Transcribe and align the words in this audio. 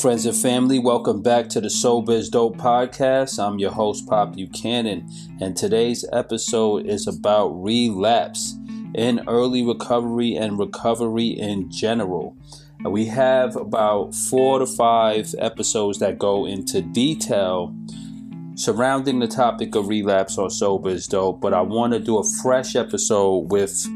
Friends 0.00 0.26
and 0.26 0.36
family. 0.36 0.80
Welcome 0.80 1.22
back 1.22 1.48
to 1.50 1.60
the 1.60 1.70
Sober 1.70 2.12
is 2.12 2.28
Dope 2.28 2.56
podcast. 2.56 3.38
I'm 3.38 3.60
your 3.60 3.70
host, 3.70 4.06
Pop 4.08 4.34
Buchanan, 4.34 5.08
and 5.40 5.56
today's 5.56 6.04
episode 6.12 6.86
is 6.86 7.06
about 7.06 7.50
relapse 7.50 8.56
in 8.94 9.22
early 9.28 9.64
recovery 9.64 10.34
and 10.34 10.58
recovery 10.58 11.28
in 11.28 11.70
general. 11.70 12.36
We 12.84 13.04
have 13.06 13.54
about 13.54 14.14
four 14.14 14.58
to 14.58 14.66
five 14.66 15.32
episodes 15.38 16.00
that 16.00 16.18
go 16.18 16.44
into 16.44 16.82
detail 16.82 17.74
surrounding 18.56 19.20
the 19.20 19.28
topic 19.28 19.76
of 19.76 19.88
relapse 19.88 20.38
on 20.38 20.50
Sober 20.50 20.90
is 20.90 21.06
Dope, 21.06 21.40
but 21.40 21.54
I 21.54 21.60
want 21.60 21.92
to 21.92 22.00
do 22.00 22.18
a 22.18 22.24
fresh 22.42 22.74
episode 22.74 23.52
with 23.52 23.86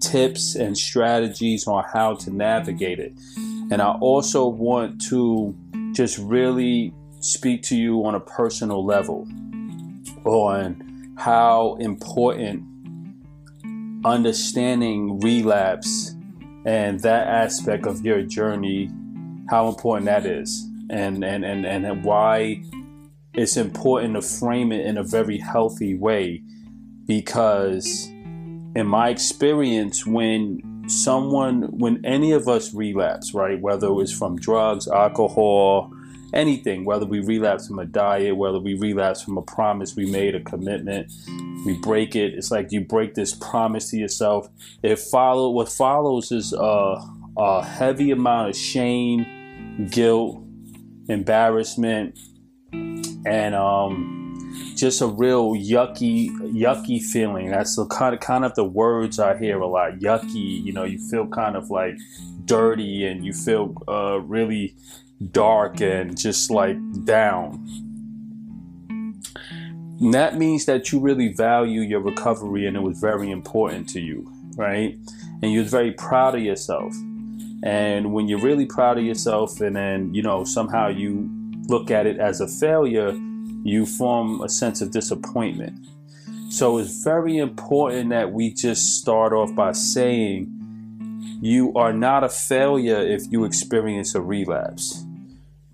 tips 0.00 0.54
and 0.54 0.76
strategies 0.76 1.66
on 1.66 1.84
how 1.92 2.14
to 2.14 2.30
navigate 2.30 2.98
it. 2.98 3.12
And 3.70 3.80
I 3.80 3.92
also 3.92 4.46
want 4.46 5.00
to 5.08 5.54
just 5.92 6.18
really 6.18 6.94
speak 7.20 7.62
to 7.62 7.76
you 7.76 8.04
on 8.04 8.14
a 8.14 8.20
personal 8.20 8.84
level 8.84 9.26
on 10.24 11.14
how 11.16 11.76
important 11.80 12.64
understanding 14.04 15.20
relapse 15.20 16.14
and 16.64 17.00
that 17.00 17.26
aspect 17.28 17.86
of 17.86 18.04
your 18.04 18.22
journey, 18.22 18.90
how 19.48 19.68
important 19.68 20.06
that 20.06 20.26
is, 20.26 20.68
and, 20.90 21.24
and, 21.24 21.44
and, 21.44 21.66
and 21.66 22.04
why 22.04 22.62
it's 23.34 23.56
important 23.56 24.14
to 24.14 24.22
frame 24.22 24.72
it 24.72 24.84
in 24.84 24.98
a 24.98 25.02
very 25.02 25.38
healthy 25.38 25.96
way. 25.96 26.42
Because, 27.06 28.06
in 28.06 28.86
my 28.86 29.08
experience, 29.08 30.06
when 30.06 30.60
someone, 30.86 31.62
when 31.78 32.04
any 32.04 32.32
of 32.32 32.48
us 32.48 32.74
relapse, 32.74 33.34
right, 33.34 33.60
whether 33.60 33.88
it 33.88 33.92
was 33.92 34.12
from 34.12 34.36
drugs, 34.36 34.88
alcohol, 34.88 35.92
anything, 36.32 36.84
whether 36.84 37.06
we 37.06 37.20
relapse 37.20 37.68
from 37.68 37.78
a 37.78 37.84
diet, 37.84 38.36
whether 38.36 38.58
we 38.58 38.74
relapse 38.74 39.22
from 39.22 39.36
a 39.36 39.42
promise 39.42 39.94
we 39.96 40.10
made, 40.10 40.34
a 40.34 40.40
commitment, 40.40 41.12
we 41.64 41.76
break 41.78 42.16
it. 42.16 42.34
It's 42.34 42.50
like 42.50 42.72
you 42.72 42.80
break 42.80 43.14
this 43.14 43.34
promise 43.34 43.90
to 43.90 43.96
yourself. 43.96 44.48
It 44.82 44.98
follow 44.98 45.50
what 45.50 45.68
follows 45.68 46.32
is 46.32 46.52
a, 46.52 46.96
a 47.36 47.64
heavy 47.64 48.10
amount 48.10 48.50
of 48.50 48.56
shame, 48.56 49.88
guilt, 49.90 50.42
embarrassment, 51.08 52.18
and 52.72 53.54
um, 53.54 54.21
just 54.76 55.00
a 55.00 55.06
real 55.06 55.52
yucky, 55.52 56.30
yucky 56.52 57.00
feeling. 57.00 57.50
That's 57.50 57.76
the 57.76 57.86
kind 57.86 58.14
of 58.14 58.20
kind 58.20 58.44
of 58.44 58.54
the 58.54 58.64
words 58.64 59.18
I 59.18 59.38
hear 59.38 59.60
a 59.60 59.66
lot. 59.66 59.98
Yucky, 59.98 60.64
you 60.64 60.72
know, 60.72 60.84
you 60.84 60.98
feel 60.98 61.26
kind 61.26 61.56
of 61.56 61.70
like 61.70 61.96
dirty, 62.44 63.06
and 63.06 63.24
you 63.24 63.32
feel 63.32 63.74
uh, 63.88 64.20
really 64.20 64.74
dark 65.30 65.80
and 65.80 66.18
just 66.18 66.50
like 66.50 66.76
down. 67.04 67.64
And 70.00 70.12
that 70.14 70.36
means 70.36 70.64
that 70.66 70.90
you 70.90 70.98
really 70.98 71.32
value 71.32 71.80
your 71.80 72.00
recovery, 72.00 72.66
and 72.66 72.76
it 72.76 72.80
was 72.80 72.98
very 72.98 73.30
important 73.30 73.88
to 73.90 74.00
you, 74.00 74.28
right? 74.56 74.98
And 75.42 75.52
you're 75.52 75.64
very 75.64 75.92
proud 75.92 76.34
of 76.34 76.42
yourself. 76.42 76.92
And 77.62 78.12
when 78.12 78.26
you're 78.26 78.40
really 78.40 78.66
proud 78.66 78.98
of 78.98 79.04
yourself, 79.04 79.60
and 79.60 79.76
then 79.76 80.12
you 80.12 80.22
know 80.22 80.44
somehow 80.44 80.88
you 80.88 81.30
look 81.68 81.90
at 81.90 82.06
it 82.06 82.18
as 82.18 82.40
a 82.40 82.48
failure 82.48 83.16
you 83.64 83.86
form 83.86 84.40
a 84.40 84.48
sense 84.48 84.80
of 84.80 84.90
disappointment. 84.90 85.78
So 86.50 86.78
it's 86.78 87.02
very 87.02 87.38
important 87.38 88.10
that 88.10 88.32
we 88.32 88.52
just 88.52 89.00
start 89.00 89.32
off 89.32 89.54
by 89.54 89.72
saying 89.72 90.48
you 91.40 91.72
are 91.74 91.92
not 91.92 92.24
a 92.24 92.28
failure 92.28 93.00
if 93.00 93.22
you 93.30 93.44
experience 93.44 94.14
a 94.14 94.20
relapse. 94.20 95.04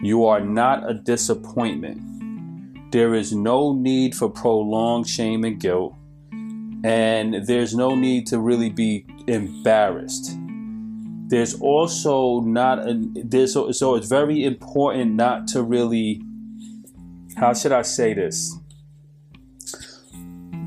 You 0.00 0.26
are 0.26 0.40
not 0.40 0.88
a 0.88 0.94
disappointment. 0.94 2.92
There 2.92 3.14
is 3.14 3.32
no 3.32 3.74
need 3.74 4.14
for 4.14 4.30
prolonged 4.30 5.08
shame 5.08 5.44
and 5.44 5.60
guilt, 5.60 5.94
and 6.84 7.46
there's 7.46 7.74
no 7.74 7.94
need 7.94 8.26
to 8.28 8.38
really 8.38 8.70
be 8.70 9.04
embarrassed. 9.26 10.36
There's 11.26 11.60
also 11.60 12.40
not 12.40 12.78
a, 12.78 12.94
there's 13.14 13.52
so, 13.52 13.72
so 13.72 13.96
it's 13.96 14.08
very 14.08 14.44
important 14.44 15.16
not 15.16 15.48
to 15.48 15.62
really 15.62 16.22
how 17.38 17.54
should 17.54 17.72
I 17.72 17.82
say 17.82 18.14
this? 18.14 18.56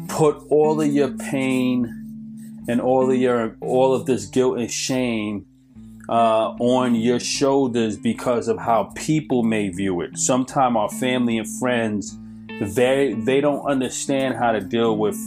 Put 0.08 0.38
all 0.50 0.82
of 0.82 0.88
your 0.88 1.10
pain 1.10 2.64
and 2.68 2.80
all 2.80 3.12
of 3.12 3.18
your 3.18 3.58
all 3.62 3.94
of 3.94 4.06
this 4.06 4.26
guilt 4.26 4.58
and 4.58 4.72
shame 4.72 5.46
uh, 6.08 6.50
on 6.60 6.96
your 6.96 7.20
shoulders 7.20 7.98
because 7.98 8.48
of 8.48 8.58
how 8.58 8.92
people 8.96 9.44
may 9.44 9.70
view 9.70 10.02
it. 10.02 10.18
Sometimes 10.18 10.76
our 10.78 10.90
family 10.90 11.38
and 11.38 11.48
friends 11.60 12.18
they 12.62 13.16
they 13.26 13.42
don't 13.42 13.66
understand 13.66 14.36
how 14.36 14.52
to 14.52 14.62
deal 14.62 14.96
with 14.96 15.18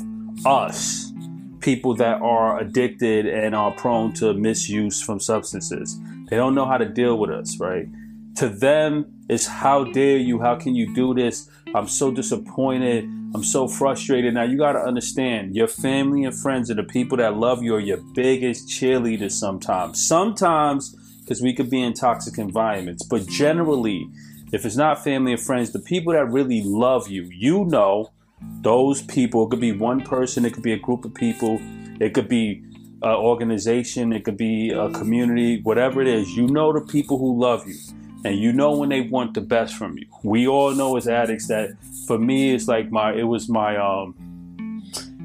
us, 0.46 1.12
people 1.61 1.94
that 1.96 2.23
are 2.23 2.61
addicted 2.61 3.26
and 3.26 3.55
are 3.55 3.73
prone 3.73 4.12
to 4.14 4.32
misuse 4.35 5.02
from 5.02 5.20
substances. 5.20 5.99
They 6.31 6.37
don't 6.37 6.55
know 6.55 6.64
how 6.64 6.79
to 6.79 6.87
deal 6.87 7.19
with 7.19 7.31
us, 7.31 7.58
right? 7.58 7.87
To 8.36 8.48
them, 8.48 9.25
it's 9.28 9.46
how 9.46 9.84
dare 9.84 10.16
you? 10.16 10.40
How 10.40 10.56
can 10.56 10.75
you 10.75 10.92
do 10.92 11.14
this? 11.14 11.48
I'm 11.72 11.86
so 11.86 12.10
disappointed. 12.10 13.04
I'm 13.32 13.44
so 13.44 13.69
frustrated. 13.69 14.34
Now 14.34 14.42
you 14.42 14.58
got 14.58 14.72
to 14.72 14.81
understand 14.81 15.54
your 15.54 15.69
family 15.69 16.25
and 16.25 16.34
friends 16.34 16.69
are 16.69 16.75
the 16.75 16.82
people 16.82 17.19
that 17.19 17.36
love 17.36 17.62
you 17.62 17.76
are 17.76 17.81
your 17.81 17.98
biggest 18.12 18.69
cheerleaders 18.69 19.32
sometimes. 19.32 20.04
Sometimes 20.04 20.96
because 21.20 21.40
we 21.40 21.54
could 21.54 21.70
be 21.70 21.81
in 21.81 21.94
toxic 21.94 22.36
environments, 22.38 23.04
but 23.06 23.26
generally, 23.28 24.10
if 24.52 24.66
it's 24.66 24.76
not 24.76 25.02
family 25.02 25.32
and 25.32 25.40
friends, 25.40 25.70
the 25.70 25.78
people 25.78 26.12
that 26.12 26.26
really 26.26 26.62
love 26.62 27.08
you, 27.08 27.22
you 27.32 27.64
know, 27.64 28.12
those 28.60 29.00
people, 29.02 29.46
it 29.46 29.50
could 29.50 29.60
be 29.60 29.72
one 29.72 30.02
person, 30.02 30.44
it 30.44 30.52
could 30.52 30.62
be 30.62 30.72
a 30.72 30.78
group 30.78 31.04
of 31.04 31.14
people, 31.14 31.58
it 31.98 32.12
could 32.12 32.28
be 32.28 32.62
an 33.02 33.14
organization, 33.14 34.12
it 34.12 34.25
could 34.25 34.36
be 34.36 34.70
a 34.70 34.90
community, 34.90 35.62
whatever 35.62 36.02
it 36.02 36.08
is, 36.08 36.36
you 36.36 36.46
know 36.48 36.72
the 36.72 36.81
people 36.81 37.16
who 37.16 37.40
love 37.40 37.66
you 37.66 37.78
and 38.25 38.38
you 38.38 38.53
know 38.53 38.76
when 38.76 38.88
they 38.88 39.03
want 39.03 39.35
the 39.35 39.41
best 39.41 39.75
from 39.75 39.99
you. 39.99 40.06
We 40.23 40.49
all 40.49 40.73
know 40.73 40.97
as 40.97 41.06
addicts 41.06 41.49
that 41.49 41.76
for 42.06 42.19
me 42.19 42.55
it's 42.55 42.67
like 42.67 42.91
my 42.91 43.12
it 43.12 43.25
was 43.25 43.49
my 43.49 43.76
um 43.76 44.15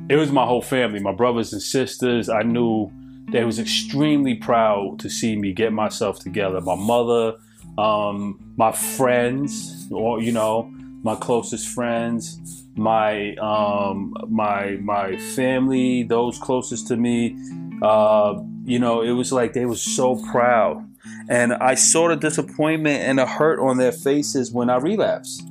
it 0.10 0.16
was 0.16 0.31
my 0.31 0.46
whole 0.46 0.62
family, 0.62 1.00
my 1.00 1.12
brothers 1.12 1.54
and 1.54 1.62
sisters. 1.62 2.30
I 2.30 2.42
knew 2.42 2.92
they 3.31 3.44
was 3.44 3.60
extremely 3.60 4.36
proud 4.36 5.00
to 5.00 5.10
see 5.10 5.36
me 5.36 5.54
get 5.54 5.72
myself 5.72 6.19
together. 6.19 6.60
My 6.62 6.75
mother, 6.75 7.36
um, 7.78 8.54
my 8.57 8.72
friends, 8.72 9.88
or 9.92 10.19
you 10.19 10.31
know, 10.31 10.63
my 11.04 11.16
closest 11.16 11.69
friends, 11.69 12.66
my 12.75 13.36
um, 13.36 14.16
my 14.28 14.78
my 14.81 15.16
family, 15.36 16.04
those 16.04 16.38
closest 16.40 16.88
to 16.88 16.98
me. 16.98 17.38
Uh, 17.81 18.42
you 18.66 18.80
know, 18.80 19.02
it 19.02 19.12
was 19.12 19.31
like 19.31 19.54
they 19.54 19.66
was 19.66 19.81
so 19.81 20.22
proud 20.31 20.88
and 21.29 21.53
I 21.53 21.75
saw 21.75 22.07
the 22.07 22.15
disappointment 22.15 23.03
and 23.03 23.19
the 23.19 23.25
hurt 23.25 23.59
on 23.59 23.77
their 23.77 23.91
faces 23.91 24.51
when 24.51 24.69
I 24.69 24.77
relapsed. 24.77 25.44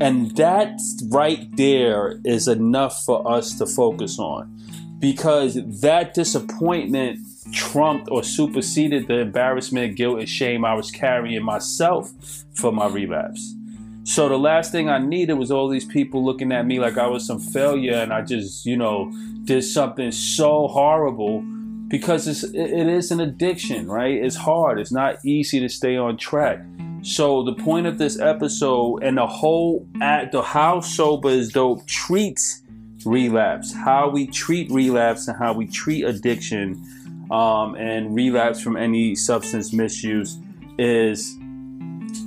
And 0.00 0.36
that 0.36 0.78
right 1.08 1.48
there 1.56 2.20
is 2.24 2.48
enough 2.48 3.04
for 3.04 3.26
us 3.30 3.56
to 3.58 3.66
focus 3.66 4.18
on 4.18 4.52
because 4.98 5.54
that 5.80 6.14
disappointment 6.14 7.20
trumped 7.52 8.08
or 8.10 8.22
superseded 8.22 9.06
the 9.06 9.18
embarrassment, 9.20 9.96
guilt, 9.96 10.18
and 10.18 10.28
shame 10.28 10.64
I 10.64 10.74
was 10.74 10.90
carrying 10.90 11.42
myself 11.42 12.12
for 12.54 12.72
my 12.72 12.88
relapse. 12.88 13.54
So 14.04 14.28
the 14.28 14.38
last 14.38 14.70
thing 14.70 14.88
I 14.88 14.98
needed 14.98 15.34
was 15.34 15.50
all 15.50 15.68
these 15.68 15.84
people 15.84 16.24
looking 16.24 16.52
at 16.52 16.66
me 16.66 16.78
like 16.78 16.96
I 16.96 17.06
was 17.06 17.26
some 17.26 17.40
failure 17.40 17.96
and 17.96 18.12
I 18.12 18.22
just, 18.22 18.64
you 18.64 18.76
know, 18.76 19.10
did 19.44 19.62
something 19.62 20.12
so 20.12 20.68
horrible 20.68 21.44
because 21.88 22.26
it's, 22.26 22.42
it 22.42 22.88
is 22.88 23.10
an 23.10 23.20
addiction, 23.20 23.88
right? 23.88 24.14
It's 24.14 24.36
hard. 24.36 24.80
It's 24.80 24.92
not 24.92 25.24
easy 25.24 25.60
to 25.60 25.68
stay 25.68 25.96
on 25.96 26.16
track. 26.16 26.60
So 27.02 27.44
the 27.44 27.54
point 27.54 27.86
of 27.86 27.98
this 27.98 28.18
episode 28.18 29.02
and 29.04 29.16
the 29.18 29.26
whole 29.26 29.86
at 30.00 30.32
the 30.32 30.42
how 30.42 30.80
sober 30.80 31.28
is 31.28 31.52
dope 31.52 31.86
treats 31.86 32.62
relapse, 33.04 33.72
how 33.72 34.08
we 34.08 34.26
treat 34.26 34.70
relapse 34.70 35.28
and 35.28 35.38
how 35.38 35.52
we 35.52 35.66
treat 35.68 36.04
addiction 36.04 36.82
um, 37.30 37.76
and 37.76 38.14
relapse 38.14 38.60
from 38.60 38.76
any 38.76 39.14
substance 39.14 39.72
misuse 39.72 40.36
is 40.78 41.36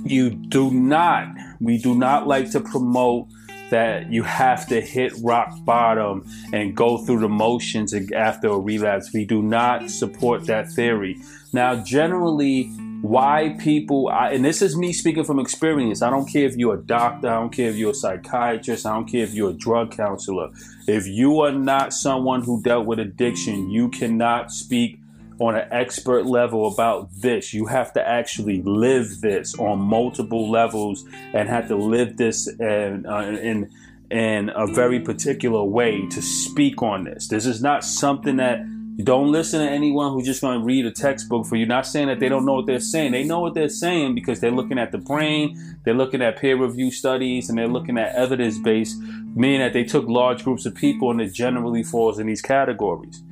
you 0.04 0.30
do 0.30 0.70
not 0.70 1.28
we 1.60 1.76
do 1.76 1.94
not 1.94 2.26
like 2.26 2.50
to 2.50 2.60
promote 2.60 3.26
that 3.70 4.12
you 4.12 4.22
have 4.22 4.66
to 4.68 4.80
hit 4.80 5.12
rock 5.22 5.52
bottom 5.64 6.28
and 6.52 6.76
go 6.76 6.98
through 6.98 7.20
the 7.20 7.28
motions 7.28 7.94
after 8.12 8.48
a 8.48 8.58
relapse. 8.58 9.12
We 9.12 9.24
do 9.24 9.42
not 9.42 9.90
support 9.90 10.46
that 10.46 10.70
theory. 10.70 11.20
Now, 11.52 11.82
generally, 11.82 12.70
why 13.02 13.56
people, 13.58 14.08
I, 14.08 14.30
and 14.32 14.44
this 14.44 14.60
is 14.60 14.76
me 14.76 14.92
speaking 14.92 15.24
from 15.24 15.38
experience. 15.38 16.02
I 16.02 16.10
don't 16.10 16.26
care 16.30 16.44
if 16.44 16.56
you're 16.56 16.74
a 16.74 16.82
doctor, 16.82 17.28
I 17.28 17.40
don't 17.40 17.50
care 17.50 17.70
if 17.70 17.76
you're 17.76 17.92
a 17.92 17.94
psychiatrist, 17.94 18.84
I 18.84 18.94
don't 18.94 19.06
care 19.06 19.24
if 19.24 19.32
you're 19.32 19.50
a 19.50 19.54
drug 19.54 19.96
counselor. 19.96 20.50
If 20.86 21.06
you 21.06 21.40
are 21.40 21.52
not 21.52 21.94
someone 21.94 22.42
who 22.42 22.62
dealt 22.62 22.86
with 22.86 22.98
addiction, 22.98 23.70
you 23.70 23.88
cannot 23.88 24.50
speak 24.50 24.99
on 25.40 25.56
an 25.56 25.66
expert 25.72 26.26
level 26.26 26.70
about 26.70 27.08
this. 27.12 27.54
You 27.54 27.66
have 27.66 27.94
to 27.94 28.06
actually 28.06 28.62
live 28.62 29.22
this 29.22 29.58
on 29.58 29.80
multiple 29.80 30.50
levels 30.50 31.04
and 31.32 31.48
have 31.48 31.66
to 31.68 31.76
live 31.76 32.18
this 32.18 32.46
in, 32.46 33.06
uh, 33.06 33.38
in, 33.42 33.70
in 34.10 34.50
a 34.54 34.66
very 34.66 35.00
particular 35.00 35.64
way 35.64 36.06
to 36.08 36.20
speak 36.20 36.82
on 36.82 37.04
this. 37.04 37.28
This 37.28 37.46
is 37.46 37.62
not 37.62 37.84
something 37.84 38.36
that 38.36 38.60
don't 39.02 39.32
listen 39.32 39.64
to 39.64 39.72
anyone 39.72 40.12
who's 40.12 40.26
just 40.26 40.42
going 40.42 40.60
to 40.60 40.64
read 40.64 40.84
a 40.84 40.90
textbook 40.90 41.46
for 41.46 41.56
you. 41.56 41.64
Not 41.64 41.86
saying 41.86 42.08
that 42.08 42.20
they 42.20 42.28
don't 42.28 42.44
know 42.44 42.52
what 42.52 42.66
they're 42.66 42.78
saying. 42.78 43.12
They 43.12 43.24
know 43.24 43.40
what 43.40 43.54
they're 43.54 43.70
saying 43.70 44.14
because 44.14 44.40
they're 44.40 44.50
looking 44.50 44.78
at 44.78 44.92
the 44.92 44.98
brain, 44.98 45.78
they're 45.84 45.94
looking 45.94 46.20
at 46.20 46.38
peer 46.38 46.56
review 46.56 46.90
studies, 46.90 47.48
and 47.48 47.58
they're 47.58 47.66
looking 47.66 47.96
at 47.96 48.14
evidence 48.14 48.58
based, 48.58 49.00
meaning 49.00 49.60
that 49.60 49.72
they 49.72 49.84
took 49.84 50.06
large 50.06 50.44
groups 50.44 50.66
of 50.66 50.74
people 50.74 51.10
and 51.10 51.20
it 51.22 51.32
generally 51.32 51.82
falls 51.82 52.18
in 52.18 52.26
these 52.26 52.42
categories. 52.42 53.22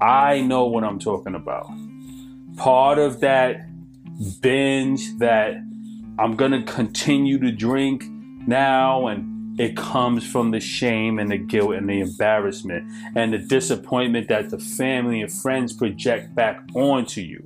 I 0.00 0.40
know 0.40 0.66
what 0.66 0.84
I'm 0.84 0.98
talking 0.98 1.34
about. 1.34 1.70
Part 2.56 2.98
of 2.98 3.20
that 3.20 3.66
binge 4.40 5.18
that 5.18 5.54
I'm 6.18 6.36
going 6.36 6.52
to 6.52 6.62
continue 6.62 7.38
to 7.38 7.50
drink 7.50 8.04
now 8.46 9.06
and 9.06 9.60
it 9.60 9.76
comes 9.76 10.26
from 10.26 10.52
the 10.52 10.60
shame 10.60 11.18
and 11.18 11.30
the 11.30 11.36
guilt 11.36 11.74
and 11.74 11.88
the 11.88 12.00
embarrassment 12.00 12.90
and 13.14 13.32
the 13.32 13.38
disappointment 13.38 14.28
that 14.28 14.48
the 14.48 14.58
family 14.58 15.20
and 15.20 15.30
friends 15.30 15.74
project 15.74 16.34
back 16.34 16.62
onto 16.74 17.20
you. 17.20 17.44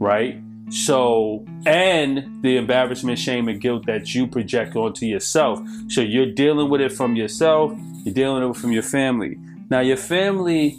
Right? 0.00 0.40
So, 0.70 1.44
and 1.66 2.42
the 2.42 2.56
embarrassment, 2.56 3.18
shame, 3.18 3.46
and 3.48 3.60
guilt 3.60 3.86
that 3.86 4.14
you 4.14 4.26
project 4.26 4.74
onto 4.74 5.04
yourself. 5.04 5.60
So, 5.88 6.00
you're 6.00 6.32
dealing 6.32 6.70
with 6.70 6.80
it 6.80 6.92
from 6.92 7.14
yourself, 7.14 7.78
you're 8.04 8.14
dealing 8.14 8.48
with 8.48 8.56
it 8.56 8.60
from 8.60 8.72
your 8.72 8.82
family. 8.82 9.36
Now, 9.68 9.80
your 9.80 9.98
family 9.98 10.78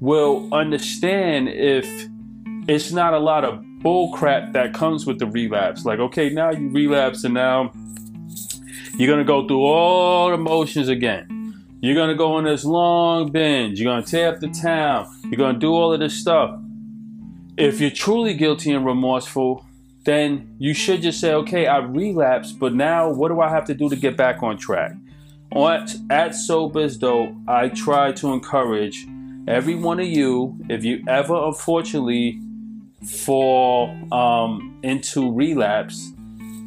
will 0.00 0.52
understand 0.52 1.48
if 1.48 1.86
it's 2.68 2.92
not 2.92 3.14
a 3.14 3.18
lot 3.18 3.44
of 3.44 3.62
bullcrap 3.84 4.52
that 4.52 4.72
comes 4.72 5.06
with 5.06 5.18
the 5.18 5.26
relapse. 5.26 5.84
Like, 5.84 5.98
okay, 5.98 6.30
now 6.30 6.50
you 6.50 6.70
relapse 6.70 7.24
and 7.24 7.34
now 7.34 7.72
you're 8.96 9.10
gonna 9.10 9.24
go 9.24 9.46
through 9.46 9.62
all 9.62 10.30
the 10.30 10.38
motions 10.38 10.88
again. 10.88 11.28
You're 11.80 11.94
gonna 11.94 12.14
go 12.14 12.32
on 12.32 12.44
this 12.44 12.64
long 12.64 13.30
binge. 13.30 13.80
You're 13.80 13.92
gonna 13.92 14.06
tear 14.06 14.30
up 14.30 14.40
the 14.40 14.48
town. 14.48 15.06
You're 15.24 15.38
gonna 15.38 15.58
do 15.58 15.72
all 15.72 15.92
of 15.92 16.00
this 16.00 16.14
stuff. 16.14 16.58
If 17.56 17.80
you're 17.80 17.90
truly 17.90 18.34
guilty 18.34 18.72
and 18.72 18.86
remorseful, 18.86 19.66
then 20.04 20.54
you 20.58 20.74
should 20.74 21.02
just 21.02 21.20
say, 21.20 21.32
okay, 21.32 21.66
I 21.66 21.78
relapsed, 21.78 22.58
but 22.58 22.74
now 22.74 23.10
what 23.10 23.28
do 23.28 23.40
I 23.40 23.48
have 23.48 23.64
to 23.66 23.74
do 23.74 23.88
to 23.88 23.96
get 23.96 24.16
back 24.16 24.42
on 24.42 24.56
track? 24.56 24.92
On, 25.52 25.86
at 26.10 26.34
Sober's 26.34 26.96
Dope, 26.96 27.34
I 27.46 27.68
try 27.68 28.12
to 28.12 28.32
encourage 28.32 29.06
every 29.46 29.74
one 29.74 30.00
of 30.00 30.06
you, 30.06 30.58
if 30.68 30.84
you 30.84 31.02
ever 31.08 31.34
unfortunately 31.34 32.40
fall 33.04 33.94
um, 34.12 34.78
into 34.82 35.32
relapse, 35.32 36.12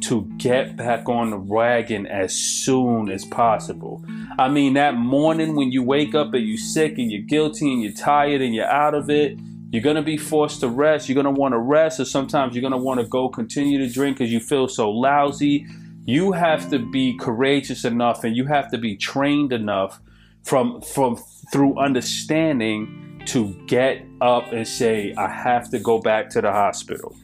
to 0.00 0.22
get 0.36 0.76
back 0.76 1.08
on 1.08 1.30
the 1.30 1.36
wagon 1.36 2.06
as 2.06 2.32
soon 2.34 3.10
as 3.10 3.24
possible. 3.24 4.04
I 4.38 4.48
mean, 4.48 4.74
that 4.74 4.94
morning 4.94 5.56
when 5.56 5.72
you 5.72 5.82
wake 5.82 6.14
up 6.14 6.32
and 6.34 6.46
you're 6.46 6.56
sick 6.56 6.98
and 6.98 7.10
you're 7.10 7.22
guilty 7.22 7.72
and 7.72 7.82
you're 7.82 7.92
tired 7.92 8.40
and 8.40 8.54
you're 8.54 8.70
out 8.70 8.94
of 8.94 9.10
it, 9.10 9.38
you're 9.70 9.82
to 9.96 10.02
be 10.02 10.16
forced 10.16 10.60
to 10.60 10.68
rest. 10.68 11.08
You're 11.08 11.22
want 11.30 11.52
to 11.52 11.58
rest, 11.58 12.00
or 12.00 12.04
sometimes 12.04 12.56
you're 12.56 12.70
want 12.78 13.00
to 13.00 13.06
go 13.06 13.28
continue 13.28 13.78
to 13.78 13.92
drink 13.92 14.18
because 14.18 14.32
you 14.32 14.40
feel 14.40 14.68
so 14.68 14.90
lousy. 14.90 15.66
You 16.06 16.32
have 16.32 16.70
to 16.70 16.78
be 16.78 17.18
courageous 17.18 17.84
enough 17.84 18.24
and 18.24 18.34
you 18.34 18.46
have 18.46 18.70
to 18.70 18.78
be 18.78 18.96
trained 18.96 19.52
enough 19.52 20.00
from 20.42 20.80
from 20.80 21.18
through 21.52 21.78
understanding 21.78 23.22
to 23.26 23.52
get 23.66 24.04
up 24.20 24.52
and 24.52 24.66
say, 24.66 25.14
I 25.16 25.28
have 25.28 25.70
to 25.70 25.78
go 25.78 25.98
back 25.98 26.30
to 26.30 26.40
the 26.40 26.52
hospital 26.52 27.14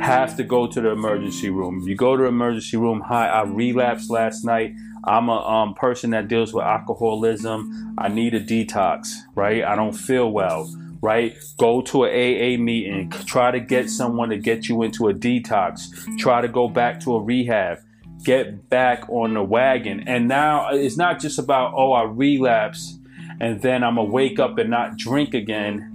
have 0.00 0.36
to 0.36 0.44
go 0.44 0.66
to 0.66 0.80
the 0.80 0.90
emergency 0.90 1.50
room. 1.50 1.80
You 1.86 1.94
go 1.94 2.16
to 2.16 2.22
the 2.22 2.28
emergency 2.28 2.76
room. 2.76 3.00
Hi, 3.02 3.28
I 3.28 3.42
relapsed 3.42 4.10
last 4.10 4.44
night. 4.44 4.74
I'm 5.04 5.28
a 5.28 5.38
um, 5.38 5.74
person 5.74 6.10
that 6.10 6.28
deals 6.28 6.54
with 6.54 6.64
alcoholism. 6.64 7.94
I 7.98 8.08
need 8.08 8.34
a 8.34 8.40
detox, 8.40 9.12
right? 9.34 9.62
I 9.62 9.76
don't 9.76 9.92
feel 9.92 10.30
well, 10.30 10.70
right? 11.02 11.36
Go 11.58 11.82
to 11.82 12.04
an 12.04 12.10
AA 12.10 12.62
meeting. 12.62 13.10
Try 13.26 13.50
to 13.50 13.60
get 13.60 13.90
someone 13.90 14.30
to 14.30 14.38
get 14.38 14.68
you 14.68 14.82
into 14.82 15.08
a 15.08 15.14
detox. 15.14 15.82
Try 16.18 16.40
to 16.40 16.48
go 16.48 16.68
back 16.68 17.00
to 17.00 17.16
a 17.16 17.22
rehab. 17.22 17.80
Get 18.24 18.70
back 18.70 19.08
on 19.10 19.34
the 19.34 19.42
wagon. 19.42 20.04
And 20.08 20.26
now 20.28 20.70
it's 20.70 20.96
not 20.96 21.20
just 21.20 21.38
about, 21.38 21.74
oh, 21.76 21.92
I 21.92 22.04
relapse 22.04 22.98
and 23.40 23.60
then 23.62 23.82
I'm 23.82 23.96
to 23.96 24.02
wake 24.04 24.38
up 24.38 24.58
and 24.58 24.70
not 24.70 24.96
drink 24.96 25.34
again 25.34 25.94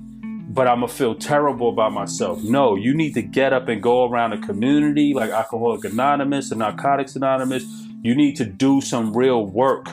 but 0.49 0.67
I'm 0.67 0.79
gonna 0.79 0.91
feel 0.91 1.13
terrible 1.13 1.69
about 1.69 1.93
myself. 1.93 2.41
No, 2.43 2.75
you 2.75 2.95
need 2.95 3.13
to 3.13 3.21
get 3.21 3.53
up 3.53 3.67
and 3.67 3.83
go 3.83 4.09
around 4.09 4.33
a 4.33 4.39
community 4.39 5.13
like 5.13 5.29
Alcoholic 5.29 5.85
Anonymous 5.85 6.49
and 6.49 6.59
Narcotics 6.59 7.15
Anonymous. 7.15 7.63
You 8.01 8.15
need 8.15 8.35
to 8.37 8.45
do 8.45 8.81
some 8.81 9.15
real 9.15 9.45
work, 9.45 9.87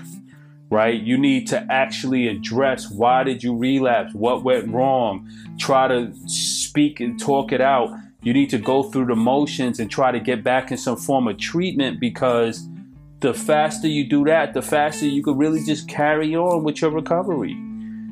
right? 0.71 0.99
You 0.99 1.19
need 1.19 1.47
to 1.49 1.67
actually 1.71 2.27
address 2.29 2.91
why 2.91 3.23
did 3.23 3.43
you 3.43 3.55
relapse? 3.55 4.15
What 4.15 4.45
went 4.45 4.73
wrong? 4.73 5.29
Try 5.59 5.89
to 5.89 6.11
speak 6.27 7.01
and 7.01 7.21
talk 7.21 7.53
it 7.53 7.61
out. 7.61 7.95
You 8.23 8.33
need 8.33 8.49
to 8.51 8.59
go 8.59 8.85
through 8.85 9.07
the 9.07 9.15
motions 9.15 9.79
and 9.79 9.91
try 9.91 10.11
to 10.11 10.19
get 10.19 10.43
back 10.43 10.71
in 10.71 10.79
some 10.79 10.97
form 10.97 11.29
of 11.29 11.37
treatment 11.37 12.01
because 12.01 12.67
the 13.21 13.33
faster 13.33 13.89
you 13.89 14.09
do 14.09 14.25
that, 14.25 14.55
the 14.55 14.63
faster 14.63 15.07
you 15.07 15.23
can 15.23 15.37
really 15.37 15.63
just 15.65 15.89
carry 15.89 16.37
on 16.37 16.65
with 16.65 16.81
your 16.81 16.91
recovery. 16.91 17.57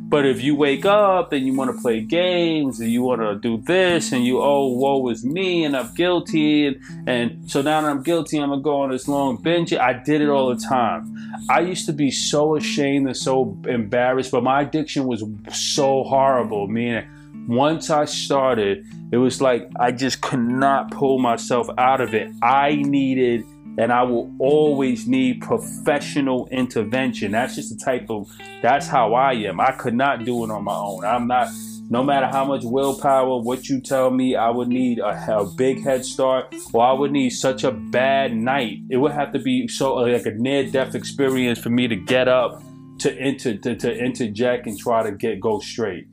But 0.07 0.27
if 0.27 0.43
you 0.43 0.55
wake 0.55 0.85
up 0.85 1.33
and 1.33 1.45
you 1.47 1.55
want 1.55 1.75
to 1.75 1.81
play 1.81 2.01
games 2.01 2.79
and 2.79 2.91
you 2.91 3.03
want 3.03 3.21
to 3.21 3.37
do 3.37 3.61
this 3.61 4.13
and 4.13 4.25
you, 4.25 4.41
oh, 4.41 4.69
woe 4.69 5.09
is 5.09 5.25
me 5.25 5.65
and 5.65 5.77
I'm 5.77 5.93
guilty. 5.95 6.67
And, 6.67 7.09
and 7.09 7.51
so 7.51 7.63
now 7.63 7.81
that 7.81 7.89
I'm 7.89 8.03
guilty, 8.03 8.39
I'm 8.39 8.51
going 8.51 8.61
to 8.61 8.63
go 8.63 8.81
on 8.83 8.91
this 8.91 9.09
long 9.09 9.39
binge. 9.39 9.73
I 9.73 9.93
did 9.93 10.21
it 10.21 10.29
all 10.29 10.55
the 10.55 10.61
time. 10.61 11.17
I 11.51 11.61
used 11.61 11.87
to 11.87 11.93
be 11.93 12.11
so 12.11 12.55
ashamed 12.55 13.07
and 13.07 13.17
so 13.17 13.59
embarrassed, 13.67 14.31
but 14.31 14.45
my 14.45 14.61
addiction 14.61 15.07
was 15.07 15.25
so 15.51 16.05
horrible. 16.05 16.69
Meaning, 16.69 17.09
once 17.49 17.91
I 17.91 18.05
started, 18.05 18.87
it 19.11 19.17
was 19.17 19.41
like 19.41 19.69
I 19.81 19.91
just 19.91 20.21
could 20.21 20.39
not 20.39 20.91
pull 20.91 21.19
myself 21.19 21.69
out 21.77 22.01
of 22.01 22.15
it. 22.15 22.31
I 22.43 22.77
needed 22.77 23.45
and 23.79 23.93
I 23.93 24.03
will 24.03 24.33
always 24.39 25.07
need 25.07 25.41
professional 25.41 26.49
intervention. 26.49 27.33
That's 27.33 27.57
just 27.57 27.71
the 27.71 27.85
type 27.85 28.11
of 28.11 28.31
that's 28.63 28.87
how 28.87 29.15
I 29.15 29.33
am. 29.33 29.61
I 29.61 29.73
could 29.73 29.95
not 29.95 30.25
do 30.25 30.45
it 30.45 30.51
on 30.51 30.65
my 30.65 30.77
own. 30.77 31.05
I'm 31.05 31.27
not 31.27 31.49
no 31.91 32.03
matter 32.03 32.27
how 32.27 32.45
much 32.45 32.63
willpower, 32.65 33.41
what 33.41 33.69
you 33.69 33.81
tell 33.81 34.11
me, 34.11 34.37
I 34.37 34.49
would 34.49 34.69
need 34.69 35.01
a, 35.01 35.37
a, 35.37 35.45
big 35.45 35.83
head 35.83 36.05
start, 36.05 36.55
or 36.73 36.83
I 36.83 36.93
would 36.93 37.13
need 37.13 37.31
such 37.31 37.63
a 37.63 37.71
bad 37.71 38.35
night. 38.35 38.79
It 38.89 38.97
would 38.97 39.13
have 39.13 39.33
to 39.33 39.39
be 39.39 39.69
so 39.69 39.99
uh, 39.99 40.09
like 40.09 40.25
a 40.27 40.31
near 40.31 40.65
death 40.65 40.95
experience 40.95 41.59
for 41.59 41.69
me 41.69 41.87
to 41.89 41.97
get 41.97 42.27
up 42.27 42.63
to, 43.01 43.17
inter, 43.17 43.57
to, 43.59 43.77
to 43.77 43.95
interject 43.95 44.67
and 44.67 44.79
try 44.79 45.03
to 45.03 45.13
get 45.13 45.41
go 45.41 45.61
straight. 45.61 46.09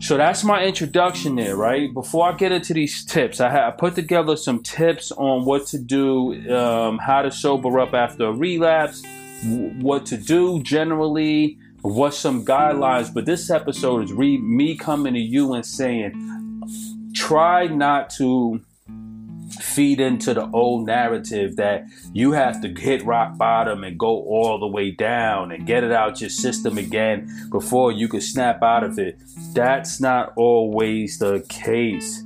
So 0.00 0.18
that's 0.18 0.44
my 0.44 0.64
introduction 0.64 1.34
there, 1.36 1.56
right? 1.56 1.92
Before 1.92 2.28
I 2.28 2.36
get 2.36 2.52
into 2.52 2.74
these 2.74 3.04
tips, 3.04 3.40
I, 3.40 3.48
have 3.48 3.78
put 3.78 3.94
together 3.94 4.36
some 4.36 4.62
tips 4.62 5.10
on 5.12 5.44
what 5.46 5.66
to 5.68 5.78
do, 5.78 6.54
um, 6.54 6.98
how 6.98 7.22
to 7.22 7.30
sober 7.30 7.80
up 7.80 7.94
after 7.94 8.26
a 8.26 8.32
relapse, 8.32 9.02
w- 9.42 9.70
what 9.80 10.04
to 10.06 10.18
do 10.18 10.62
generally, 10.62 11.56
what 11.80 12.12
some 12.12 12.44
guidelines. 12.44 13.12
But 13.12 13.24
this 13.24 13.48
episode 13.50 14.04
is 14.04 14.12
re- 14.12 14.38
me 14.38 14.76
coming 14.76 15.14
to 15.14 15.20
you 15.20 15.54
and 15.54 15.64
saying, 15.64 16.62
try 17.14 17.66
not 17.66 18.10
to 18.10 18.60
feed 19.62 20.00
into 20.00 20.34
the 20.34 20.48
old 20.50 20.86
narrative 20.86 21.56
that 21.56 21.84
you 22.12 22.32
have 22.32 22.60
to 22.62 22.68
hit 22.68 23.04
rock 23.04 23.36
bottom 23.36 23.84
and 23.84 23.98
go 23.98 24.22
all 24.24 24.58
the 24.58 24.66
way 24.66 24.90
down 24.90 25.52
and 25.52 25.66
get 25.66 25.84
it 25.84 25.92
out 25.92 26.20
your 26.20 26.30
system 26.30 26.78
again 26.78 27.48
before 27.50 27.92
you 27.92 28.08
can 28.08 28.20
snap 28.20 28.62
out 28.62 28.84
of 28.84 28.98
it. 28.98 29.18
That's 29.52 30.00
not 30.00 30.32
always 30.36 31.18
the 31.18 31.44
case. 31.48 32.22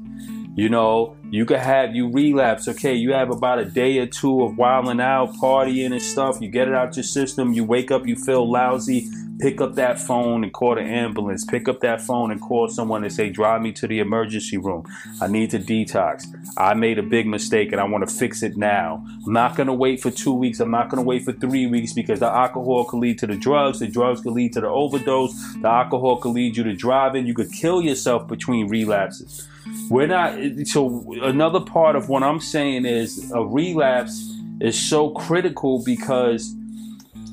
You 0.54 0.68
know, 0.68 1.16
you 1.30 1.44
could 1.44 1.61
have 1.61 1.94
you 1.94 2.11
relapse. 2.11 2.66
Okay, 2.66 2.94
you 2.94 3.12
have 3.12 3.30
about 3.30 3.61
a 3.61 3.64
day 3.64 3.99
or 3.99 4.06
two 4.06 4.42
of 4.42 4.58
wilding 4.58 5.00
out, 5.00 5.35
partying 5.35 5.92
and 5.92 6.02
stuff. 6.02 6.38
You 6.40 6.49
get 6.49 6.66
it 6.66 6.75
out 6.75 6.97
your 6.97 7.04
system. 7.04 7.52
You 7.52 7.62
wake 7.62 7.92
up, 7.92 8.06
you 8.08 8.16
feel 8.16 8.50
lousy 8.50 9.08
pick 9.40 9.61
up 9.61 9.75
that 9.75 9.99
phone 9.99 10.42
and 10.42 10.52
call 10.52 10.75
the 10.75 10.83
ambulance. 10.83 11.45
Pick 11.45 11.68
up 11.68 11.80
that 11.80 12.00
phone 12.00 12.30
and 12.30 12.40
call 12.40 12.68
someone 12.68 13.04
and 13.04 13.12
say, 13.12 13.30
drive 13.30 13.62
me 13.62 13.73
to 13.73 13.87
the 13.87 14.00
emergency 14.00 14.57
room. 14.57 14.85
I 15.21 15.26
need 15.28 15.50
to 15.50 15.59
detox. 15.59 16.26
I 16.57 16.75
made 16.75 16.99
a 16.99 17.02
big 17.02 17.26
mistake 17.26 17.73
and 17.73 17.80
I 17.80 17.85
want 17.85 18.09
to 18.09 18.14
fix 18.14 18.42
it 18.42 18.57
now. 18.57 19.04
I'm 19.26 19.33
not 19.33 19.57
going 19.57 19.68
to 19.68 19.73
wait 19.73 20.00
for 20.00 20.11
two 20.11 20.33
weeks. 20.33 20.61
I'm 20.61 20.71
not 20.71 20.88
going 20.88 21.02
to 21.02 21.07
wait 21.07 21.25
for 21.25 21.33
three 21.33 21.66
weeks 21.66 21.92
because 21.92 22.21
the 22.21 22.28
alcohol 22.28 22.85
could 22.85 22.99
lead 22.99 23.18
to 23.21 23.26
the 23.26 23.37
drugs. 23.37 23.78
The 23.78 23.87
drugs 23.87 24.21
could 24.21 24.33
lead 24.33 24.52
to 24.54 24.61
the 24.61 24.68
overdose. 24.68 25.33
The 25.54 25.68
alcohol 25.68 26.16
could 26.16 26.33
lead 26.33 26.57
you 26.57 26.64
to 26.64 26.75
driving. 26.75 27.26
You 27.26 27.35
could 27.35 27.52
kill 27.52 27.80
yourself 27.80 28.26
between 28.26 28.68
relapses. 28.68 29.47
We're 29.90 30.07
not, 30.07 30.35
so 30.66 31.04
another 31.23 31.61
part 31.61 31.95
of 31.95 32.09
what 32.09 32.23
I'm 32.23 32.40
saying 32.40 32.87
is 32.87 33.30
a 33.33 33.45
relapse 33.45 34.35
is 34.61 34.78
so 34.78 35.11
critical 35.11 35.83
because 35.85 36.54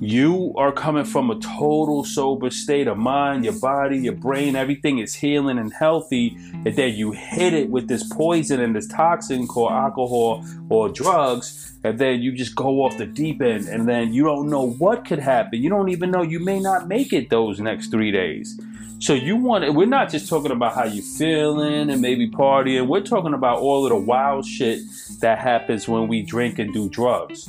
you 0.02 0.54
are 0.58 0.72
coming 0.72 1.06
from 1.06 1.30
a 1.30 1.40
total 1.40 2.04
sober 2.04 2.50
state 2.50 2.88
of 2.88 2.98
mind, 2.98 3.46
your 3.46 3.60
body, 3.60 3.98
your 3.98 4.14
brain, 4.14 4.56
everything 4.56 5.00
is 5.00 5.16
healing 5.16 5.58
and 5.58 5.74
healthy, 5.74 6.38
and 6.54 6.76
then 6.76 6.94
you 6.96 7.12
hit 7.12 7.54
it 7.54 7.70
with 7.70 7.88
this 7.88 8.04
poison 8.12 8.60
and 8.60 8.76
this 8.76 8.88
toxin 8.88 9.48
called 9.48 9.72
alcohol 9.72 10.44
or 10.70 10.90
drugs, 10.90 11.78
and 11.84 12.00
then 12.00 12.22
you 12.22 12.34
just 12.34 12.56
go 12.56 12.84
off 12.84 12.98
the 12.98 13.06
deep 13.06 13.42
end, 13.42 13.68
and 13.68 13.88
then 13.88 14.14
you 14.14 14.24
don't 14.24 14.50
know 14.50 14.72
what 14.72 15.06
could 15.06 15.20
happen. 15.20 15.62
You 15.62 15.70
don't 15.70 15.90
even 15.90 16.12
know 16.12 16.22
you 16.22 16.40
may 16.40 16.60
not 16.60 16.88
make 16.88 17.14
it 17.14 17.30
those 17.30 17.60
next 17.60 17.88
three 17.88 18.12
days. 18.12 18.60
So 19.00 19.14
you 19.14 19.36
want 19.36 19.66
it? 19.66 19.74
we're 19.74 19.86
not 19.86 20.10
just 20.10 20.30
talking 20.30 20.52
about 20.52 20.74
how 20.74 20.86
you're 20.86 21.04
feeling 21.04 21.90
and 21.90 22.02
maybe 22.02 22.30
partying. 22.30 22.88
We're 22.88 23.02
talking 23.02 23.34
about 23.34 23.60
all 23.60 23.86
of 23.86 23.90
the 23.90 23.98
wild 23.98 24.46
shit 24.46 24.80
that 25.20 25.38
happens 25.40 25.88
when 25.88 26.08
we 26.08 26.22
drink 26.22 26.60
and 26.60 26.74
do 26.74 26.90
drugs. 26.90 27.48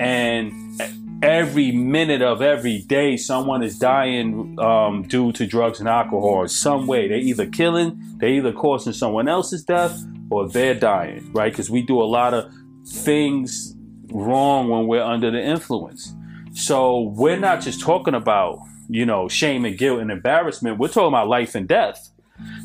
And 0.00 0.52
every 1.22 1.72
minute 1.72 2.22
of 2.22 2.42
every 2.42 2.78
day, 2.80 3.16
someone 3.16 3.62
is 3.62 3.78
dying 3.78 4.58
um, 4.60 5.02
due 5.02 5.32
to 5.32 5.46
drugs 5.46 5.80
and 5.80 5.88
alcohol 5.88 6.42
in 6.42 6.48
some 6.48 6.86
way. 6.86 7.08
They're 7.08 7.18
either 7.18 7.46
killing, 7.46 7.98
they're 8.18 8.30
either 8.30 8.52
causing 8.52 8.92
someone 8.92 9.28
else's 9.28 9.64
death, 9.64 10.02
or 10.30 10.48
they're 10.48 10.74
dying, 10.74 11.30
right? 11.32 11.52
Because 11.52 11.70
we 11.70 11.82
do 11.82 12.00
a 12.00 12.04
lot 12.04 12.34
of 12.34 12.52
things 12.86 13.74
wrong 14.10 14.68
when 14.68 14.86
we're 14.86 15.02
under 15.02 15.30
the 15.30 15.42
influence. 15.42 16.14
So 16.52 17.02
we're 17.02 17.38
not 17.38 17.60
just 17.60 17.80
talking 17.80 18.14
about, 18.14 18.60
you 18.88 19.06
know, 19.06 19.28
shame 19.28 19.64
and 19.64 19.76
guilt 19.76 20.00
and 20.00 20.10
embarrassment. 20.10 20.78
We're 20.78 20.88
talking 20.88 21.08
about 21.08 21.28
life 21.28 21.54
and 21.54 21.68
death. 21.68 22.10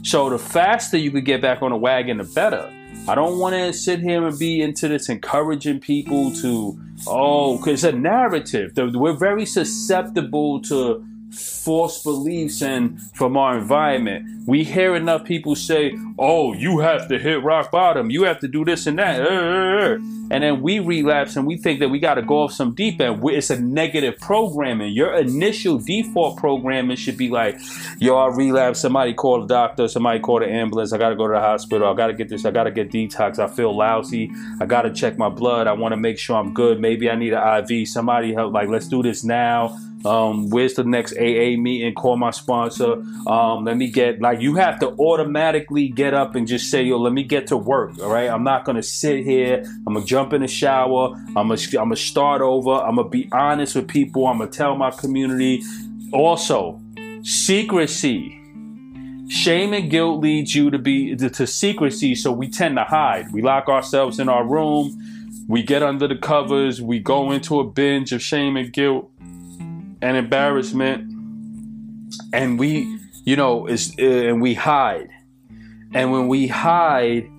So 0.04 0.30
the 0.30 0.40
faster 0.40 0.98
you 0.98 1.12
could 1.12 1.26
get 1.26 1.42
back 1.42 1.62
on 1.62 1.72
the 1.72 1.78
wagon, 1.78 2.18
the 2.18 2.24
better. 2.24 2.72
I 3.06 3.16
don't 3.16 3.38
want 3.38 3.54
to 3.54 3.74
sit 3.74 4.00
here 4.00 4.26
and 4.26 4.40
be 4.40 4.62
into 4.62 4.88
this 4.88 5.10
encouraging 5.10 5.82
people 5.82 6.32
to, 6.36 6.80
oh, 7.06 7.58
because 7.58 7.84
it's 7.84 7.94
a 7.94 7.98
narrative. 7.98 8.72
We're 8.78 9.12
very 9.12 9.46
susceptible 9.46 10.62
to 10.62 11.06
false 11.34 12.04
beliefs 12.04 12.62
and 12.62 13.02
from 13.14 13.38
our 13.38 13.58
environment. 13.58 14.26
We 14.46 14.64
hear 14.64 14.96
enough 14.96 15.24
people 15.24 15.56
say, 15.56 15.98
"Oh, 16.20 16.54
you 16.54 16.80
have 16.80 17.08
to 17.08 17.18
hit 17.18 17.44
rock 17.44 17.72
bottom. 17.72 18.12
You 18.12 18.24
have 18.24 18.40
to 18.40 18.48
do 18.48 18.66
this 18.66 18.86
and 18.86 19.00
that," 19.00 19.20
er, 19.20 19.26
er, 19.26 19.94
er, 19.94 19.96
and 20.32 20.44
then 20.44 20.62
we 20.62 20.80
relapse 20.80 21.36
and 21.36 21.48
we 21.48 21.58
think 21.58 21.80
that 21.80 21.90
we 21.90 22.00
got 22.00 22.16
to 22.16 22.22
go 22.22 22.44
off 22.44 22.54
some 22.54 22.74
deep 22.74 23.00
end. 23.00 23.22
It's 23.24 23.50
a 23.50 23.60
negative 23.60 24.20
programming. 24.20 24.94
Your 24.94 25.14
initial 25.14 25.78
default 25.78 26.38
programming 26.38 26.98
should 26.98 27.18
be 27.18 27.30
like, 27.30 27.58
"Yo, 28.00 28.16
I 28.16 28.28
relapse. 28.28 28.80
Somebody 28.80 29.14
call 29.14 29.42
the 29.42 29.48
doctor. 29.48 29.88
Somebody 29.88 30.20
call 30.20 30.40
the 30.40 30.48
ambulance. 30.48 30.92
I 30.94 30.98
got 30.98 31.10
to 31.10 31.16
go 31.16 31.28
to 31.28 31.34
the 31.34 31.40
hospital. 31.40 31.88
I 31.88 31.96
got 31.96 32.08
to 32.08 32.14
get 32.14 32.30
this. 32.30 32.46
I 32.46 32.52
got 32.52 32.66
to 32.66 32.72
get 32.72 32.92
detox. 32.92 33.40
I 33.40 33.48
feel 33.48 33.76
lousy. 33.76 34.32
I 34.60 34.66
got 34.66 34.84
to 34.84 34.92
check 34.92 35.18
my 35.18 35.30
blood. 35.30 35.68
I 35.68 35.74
want 35.74 35.94
to 35.94 35.98
make 35.98 36.18
sure 36.18 36.36
I'm 36.36 36.54
good. 36.54 36.80
Maybe 36.80 37.10
I 37.10 37.16
need 37.16 37.34
an 37.34 37.64
IV. 37.64 37.88
Somebody 37.88 38.34
help. 38.34 38.54
Like, 38.54 38.70
let's 38.70 38.88
do 38.88 39.02
this 39.02 39.24
now." 39.24 39.78
Um, 40.06 40.50
where's 40.50 40.74
the 40.74 40.84
next 40.84 41.14
AA 41.14 41.56
meeting? 41.58 41.94
Call 41.94 42.18
my 42.18 42.32
sponsor. 42.32 42.94
Um, 43.28 43.64
let 43.64 43.78
me 43.78 43.90
get 43.90 44.20
like 44.22 44.42
you 44.42 44.56
have 44.56 44.80
to 44.80 44.90
automatically 45.00 45.90
get 45.90 46.14
up 46.14 46.36
and 46.36 46.48
just 46.48 46.70
say, 46.70 46.84
yo, 46.84 46.98
let 46.98 47.14
me 47.14 47.24
get 47.24 47.48
to 47.48 47.58
work. 47.58 47.98
All 48.00 48.10
right. 48.10 48.30
I'm 48.30 48.44
not 48.44 48.66
gonna 48.66 48.84
sit 48.84 49.24
here. 49.24 49.64
I'm 49.88 49.94
gonna 49.94 50.06
jump 50.06 50.34
in 50.34 50.42
the 50.42 50.48
shower. 50.48 51.16
I'm 51.36 51.48
gonna 51.48 51.54
I'm 51.54 51.90
gonna 51.90 51.96
start 51.96 52.42
over. 52.42 52.72
I'm 52.72 52.96
gonna 52.96 53.10
be 53.10 53.30
honest 53.32 53.76
with 53.76 53.88
people. 53.88 54.28
I'm 54.28 54.40
gonna 54.40 54.52
tell 54.52 54.76
my 54.76 54.92
community. 54.92 55.64
Also, 56.12 56.82
secrecy. 57.24 58.40
Shame 59.30 59.74
and 59.74 59.90
guilt 59.90 60.22
leads 60.22 60.54
you 60.54 60.70
to 60.70 60.78
be 60.78 61.16
to, 61.16 61.30
to 61.30 61.48
secrecy, 61.48 62.14
so 62.14 62.32
we 62.32 62.50
tend 62.50 62.76
to 62.76 62.84
hide. 62.84 63.32
We 63.32 63.42
lock 63.42 63.70
ourselves 63.70 64.20
in 64.20 64.28
our 64.28 64.46
room. 64.46 65.00
We 65.48 65.64
get 65.64 65.82
under 65.84 66.08
the 66.08 66.16
covers. 66.16 66.82
We 66.82 67.00
go 67.00 67.32
into 67.32 67.60
a 67.60 67.64
binge 67.64 68.12
of 68.12 68.22
shame 68.22 68.56
and 68.58 68.72
guilt 68.72 69.12
and 70.04 70.18
embarrassment 70.18 71.10
and 72.34 72.60
we 72.60 73.00
you 73.24 73.36
know 73.36 73.66
is 73.68 73.94
uh, 74.00 74.04
and 74.04 74.42
we 74.42 74.54
hide 74.54 75.10
and 75.94 76.12
when 76.12 76.28
we 76.28 76.48
hide 76.48 77.30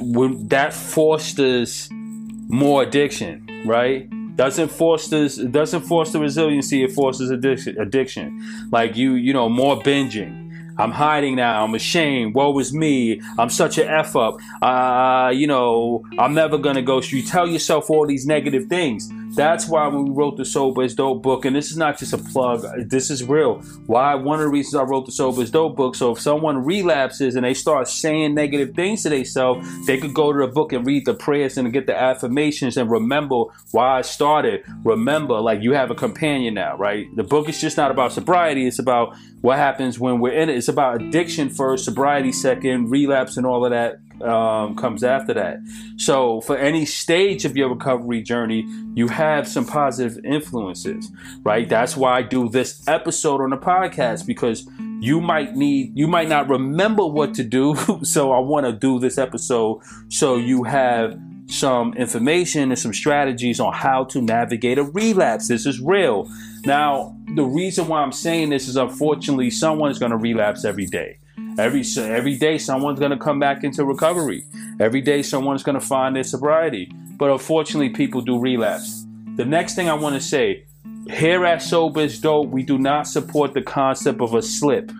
when 0.00 0.48
that 0.48 0.72
fosters 0.72 1.88
more 1.90 2.82
addiction 2.82 3.46
right 3.66 4.08
doesn't 4.36 4.70
foster 4.70 5.28
doesn't 5.50 5.82
foster 5.82 6.18
resiliency 6.18 6.82
it 6.82 6.92
fosters 6.92 7.30
addiction 7.30 7.78
addiction 7.78 8.68
like 8.72 8.96
you 8.96 9.14
you 9.14 9.32
know 9.32 9.48
more 9.48 9.76
binging 9.82 10.46
I'm 10.80 10.92
hiding 10.92 11.34
now. 11.34 11.64
I'm 11.64 11.74
ashamed. 11.74 12.34
Woe 12.36 12.56
is 12.60 12.72
me. 12.72 13.20
I'm 13.36 13.50
such 13.50 13.78
an 13.78 13.88
F 13.88 14.14
up. 14.14 14.38
Uh, 14.62 15.32
you 15.34 15.48
know, 15.48 16.04
I'm 16.18 16.34
never 16.34 16.56
gonna 16.56 16.82
go. 16.82 17.00
So 17.00 17.16
you 17.16 17.22
tell 17.22 17.48
yourself 17.48 17.90
all 17.90 18.06
these 18.06 18.26
negative 18.26 18.66
things. 18.68 19.10
That's 19.34 19.68
why 19.68 19.86
when 19.88 20.04
we 20.04 20.10
wrote 20.10 20.36
the 20.36 20.44
Sober 20.44 20.82
is 20.82 20.94
Dope 20.94 21.22
book, 21.22 21.44
and 21.44 21.54
this 21.54 21.70
is 21.70 21.76
not 21.76 21.98
just 21.98 22.12
a 22.12 22.18
plug, 22.18 22.64
this 22.88 23.10
is 23.10 23.24
real. 23.24 23.60
Why 23.86 24.14
one 24.14 24.40
of 24.40 24.44
the 24.44 24.50
reasons 24.50 24.74
I 24.74 24.82
wrote 24.82 25.06
the 25.06 25.12
Sober 25.12 25.42
is 25.42 25.50
Dope 25.50 25.76
book. 25.76 25.94
So 25.94 26.12
if 26.12 26.20
someone 26.20 26.64
relapses 26.64 27.36
and 27.36 27.44
they 27.44 27.54
start 27.54 27.88
saying 27.88 28.34
negative 28.34 28.74
things 28.74 29.02
to 29.02 29.10
themselves, 29.10 29.86
they 29.86 29.98
could 29.98 30.14
go 30.14 30.32
to 30.32 30.40
the 30.40 30.52
book 30.52 30.72
and 30.72 30.86
read 30.86 31.04
the 31.04 31.14
prayers 31.14 31.56
and 31.56 31.72
get 31.72 31.86
the 31.86 31.96
affirmations 31.96 32.76
and 32.76 32.90
remember 32.90 33.44
why 33.70 33.98
I 33.98 34.02
started. 34.02 34.64
Remember, 34.84 35.40
like 35.40 35.62
you 35.62 35.72
have 35.72 35.90
a 35.90 35.94
companion 35.94 36.54
now, 36.54 36.76
right? 36.76 37.06
The 37.16 37.24
book 37.24 37.48
is 37.48 37.60
just 37.60 37.76
not 37.76 37.90
about 37.90 38.12
sobriety, 38.12 38.66
it's 38.66 38.78
about 38.78 39.16
what 39.40 39.56
happens 39.56 39.98
when 39.98 40.18
we're 40.18 40.32
in 40.32 40.48
it. 40.48 40.56
It's 40.56 40.68
about 40.68 41.00
addiction 41.00 41.48
first, 41.48 41.84
sobriety 41.84 42.32
second, 42.32 42.90
relapse, 42.90 43.36
and 43.36 43.46
all 43.46 43.64
of 43.64 43.70
that 43.70 44.00
um, 44.22 44.76
comes 44.76 45.04
after 45.04 45.34
that. 45.34 45.60
So, 45.96 46.40
for 46.40 46.56
any 46.56 46.84
stage 46.84 47.44
of 47.44 47.56
your 47.56 47.68
recovery 47.68 48.22
journey, 48.22 48.66
you 48.94 49.08
have 49.08 49.46
some 49.46 49.66
positive 49.66 50.24
influences, 50.24 51.10
right? 51.42 51.68
That's 51.68 51.96
why 51.96 52.18
I 52.18 52.22
do 52.22 52.48
this 52.48 52.86
episode 52.88 53.40
on 53.40 53.50
the 53.50 53.56
podcast 53.56 54.26
because 54.26 54.68
you 55.00 55.20
might 55.20 55.54
need, 55.54 55.96
you 55.96 56.06
might 56.06 56.28
not 56.28 56.48
remember 56.48 57.06
what 57.06 57.34
to 57.34 57.44
do. 57.44 57.76
so, 58.02 58.32
I 58.32 58.40
want 58.40 58.66
to 58.66 58.72
do 58.72 58.98
this 58.98 59.18
episode 59.18 59.80
so 60.08 60.36
you 60.36 60.64
have 60.64 61.18
some 61.48 61.94
information 61.94 62.70
and 62.70 62.78
some 62.78 62.92
strategies 62.92 63.58
on 63.58 63.72
how 63.72 64.04
to 64.04 64.20
navigate 64.20 64.78
a 64.78 64.84
relapse. 64.84 65.48
This 65.48 65.64
is 65.64 65.80
real. 65.80 66.28
Now, 66.64 67.16
the 67.34 67.44
reason 67.44 67.88
why 67.88 68.02
I'm 68.02 68.12
saying 68.12 68.50
this 68.50 68.68
is 68.68 68.76
unfortunately 68.76 69.50
someone's 69.50 69.98
going 69.98 70.10
to 70.10 70.18
relapse 70.18 70.64
every 70.64 70.86
day. 70.86 71.18
Every 71.58 71.82
every 71.98 72.36
day, 72.36 72.56
someone's 72.56 73.00
going 73.00 73.10
to 73.10 73.18
come 73.18 73.40
back 73.40 73.64
into 73.64 73.84
recovery. 73.84 74.44
Every 74.78 75.00
day, 75.00 75.22
someone's 75.22 75.64
going 75.64 75.78
to 75.78 75.84
find 75.84 76.14
their 76.14 76.22
sobriety. 76.22 76.90
But 77.16 77.30
unfortunately, 77.30 77.88
people 77.88 78.20
do 78.20 78.38
relapse. 78.38 79.04
The 79.34 79.44
next 79.44 79.74
thing 79.74 79.88
I 79.88 79.94
want 79.94 80.14
to 80.14 80.20
say 80.20 80.66
here 81.10 81.44
at 81.44 81.60
Sober 81.60 82.02
is 82.02 82.20
Dope, 82.20 82.48
we 82.48 82.62
do 82.62 82.78
not 82.78 83.08
support 83.08 83.54
the 83.54 83.62
concept 83.62 84.20
of 84.20 84.34
a 84.34 84.42
slip. 84.42 84.92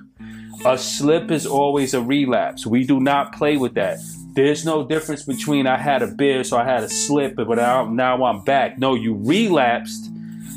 A 0.64 0.77
slip 0.77 1.31
is 1.31 1.47
always 1.47 1.94
a 1.94 2.03
relapse. 2.03 2.66
We 2.66 2.85
do 2.85 2.99
not 2.99 3.33
play 3.35 3.57
with 3.57 3.75
that. 3.75 3.99
There's 4.33 4.64
no 4.64 4.85
difference 4.85 5.23
between 5.23 5.68
I 5.68 5.77
had 5.77 6.03
a 6.03 6.09
beer, 6.09 6.42
so 6.42 6.57
I 6.57 6.64
had 6.64 6.83
a 6.83 6.88
slip, 6.88 7.37
but 7.37 7.49
now 7.57 8.25
I'm 8.25 8.42
back. 8.42 8.79
No, 8.79 8.94
you 8.94 9.14
relapsed. 9.14 10.11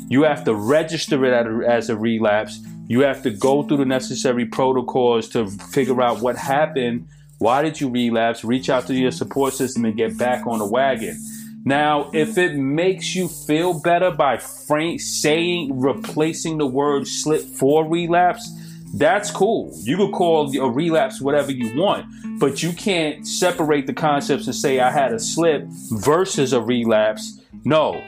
You 0.08 0.24
have 0.24 0.42
to 0.44 0.54
register 0.54 1.24
it 1.24 1.64
as 1.64 1.90
a 1.90 1.96
relapse. 1.96 2.60
You 2.92 3.00
have 3.00 3.22
to 3.22 3.30
go 3.30 3.62
through 3.62 3.78
the 3.78 3.86
necessary 3.86 4.44
protocols 4.44 5.26
to 5.30 5.48
figure 5.48 6.02
out 6.02 6.20
what 6.20 6.36
happened. 6.36 7.08
Why 7.38 7.62
did 7.62 7.80
you 7.80 7.88
relapse? 7.88 8.44
Reach 8.44 8.68
out 8.68 8.86
to 8.88 8.94
your 8.94 9.12
support 9.12 9.54
system 9.54 9.86
and 9.86 9.96
get 9.96 10.18
back 10.18 10.46
on 10.46 10.58
the 10.58 10.66
wagon. 10.66 11.16
Now, 11.64 12.10
if 12.12 12.36
it 12.36 12.54
makes 12.54 13.14
you 13.14 13.28
feel 13.28 13.80
better 13.80 14.10
by 14.10 14.36
frame, 14.36 14.98
saying, 14.98 15.80
replacing 15.80 16.58
the 16.58 16.66
word 16.66 17.08
slip 17.08 17.40
for 17.40 17.88
relapse, 17.88 18.46
that's 18.92 19.30
cool. 19.30 19.72
You 19.84 19.96
could 19.96 20.12
call 20.12 20.54
a 20.54 20.70
relapse 20.70 21.18
whatever 21.18 21.50
you 21.50 21.74
want, 21.74 22.04
but 22.38 22.62
you 22.62 22.74
can't 22.74 23.26
separate 23.26 23.86
the 23.86 23.94
concepts 23.94 24.44
and 24.44 24.54
say 24.54 24.80
I 24.80 24.90
had 24.90 25.14
a 25.14 25.18
slip 25.18 25.64
versus 25.92 26.52
a 26.52 26.60
relapse. 26.60 27.40
No, 27.64 28.02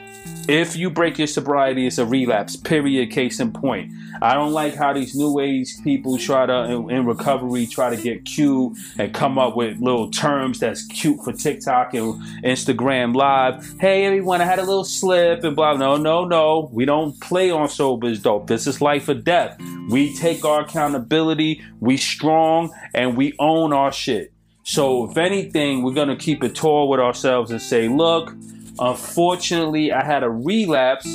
if 0.47 0.75
you 0.75 0.89
break 0.89 1.17
your 1.17 1.27
sobriety, 1.27 1.87
it's 1.87 1.97
a 1.97 2.05
relapse. 2.05 2.55
Period. 2.55 3.11
Case 3.11 3.39
in 3.39 3.51
point. 3.51 3.91
I 4.21 4.33
don't 4.33 4.53
like 4.53 4.75
how 4.75 4.93
these 4.93 5.15
new 5.15 5.39
age 5.39 5.73
people 5.83 6.17
try 6.17 6.45
to, 6.45 6.63
in, 6.63 6.89
in, 6.89 7.05
recovery, 7.05 7.65
try 7.65 7.93
to 7.93 8.01
get 8.01 8.25
cute 8.25 8.77
and 8.97 9.13
come 9.13 9.37
up 9.37 9.55
with 9.55 9.79
little 9.79 10.09
terms 10.09 10.59
that's 10.59 10.85
cute 10.85 11.19
for 11.23 11.33
TikTok 11.33 11.93
and 11.93 12.13
Instagram 12.43 13.15
Live. 13.15 13.75
Hey, 13.79 14.05
everyone, 14.05 14.41
I 14.41 14.45
had 14.45 14.59
a 14.59 14.63
little 14.63 14.85
slip 14.85 15.43
and 15.43 15.55
blah. 15.55 15.73
No, 15.73 15.97
no, 15.97 16.25
no. 16.25 16.69
We 16.71 16.85
don't 16.85 17.19
play 17.19 17.51
on 17.51 17.67
Sober's 17.67 18.21
Dope. 18.21 18.47
This 18.47 18.67
is 18.67 18.81
life 18.81 19.09
or 19.09 19.15
death. 19.15 19.59
We 19.89 20.15
take 20.15 20.45
our 20.45 20.61
accountability. 20.61 21.61
We 21.79 21.97
strong 21.97 22.73
and 22.93 23.17
we 23.17 23.33
own 23.39 23.73
our 23.73 23.91
shit. 23.91 24.31
So, 24.63 25.11
if 25.11 25.17
anything, 25.17 25.83
we're 25.83 25.93
gonna 25.93 26.15
keep 26.15 26.43
it 26.43 26.55
tall 26.55 26.89
with 26.89 26.99
ourselves 26.99 27.51
and 27.51 27.61
say, 27.61 27.87
look. 27.87 28.33
Unfortunately, 28.79 29.91
I 29.91 30.03
had 30.03 30.23
a 30.23 30.29
relapse 30.29 31.07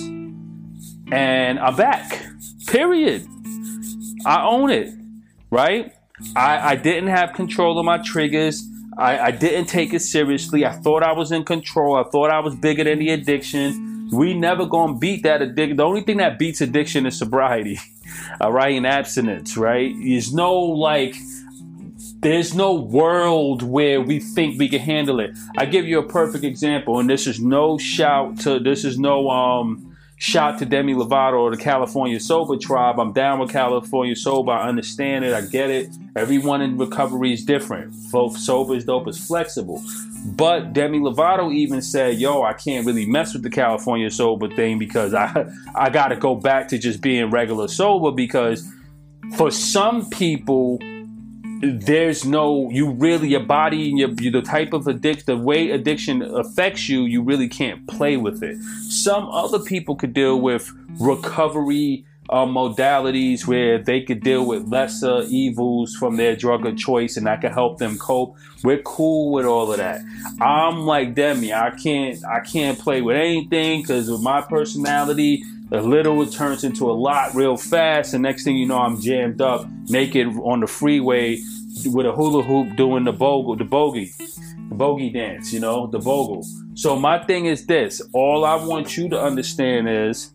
and 1.12 1.58
I'm 1.58 1.76
back. 1.76 2.24
Period. 2.66 3.26
I 4.24 4.42
own 4.44 4.70
it, 4.70 4.92
right? 5.50 5.92
I, 6.36 6.72
I 6.72 6.76
didn't 6.76 7.08
have 7.08 7.32
control 7.32 7.78
of 7.78 7.84
my 7.84 7.98
triggers. 7.98 8.62
I, 8.98 9.18
I 9.18 9.30
didn't 9.30 9.66
take 9.66 9.94
it 9.94 10.00
seriously. 10.00 10.64
I 10.64 10.72
thought 10.72 11.02
I 11.02 11.12
was 11.12 11.32
in 11.32 11.44
control. 11.44 11.96
I 11.96 12.04
thought 12.10 12.30
I 12.30 12.40
was 12.40 12.54
bigger 12.54 12.84
than 12.84 12.98
the 12.98 13.10
addiction. 13.10 14.08
We 14.12 14.34
never 14.34 14.66
gonna 14.66 14.98
beat 14.98 15.22
that 15.22 15.40
addiction. 15.40 15.76
The 15.76 15.84
only 15.84 16.02
thing 16.02 16.18
that 16.18 16.38
beats 16.38 16.60
addiction 16.60 17.06
is 17.06 17.18
sobriety, 17.18 17.78
all 18.40 18.52
right, 18.52 18.76
and 18.76 18.86
abstinence, 18.86 19.56
right? 19.56 19.94
There's 20.02 20.34
no 20.34 20.54
like, 20.54 21.14
there's 22.20 22.54
no 22.54 22.74
world 22.74 23.62
where 23.62 24.00
we 24.00 24.20
think 24.20 24.59
we 24.59 24.68
can 24.68 24.80
handle 24.80 25.20
it. 25.20 25.37
I 25.56 25.64
give 25.64 25.87
you 25.87 25.98
a 25.98 26.06
perfect 26.06 26.44
example, 26.44 26.98
and 26.98 27.09
this 27.09 27.26
is 27.26 27.40
no 27.40 27.78
shout 27.78 28.38
to, 28.40 28.59
this 28.59 28.85
is 28.85 28.98
no 28.98 29.30
um 29.30 29.96
shout 30.18 30.59
to 30.59 30.66
Demi 30.66 30.92
Lovato 30.92 31.38
or 31.38 31.50
the 31.50 31.56
California 31.56 32.20
Sober 32.20 32.59
Tribe. 32.59 33.00
I'm 33.00 33.14
down 33.14 33.38
with 33.38 33.50
California 33.50 34.14
Sober. 34.14 34.52
I 34.52 34.68
understand 34.68 35.24
it. 35.24 35.33
I 35.33 35.40
get 35.40 35.70
it. 35.70 35.88
Everyone 36.14 36.61
in 36.61 36.76
recovery 36.76 37.33
is 37.33 37.42
different. 37.42 37.94
Both 38.12 38.37
sober 38.37 38.74
is 38.74 38.85
dope 38.85 39.09
is 39.09 39.18
flexible. 39.18 39.83
But 40.26 40.74
Demi 40.74 40.98
Lovato 40.98 41.50
even 41.54 41.80
said, 41.80 42.18
"Yo, 42.18 42.42
I 42.42 42.52
can't 42.52 42.87
really 42.87 43.06
mess 43.06 43.33
with 43.33 43.44
the 43.44 43.50
California 43.50 44.11
sober 44.11 44.54
thing 44.54 44.78
because 44.78 45.14
I 45.14 45.46
I 45.74 45.88
got 45.88 46.09
to 46.09 46.16
go 46.16 46.35
back 46.35 46.68
to 46.68 46.78
just 46.78 47.00
being 47.00 47.30
regular 47.30 47.66
sober 47.66 48.12
because 48.12 48.70
for 49.37 49.50
some 49.50 50.11
people 50.11 50.78
there's 51.60 52.24
no 52.24 52.70
you 52.70 52.90
really 52.90 53.28
your 53.28 53.40
body 53.40 53.90
and 53.90 53.98
your 53.98 54.08
the 54.08 54.42
type 54.42 54.72
of 54.72 54.86
addiction 54.86 55.24
the 55.26 55.36
way 55.36 55.70
addiction 55.70 56.22
affects 56.22 56.88
you 56.88 57.02
you 57.02 57.22
really 57.22 57.48
can't 57.48 57.86
play 57.86 58.16
with 58.16 58.42
it. 58.42 58.56
Some 58.88 59.28
other 59.28 59.58
people 59.58 59.94
could 59.94 60.14
deal 60.14 60.40
with 60.40 60.72
recovery 60.98 62.04
uh, 62.30 62.46
modalities 62.46 63.46
where 63.46 63.76
they 63.78 64.00
could 64.00 64.22
deal 64.22 64.46
with 64.46 64.68
lesser 64.68 65.22
evils 65.28 65.94
from 65.96 66.16
their 66.16 66.36
drug 66.36 66.64
of 66.64 66.78
choice 66.78 67.16
and 67.16 67.26
that 67.26 67.40
could 67.40 67.52
help 67.52 67.78
them 67.78 67.98
cope. 67.98 68.36
We're 68.62 68.82
cool 68.82 69.32
with 69.32 69.44
all 69.44 69.70
of 69.70 69.78
that. 69.78 70.00
I'm 70.40 70.86
like 70.86 71.14
demi. 71.14 71.52
I 71.52 71.70
can't 71.70 72.24
i 72.24 72.40
can't 72.40 72.78
play 72.78 73.02
with 73.02 73.16
anything 73.16 73.82
because 73.82 74.10
with 74.10 74.22
my 74.22 74.40
personality 74.40 75.44
a 75.72 75.80
little 75.80 76.26
turns 76.26 76.64
into 76.64 76.90
a 76.90 76.92
lot 76.92 77.35
real 77.35 77.56
fast. 77.56 78.14
And 78.14 78.22
next 78.22 78.44
thing 78.44 78.56
you 78.56 78.66
know 78.66 78.78
i'm 78.78 79.00
jammed 79.00 79.40
up 79.40 79.66
naked 79.88 80.26
on 80.42 80.61
the 80.61 80.66
freeway 80.66 81.38
with 81.87 82.06
a 82.06 82.12
hula 82.12 82.42
hoop 82.42 82.76
doing 82.76 83.04
the 83.04 83.12
bogle 83.12 83.56
the 83.56 83.64
bogey 83.64 84.11
the 84.68 84.74
bogey 84.74 85.11
dance 85.11 85.52
you 85.52 85.61
know 85.61 85.87
the 85.87 85.98
bogle. 85.98 86.44
So 86.74 86.96
my 86.96 87.22
thing 87.24 87.46
is 87.46 87.66
this. 87.66 88.00
All 88.12 88.44
i 88.44 88.54
want 88.54 88.96
you 88.96 89.09
to 89.11 89.20
understand 89.20 89.88
is 89.88 90.33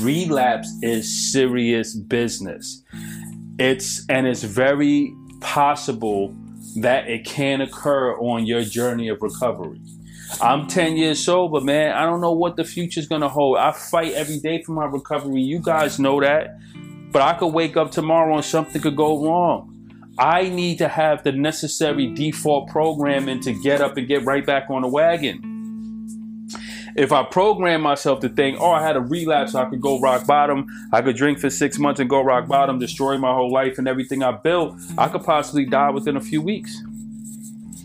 relapse 0.00 0.70
is 0.82 1.32
serious 1.32 1.94
business. 1.94 2.82
It's 3.58 4.06
and 4.08 4.26
it's 4.26 4.42
very 4.42 5.14
possible 5.40 6.34
that 6.76 7.08
it 7.08 7.24
can 7.24 7.60
occur 7.60 8.16
on 8.18 8.46
your 8.46 8.62
journey 8.62 9.08
of 9.08 9.20
recovery 9.20 9.80
I'm 10.40 10.66
10 10.66 10.96
years 10.96 11.22
sober, 11.22 11.60
man. 11.60 11.92
I 11.92 12.04
don't 12.04 12.20
know 12.20 12.32
what 12.32 12.56
the 12.56 12.64
future's 12.64 13.06
gonna 13.06 13.28
hold. 13.28 13.58
I 13.58 13.72
fight 13.72 14.12
every 14.14 14.38
day 14.38 14.62
for 14.62 14.72
my 14.72 14.84
recovery. 14.84 15.42
You 15.42 15.58
guys 15.58 15.98
know 15.98 16.20
that. 16.20 16.58
But 17.12 17.22
I 17.22 17.34
could 17.34 17.48
wake 17.48 17.76
up 17.76 17.90
tomorrow 17.90 18.36
and 18.36 18.44
something 18.44 18.80
could 18.80 18.96
go 18.96 19.24
wrong. 19.24 19.66
I 20.18 20.48
need 20.48 20.78
to 20.78 20.88
have 20.88 21.24
the 21.24 21.32
necessary 21.32 22.06
default 22.06 22.68
programming 22.68 23.40
to 23.40 23.52
get 23.52 23.80
up 23.80 23.96
and 23.96 24.06
get 24.06 24.24
right 24.24 24.44
back 24.44 24.70
on 24.70 24.82
the 24.82 24.88
wagon. 24.88 25.46
If 26.96 27.12
I 27.12 27.22
program 27.22 27.82
myself 27.82 28.20
to 28.20 28.28
think, 28.28 28.58
oh, 28.60 28.70
I 28.70 28.82
had 28.82 28.96
a 28.96 29.00
relapse, 29.00 29.54
I 29.54 29.68
could 29.68 29.80
go 29.80 30.00
rock 30.00 30.26
bottom, 30.26 30.66
I 30.92 31.02
could 31.02 31.16
drink 31.16 31.38
for 31.38 31.48
six 31.48 31.78
months 31.78 32.00
and 32.00 32.10
go 32.10 32.20
rock 32.20 32.48
bottom, 32.48 32.78
destroy 32.78 33.16
my 33.16 33.32
whole 33.32 33.50
life 33.50 33.78
and 33.78 33.86
everything 33.88 34.22
I 34.22 34.32
built, 34.32 34.74
I 34.98 35.08
could 35.08 35.22
possibly 35.22 35.64
die 35.64 35.90
within 35.90 36.16
a 36.16 36.20
few 36.20 36.42
weeks 36.42 36.82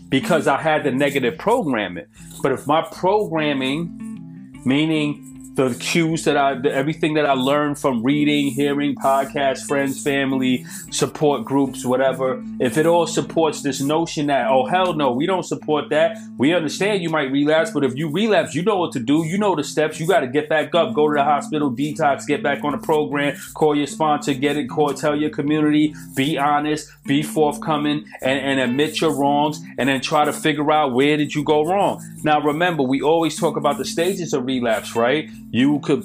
because 0.08 0.46
I 0.46 0.60
had 0.60 0.84
the 0.84 0.90
negative 0.90 1.38
programming. 1.38 2.06
But 2.42 2.52
if 2.52 2.66
my 2.66 2.82
programming, 2.82 4.60
meaning 4.64 5.35
the 5.56 5.74
cues 5.74 6.24
that 6.24 6.36
I, 6.36 6.54
the, 6.54 6.70
everything 6.72 7.14
that 7.14 7.24
I 7.24 7.32
learned 7.32 7.78
from 7.78 8.02
reading, 8.02 8.48
hearing, 8.48 8.94
podcasts, 8.94 9.66
friends, 9.66 10.02
family, 10.02 10.66
support 10.90 11.46
groups, 11.46 11.84
whatever, 11.84 12.44
if 12.60 12.76
it 12.76 12.84
all 12.84 13.06
supports 13.06 13.62
this 13.62 13.80
notion 13.80 14.26
that, 14.26 14.48
oh, 14.50 14.66
hell 14.66 14.92
no, 14.92 15.12
we 15.12 15.24
don't 15.24 15.44
support 15.44 15.88
that. 15.88 16.18
We 16.36 16.52
understand 16.52 17.02
you 17.02 17.08
might 17.08 17.32
relapse, 17.32 17.70
but 17.70 17.84
if 17.84 17.96
you 17.96 18.10
relapse, 18.10 18.54
you 18.54 18.62
know 18.62 18.76
what 18.76 18.92
to 18.92 19.00
do. 19.00 19.24
You 19.24 19.38
know 19.38 19.56
the 19.56 19.64
steps. 19.64 19.98
You 19.98 20.06
got 20.06 20.20
to 20.20 20.26
get 20.26 20.50
back 20.50 20.74
up, 20.74 20.92
go 20.92 21.08
to 21.08 21.14
the 21.14 21.24
hospital, 21.24 21.72
detox, 21.72 22.26
get 22.26 22.42
back 22.42 22.62
on 22.62 22.72
the 22.72 22.78
program, 22.78 23.34
call 23.54 23.74
your 23.74 23.86
sponsor, 23.86 24.34
get 24.34 24.58
it, 24.58 24.68
call, 24.68 24.92
tell 24.92 25.16
your 25.16 25.30
community, 25.30 25.94
be 26.14 26.36
honest, 26.36 26.90
be 27.06 27.22
forthcoming, 27.22 28.04
and, 28.20 28.38
and 28.40 28.60
admit 28.60 29.00
your 29.00 29.14
wrongs, 29.14 29.62
and 29.78 29.88
then 29.88 30.02
try 30.02 30.26
to 30.26 30.34
figure 30.34 30.70
out 30.70 30.92
where 30.92 31.16
did 31.16 31.34
you 31.34 31.42
go 31.42 31.64
wrong. 31.64 32.02
Now, 32.22 32.42
remember, 32.42 32.82
we 32.82 33.00
always 33.00 33.38
talk 33.38 33.56
about 33.56 33.78
the 33.78 33.86
stages 33.86 34.34
of 34.34 34.44
relapse, 34.44 34.94
right? 34.94 35.30
You 35.50 35.80
could 35.80 36.04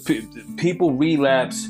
people 0.58 0.93
relapse 0.93 1.67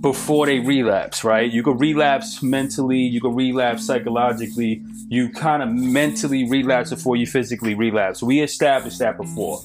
before 0.00 0.46
they 0.46 0.60
relapse, 0.60 1.24
right? 1.24 1.50
You 1.50 1.62
could 1.62 1.78
relapse 1.78 2.42
mentally, 2.42 3.00
you 3.00 3.20
could 3.20 3.36
relapse 3.36 3.86
psychologically. 3.86 4.82
You 5.08 5.28
kind 5.28 5.62
of 5.62 5.70
mentally 5.70 6.48
relapse 6.48 6.90
before 6.90 7.16
you 7.16 7.26
physically 7.26 7.74
relapse. 7.74 8.22
We 8.22 8.40
established 8.40 9.00
that 9.00 9.16
before, 9.16 9.60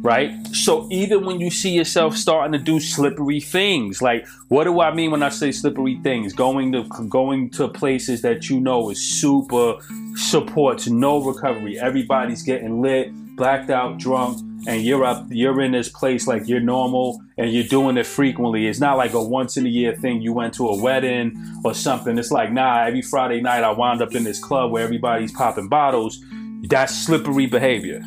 right? 0.00 0.32
So 0.48 0.88
even 0.90 1.24
when 1.24 1.40
you 1.40 1.50
see 1.50 1.70
yourself 1.70 2.16
starting 2.16 2.52
to 2.52 2.58
do 2.58 2.80
slippery 2.80 3.38
things, 3.38 4.02
like 4.02 4.26
what 4.48 4.64
do 4.64 4.80
I 4.80 4.92
mean 4.92 5.10
when 5.10 5.22
I 5.22 5.28
say 5.28 5.52
slippery 5.52 6.00
things? 6.02 6.32
Going 6.32 6.72
to 6.72 6.84
going 7.08 7.50
to 7.50 7.68
places 7.68 8.22
that 8.22 8.48
you 8.50 8.60
know 8.60 8.90
is 8.90 9.00
super 9.00 9.74
supports 10.16 10.88
no 10.88 11.22
recovery. 11.22 11.78
Everybody's 11.78 12.42
getting 12.42 12.80
lit, 12.80 13.12
blacked 13.42 13.70
out, 13.70 13.98
drunk 13.98 14.38
and 14.68 14.82
you're 14.82 15.04
up 15.04 15.26
you're 15.28 15.60
in 15.60 15.72
this 15.72 15.88
place 15.88 16.28
like 16.28 16.46
you're 16.46 16.60
normal 16.60 17.20
and 17.36 17.52
you're 17.52 17.64
doing 17.64 17.96
it 17.96 18.06
frequently. 18.06 18.68
It's 18.68 18.78
not 18.78 18.96
like 18.96 19.14
a 19.14 19.20
once 19.22 19.56
in 19.56 19.66
a 19.66 19.68
year 19.68 19.96
thing. 19.96 20.22
You 20.22 20.32
went 20.32 20.54
to 20.54 20.68
a 20.68 20.80
wedding 20.80 21.60
or 21.64 21.74
something. 21.74 22.16
It's 22.18 22.30
like 22.30 22.52
nah 22.52 22.84
every 22.84 23.02
friday 23.02 23.40
night 23.40 23.64
i 23.64 23.72
wound 23.72 24.00
up 24.00 24.14
in 24.14 24.22
this 24.22 24.38
club 24.38 24.70
where 24.70 24.84
everybody's 24.84 25.32
popping 25.32 25.68
bottles. 25.68 26.24
That's 26.68 26.94
slippery 26.94 27.46
behavior. 27.46 28.04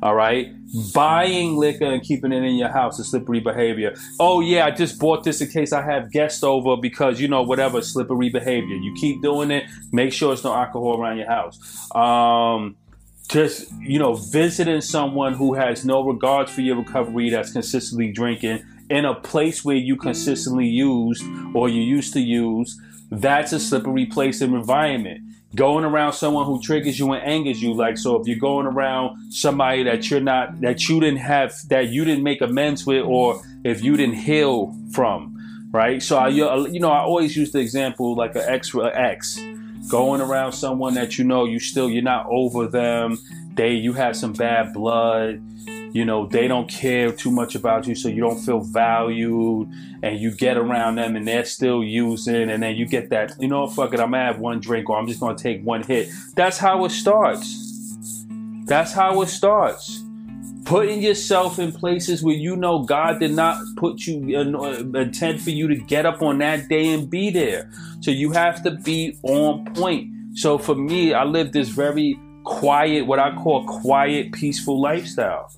All 0.00 0.14
right? 0.14 0.54
Buying 0.94 1.56
liquor 1.56 1.86
and 1.86 2.02
keeping 2.02 2.30
it 2.30 2.44
in 2.44 2.54
your 2.54 2.68
house 2.68 3.00
is 3.00 3.10
slippery 3.10 3.40
behavior. 3.40 3.96
Oh 4.20 4.40
yeah 4.40 4.66
i 4.66 4.70
just 4.70 5.00
bought 5.00 5.24
this 5.24 5.40
in 5.40 5.48
case 5.48 5.72
i 5.72 5.82
have 5.82 6.12
guests 6.12 6.44
over 6.44 6.76
because 6.76 7.20
you 7.20 7.26
know 7.26 7.42
whatever 7.42 7.82
slippery 7.82 8.28
behavior. 8.28 8.76
You 8.76 8.94
keep 8.94 9.20
doing 9.22 9.50
it 9.50 9.64
make 9.90 10.12
sure 10.12 10.32
it's 10.32 10.44
no 10.44 10.54
alcohol 10.54 11.00
around 11.00 11.18
your 11.18 11.28
house. 11.28 11.58
Um 11.92 12.76
just 13.28 13.72
you 13.80 13.98
know 13.98 14.14
visiting 14.14 14.80
someone 14.80 15.34
who 15.34 15.54
has 15.54 15.84
no 15.84 16.04
regards 16.04 16.52
for 16.52 16.60
your 16.60 16.76
recovery 16.76 17.30
that's 17.30 17.52
consistently 17.52 18.12
drinking 18.12 18.64
in 18.88 19.04
a 19.04 19.14
place 19.14 19.64
where 19.64 19.76
you 19.76 19.96
consistently 19.96 20.66
used 20.66 21.24
or 21.54 21.68
you 21.68 21.82
used 21.82 22.12
to 22.12 22.20
use 22.20 22.80
that's 23.10 23.52
a 23.52 23.60
slippery 23.60 24.06
place 24.06 24.40
and 24.40 24.54
environment. 24.54 25.22
Going 25.54 25.84
around 25.84 26.12
someone 26.12 26.44
who 26.44 26.60
triggers 26.60 26.98
you 26.98 27.12
and 27.12 27.24
angers 27.24 27.62
you 27.62 27.72
like 27.72 27.96
so 27.96 28.20
if 28.20 28.26
you're 28.26 28.38
going 28.38 28.66
around 28.66 29.32
somebody 29.32 29.84
that 29.84 30.10
you're 30.10 30.20
not 30.20 30.60
that 30.60 30.88
you 30.88 31.00
didn't 31.00 31.20
have 31.20 31.54
that 31.68 31.88
you 31.88 32.04
didn't 32.04 32.24
make 32.24 32.40
amends 32.40 32.84
with 32.84 33.04
or 33.04 33.40
if 33.64 33.82
you 33.82 33.96
didn't 33.96 34.16
heal 34.16 34.76
from 34.92 35.32
right? 35.72 36.02
So 36.02 36.16
I, 36.16 36.28
you 36.28 36.80
know 36.80 36.90
i 36.90 37.00
always 37.00 37.36
use 37.36 37.52
the 37.52 37.58
example 37.58 38.14
like 38.14 38.34
an 38.34 38.42
ex 38.46 38.74
ex 38.74 39.38
going 39.88 40.20
around 40.20 40.52
someone 40.52 40.94
that 40.94 41.18
you 41.18 41.24
know 41.24 41.44
you 41.44 41.58
still 41.58 41.88
you're 41.88 42.02
not 42.02 42.26
over 42.28 42.66
them. 42.66 43.18
They 43.54 43.72
you 43.72 43.92
have 43.94 44.16
some 44.16 44.32
bad 44.32 44.72
blood. 44.72 45.42
You 45.94 46.04
know 46.04 46.26
they 46.26 46.46
don't 46.46 46.68
care 46.68 47.12
too 47.12 47.30
much 47.30 47.54
about 47.54 47.86
you 47.86 47.94
so 47.94 48.08
you 48.08 48.20
don't 48.20 48.38
feel 48.38 48.60
valued. 48.60 49.68
And 50.02 50.18
you 50.18 50.30
get 50.30 50.56
around 50.56 50.96
them 50.96 51.16
and 51.16 51.26
they're 51.26 51.44
still 51.44 51.82
using 51.82 52.50
and 52.50 52.62
then 52.62 52.76
you 52.76 52.86
get 52.86 53.10
that 53.10 53.32
you 53.40 53.48
know 53.48 53.66
fuck 53.66 53.92
it 53.92 53.98
i'm 53.98 54.10
gonna 54.10 54.24
have 54.24 54.38
one 54.38 54.60
drink 54.60 54.88
or 54.88 54.98
i'm 54.98 55.06
just 55.08 55.20
gonna 55.20 55.36
take 55.36 55.62
one 55.62 55.82
hit. 55.82 56.08
That's 56.34 56.58
how 56.58 56.84
it 56.84 56.90
starts. 56.90 57.64
That's 58.66 58.92
how 58.92 59.22
it 59.22 59.28
starts 59.28 60.05
putting 60.66 61.00
yourself 61.00 61.60
in 61.60 61.72
places 61.72 62.22
where 62.22 62.34
you 62.34 62.56
know 62.56 62.80
God 62.80 63.20
did 63.20 63.30
not 63.30 63.56
put 63.76 64.00
you 64.00 64.36
uh, 64.36 64.98
intend 64.98 65.40
for 65.40 65.50
you 65.50 65.68
to 65.68 65.76
get 65.76 66.04
up 66.04 66.20
on 66.20 66.38
that 66.38 66.68
day 66.68 66.92
and 66.92 67.08
be 67.08 67.30
there. 67.30 67.70
So 68.00 68.10
you 68.10 68.32
have 68.32 68.62
to 68.64 68.72
be 68.72 69.16
on 69.22 69.72
point. 69.74 70.12
So 70.34 70.58
for 70.58 70.74
me, 70.74 71.14
I 71.14 71.24
live 71.24 71.52
this 71.52 71.68
very 71.68 72.18
quiet, 72.44 73.06
what 73.06 73.18
I 73.18 73.34
call 73.36 73.64
quiet, 73.64 74.32
peaceful 74.32 74.80
lifestyle. 74.80 75.50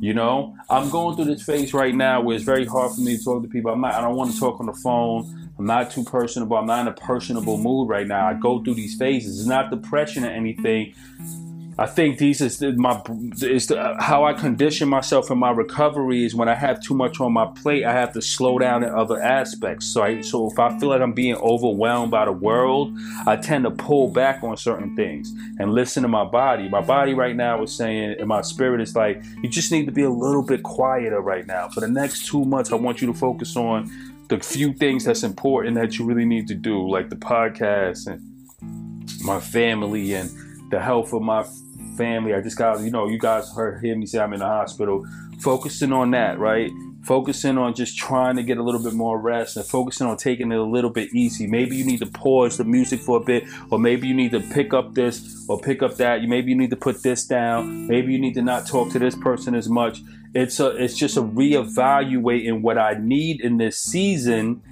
You 0.00 0.12
know, 0.12 0.54
I'm 0.68 0.90
going 0.90 1.16
through 1.16 1.26
this 1.26 1.42
phase 1.42 1.72
right 1.72 1.94
now 1.94 2.20
where 2.20 2.36
it's 2.36 2.44
very 2.44 2.66
hard 2.66 2.92
for 2.92 3.00
me 3.00 3.16
to 3.16 3.24
talk 3.24 3.42
to 3.42 3.48
people. 3.48 3.72
I'm 3.72 3.80
not, 3.80 3.94
I 3.94 4.00
don't 4.00 4.16
want 4.16 4.32
to 4.32 4.38
talk 4.38 4.60
on 4.60 4.66
the 4.66 4.72
phone. 4.74 5.50
I'm 5.58 5.66
not 5.66 5.90
too 5.92 6.04
personable. 6.04 6.56
I'm 6.56 6.66
not 6.66 6.80
in 6.80 6.88
a 6.88 6.92
personable 6.92 7.56
mood 7.56 7.88
right 7.88 8.06
now. 8.06 8.26
I 8.26 8.34
go 8.34 8.62
through 8.62 8.74
these 8.74 8.96
phases. 8.96 9.38
It's 9.38 9.48
not 9.48 9.70
depression 9.70 10.24
or 10.24 10.30
anything 10.30 10.94
I 11.78 11.86
think 11.86 12.18
these 12.18 12.42
is 12.42 12.60
my 12.60 13.00
is 13.40 13.72
how 13.98 14.24
I 14.24 14.34
condition 14.34 14.88
myself 14.90 15.30
in 15.30 15.38
my 15.38 15.50
recovery 15.50 16.24
is 16.24 16.34
when 16.34 16.48
I 16.48 16.54
have 16.54 16.82
too 16.82 16.94
much 16.94 17.18
on 17.18 17.32
my 17.32 17.46
plate, 17.46 17.84
I 17.84 17.92
have 17.92 18.12
to 18.12 18.20
slow 18.20 18.58
down 18.58 18.84
in 18.84 18.90
other 18.90 19.20
aspects. 19.22 19.86
So, 19.86 20.02
I, 20.02 20.20
so 20.20 20.50
if 20.50 20.58
I 20.58 20.78
feel 20.78 20.90
like 20.90 21.00
I'm 21.00 21.14
being 21.14 21.36
overwhelmed 21.36 22.10
by 22.10 22.26
the 22.26 22.32
world, 22.32 22.96
I 23.26 23.36
tend 23.36 23.64
to 23.64 23.70
pull 23.70 24.08
back 24.08 24.42
on 24.42 24.56
certain 24.58 24.94
things 24.94 25.32
and 25.58 25.72
listen 25.72 26.02
to 26.02 26.08
my 26.08 26.24
body. 26.24 26.68
My 26.68 26.82
body 26.82 27.14
right 27.14 27.34
now 27.34 27.62
is 27.62 27.74
saying, 27.74 28.16
and 28.18 28.28
my 28.28 28.42
spirit 28.42 28.82
is 28.82 28.94
like, 28.94 29.22
you 29.42 29.48
just 29.48 29.72
need 29.72 29.86
to 29.86 29.92
be 29.92 30.02
a 30.02 30.10
little 30.10 30.42
bit 30.42 30.62
quieter 30.62 31.20
right 31.22 31.46
now. 31.46 31.68
For 31.70 31.80
the 31.80 31.88
next 31.88 32.26
two 32.26 32.44
months, 32.44 32.70
I 32.70 32.76
want 32.76 33.00
you 33.00 33.06
to 33.06 33.14
focus 33.14 33.56
on 33.56 33.90
the 34.28 34.38
few 34.40 34.74
things 34.74 35.06
that's 35.06 35.22
important 35.22 35.76
that 35.76 35.98
you 35.98 36.04
really 36.04 36.26
need 36.26 36.48
to 36.48 36.54
do, 36.54 36.86
like 36.86 37.08
the 37.08 37.16
podcast 37.16 38.06
and 38.06 38.20
my 39.24 39.40
family 39.40 40.14
and 40.14 40.30
the 40.72 40.80
health 40.80 41.12
of 41.12 41.22
my 41.22 41.44
family. 41.96 42.34
I 42.34 42.40
just 42.40 42.56
got, 42.56 42.80
you 42.80 42.90
know, 42.90 43.06
you 43.06 43.18
guys 43.18 43.52
heard 43.54 43.84
hear 43.84 43.94
me 43.94 44.06
say 44.06 44.18
I'm 44.18 44.32
in 44.32 44.40
the 44.40 44.46
hospital. 44.46 45.06
Focusing 45.40 45.92
on 45.92 46.10
that, 46.12 46.38
right? 46.38 46.70
Focusing 47.04 47.58
on 47.58 47.74
just 47.74 47.98
trying 47.98 48.36
to 48.36 48.42
get 48.42 48.56
a 48.56 48.62
little 48.62 48.82
bit 48.82 48.94
more 48.94 49.20
rest 49.20 49.56
and 49.56 49.66
focusing 49.66 50.06
on 50.06 50.16
taking 50.16 50.50
it 50.50 50.56
a 50.56 50.62
little 50.62 50.88
bit 50.88 51.12
easy. 51.12 51.46
Maybe 51.46 51.76
you 51.76 51.84
need 51.84 51.98
to 51.98 52.06
pause 52.06 52.56
the 52.56 52.64
music 52.64 53.00
for 53.00 53.18
a 53.18 53.20
bit, 53.20 53.44
or 53.70 53.78
maybe 53.78 54.08
you 54.08 54.14
need 54.14 54.30
to 54.30 54.40
pick 54.40 54.72
up 54.72 54.94
this 54.94 55.44
or 55.46 55.60
pick 55.60 55.82
up 55.82 55.96
that. 55.96 56.22
You 56.22 56.28
Maybe 56.28 56.52
you 56.52 56.56
need 56.56 56.70
to 56.70 56.76
put 56.76 57.02
this 57.02 57.26
down. 57.26 57.86
Maybe 57.86 58.14
you 58.14 58.18
need 58.18 58.34
to 58.34 58.42
not 58.42 58.66
talk 58.66 58.90
to 58.92 58.98
this 58.98 59.14
person 59.14 59.54
as 59.54 59.68
much. 59.68 60.00
It's 60.34 60.58
a 60.58 60.68
it's 60.68 60.96
just 60.96 61.18
a 61.18 61.22
reevaluating 61.22 62.62
what 62.62 62.78
I 62.78 62.94
need 62.94 63.42
in 63.42 63.58
this 63.58 63.78
season 63.78 64.62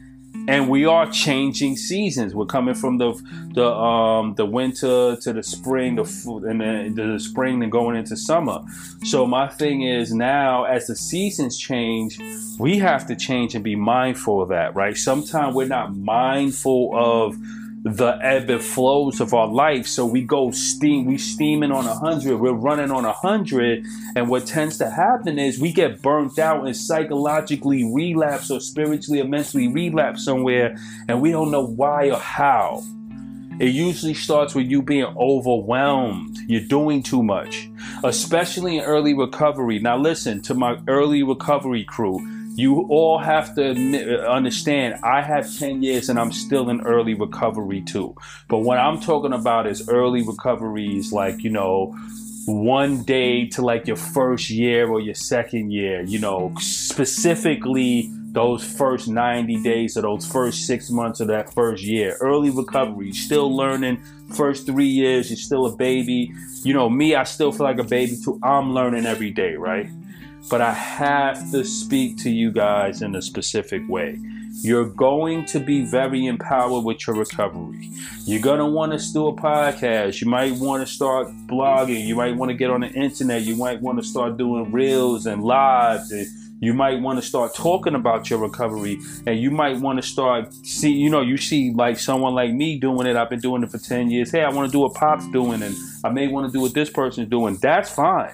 and 0.48 0.68
we 0.68 0.84
are 0.84 1.10
changing 1.10 1.76
seasons. 1.76 2.34
We're 2.34 2.46
coming 2.46 2.74
from 2.74 2.98
the 2.98 3.12
the 3.54 3.66
um, 3.66 4.34
the 4.34 4.46
winter 4.46 5.16
to 5.16 5.32
the 5.32 5.42
spring, 5.42 5.96
the 5.96 6.04
and 6.48 6.60
then 6.60 7.12
the 7.12 7.20
spring 7.20 7.62
and 7.62 7.70
going 7.70 7.96
into 7.96 8.16
summer. 8.16 8.60
So 9.04 9.26
my 9.26 9.48
thing 9.48 9.82
is 9.82 10.12
now, 10.12 10.64
as 10.64 10.86
the 10.86 10.96
seasons 10.96 11.58
change, 11.58 12.18
we 12.58 12.78
have 12.78 13.06
to 13.08 13.16
change 13.16 13.54
and 13.54 13.64
be 13.64 13.76
mindful 13.76 14.42
of 14.42 14.48
that, 14.48 14.74
right? 14.74 14.96
Sometimes 14.96 15.54
we're 15.54 15.66
not 15.66 15.96
mindful 15.96 16.92
of 16.94 17.36
the 17.82 18.18
ebb 18.22 18.50
and 18.50 18.62
flows 18.62 19.20
of 19.20 19.32
our 19.32 19.46
life. 19.46 19.86
So 19.86 20.04
we 20.04 20.22
go 20.22 20.50
steam, 20.50 21.06
we 21.06 21.16
steaming 21.16 21.72
on 21.72 21.86
a 21.86 21.94
hundred, 21.94 22.38
we're 22.38 22.52
running 22.52 22.90
on 22.90 23.04
a 23.04 23.12
hundred, 23.12 23.84
and 24.14 24.28
what 24.28 24.46
tends 24.46 24.76
to 24.78 24.90
happen 24.90 25.38
is 25.38 25.58
we 25.58 25.72
get 25.72 26.02
burnt 26.02 26.38
out 26.38 26.66
and 26.66 26.76
psychologically 26.76 27.90
relapse 27.92 28.50
or 28.50 28.60
spiritually 28.60 29.20
or 29.20 29.24
mentally 29.24 29.68
relapse 29.68 30.24
somewhere, 30.24 30.76
and 31.08 31.22
we 31.22 31.30
don't 31.30 31.50
know 31.50 31.64
why 31.64 32.10
or 32.10 32.18
how. 32.18 32.82
It 33.58 33.74
usually 33.74 34.14
starts 34.14 34.54
with 34.54 34.70
you 34.70 34.80
being 34.80 35.12
overwhelmed. 35.18 36.38
You're 36.48 36.62
doing 36.62 37.02
too 37.02 37.22
much, 37.22 37.68
especially 38.04 38.78
in 38.78 38.84
early 38.84 39.12
recovery. 39.12 39.78
Now, 39.78 39.98
listen 39.98 40.40
to 40.42 40.54
my 40.54 40.78
early 40.88 41.22
recovery 41.22 41.84
crew 41.84 42.18
you 42.60 42.86
all 42.90 43.18
have 43.18 43.54
to 43.54 43.70
admit, 43.70 44.20
understand 44.20 45.00
I 45.02 45.22
have 45.22 45.50
10 45.58 45.82
years 45.82 46.08
and 46.10 46.18
I'm 46.18 46.30
still 46.30 46.68
in 46.68 46.82
early 46.82 47.14
recovery 47.14 47.80
too. 47.80 48.14
But 48.48 48.58
what 48.58 48.78
I'm 48.78 49.00
talking 49.00 49.32
about 49.32 49.66
is 49.66 49.88
early 49.88 50.22
recoveries 50.22 51.12
like, 51.12 51.42
you 51.42 51.50
know, 51.50 51.96
one 52.46 53.02
day 53.02 53.46
to 53.48 53.62
like 53.62 53.86
your 53.86 53.96
first 53.96 54.50
year 54.50 54.88
or 54.88 55.00
your 55.00 55.14
second 55.14 55.70
year, 55.72 56.02
you 56.02 56.18
know, 56.18 56.52
specifically 56.58 58.10
those 58.32 58.62
first 58.62 59.08
90 59.08 59.62
days 59.62 59.96
or 59.96 60.02
those 60.02 60.26
first 60.26 60.66
six 60.66 60.90
months 60.90 61.20
of 61.20 61.28
that 61.28 61.52
first 61.52 61.82
year. 61.82 62.16
Early 62.20 62.50
recovery, 62.50 63.12
still 63.12 63.54
learning. 63.54 64.02
First 64.36 64.66
three 64.66 64.86
years, 64.86 65.30
you're 65.30 65.36
still 65.36 65.66
a 65.66 65.76
baby. 65.76 66.32
You 66.62 66.74
know, 66.74 66.88
me, 66.88 67.14
I 67.14 67.24
still 67.24 67.52
feel 67.52 67.64
like 67.64 67.78
a 67.78 67.84
baby 67.84 68.16
too. 68.22 68.38
I'm 68.42 68.72
learning 68.72 69.06
every 69.06 69.30
day, 69.30 69.54
right? 69.54 69.88
But 70.48 70.60
I 70.60 70.72
have 70.72 71.50
to 71.50 71.64
speak 71.64 72.18
to 72.18 72.30
you 72.30 72.50
guys 72.50 73.02
in 73.02 73.14
a 73.14 73.22
specific 73.22 73.82
way. 73.88 74.18
You're 74.62 74.88
going 74.88 75.44
to 75.46 75.60
be 75.60 75.84
very 75.84 76.26
empowered 76.26 76.84
with 76.84 77.06
your 77.06 77.16
recovery. 77.16 77.90
You're 78.24 78.42
going 78.42 78.58
to 78.58 78.66
want 78.66 78.98
to 78.98 79.12
do 79.12 79.28
a 79.28 79.32
podcast. 79.34 80.20
You 80.20 80.28
might 80.28 80.52
want 80.54 80.86
to 80.86 80.92
start 80.92 81.28
blogging. 81.46 82.04
You 82.06 82.16
might 82.16 82.36
want 82.36 82.50
to 82.50 82.54
get 82.54 82.70
on 82.70 82.80
the 82.80 82.88
internet. 82.88 83.42
You 83.42 83.56
might 83.56 83.80
want 83.80 83.98
to 84.02 84.04
start 84.04 84.36
doing 84.36 84.72
reels 84.72 85.26
and 85.26 85.42
lives. 85.42 86.10
And 86.10 86.26
you 86.60 86.74
might 86.74 87.00
want 87.00 87.18
to 87.20 87.26
start 87.26 87.54
talking 87.54 87.94
about 87.94 88.28
your 88.28 88.40
recovery. 88.40 88.98
And 89.26 89.38
you 89.38 89.50
might 89.50 89.78
want 89.78 90.02
to 90.02 90.06
start 90.06 90.52
see, 90.52 90.92
you 90.92 91.10
know, 91.10 91.22
you 91.22 91.36
see 91.36 91.72
like 91.72 91.98
someone 91.98 92.34
like 92.34 92.52
me 92.52 92.78
doing 92.78 93.06
it. 93.06 93.16
I've 93.16 93.30
been 93.30 93.40
doing 93.40 93.62
it 93.62 93.70
for 93.70 93.78
10 93.78 94.10
years. 94.10 94.32
Hey, 94.32 94.42
I 94.42 94.50
want 94.50 94.68
to 94.68 94.72
do 94.72 94.80
what 94.80 94.94
Pop's 94.94 95.28
doing. 95.28 95.62
And 95.62 95.76
I 96.04 96.10
may 96.10 96.26
want 96.28 96.48
to 96.48 96.52
do 96.52 96.60
what 96.60 96.74
this 96.74 96.90
person's 96.90 97.28
doing. 97.28 97.56
That's 97.56 97.90
fine 97.90 98.32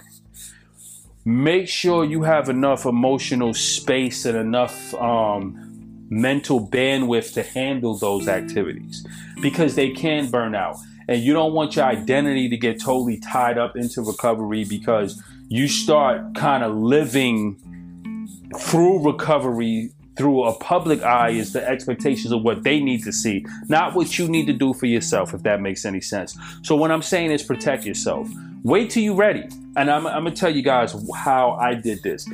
make 1.26 1.68
sure 1.68 2.04
you 2.04 2.22
have 2.22 2.48
enough 2.48 2.86
emotional 2.86 3.52
space 3.52 4.24
and 4.24 4.38
enough 4.38 4.94
um, 4.94 6.06
mental 6.08 6.64
bandwidth 6.68 7.34
to 7.34 7.42
handle 7.42 7.98
those 7.98 8.28
activities 8.28 9.04
because 9.42 9.74
they 9.74 9.90
can 9.90 10.30
burn 10.30 10.54
out. 10.54 10.76
And 11.08 11.20
you 11.20 11.32
don't 11.32 11.52
want 11.52 11.74
your 11.74 11.84
identity 11.84 12.48
to 12.48 12.56
get 12.56 12.80
totally 12.80 13.18
tied 13.18 13.58
up 13.58 13.76
into 13.76 14.02
recovery 14.02 14.64
because 14.64 15.20
you 15.48 15.66
start 15.66 16.36
kind 16.36 16.62
of 16.62 16.76
living 16.76 17.58
through 18.56 19.04
recovery 19.04 19.90
through 20.16 20.44
a 20.44 20.54
public 20.60 21.02
eye 21.02 21.30
is 21.30 21.52
the 21.52 21.68
expectations 21.68 22.32
of 22.32 22.42
what 22.42 22.62
they 22.62 22.80
need 22.80 23.02
to 23.02 23.12
see, 23.12 23.44
not 23.68 23.94
what 23.94 24.18
you 24.18 24.26
need 24.28 24.46
to 24.46 24.52
do 24.52 24.72
for 24.72 24.86
yourself, 24.86 25.34
if 25.34 25.42
that 25.42 25.60
makes 25.60 25.84
any 25.84 26.00
sense. 26.00 26.38
So, 26.62 26.74
what 26.74 26.90
I'm 26.90 27.02
saying 27.02 27.32
is 27.32 27.42
protect 27.42 27.84
yourself. 27.84 28.26
Wait 28.62 28.88
till 28.88 29.02
you're 29.02 29.14
ready. 29.14 29.46
And 29.76 29.90
I'm, 29.90 30.06
I'm 30.06 30.24
to 30.24 30.30
tell 30.30 30.54
you 30.54 30.62
guys 30.62 30.96
how 31.14 31.52
I 31.52 31.74
did 31.74 32.02
this. 32.02 32.26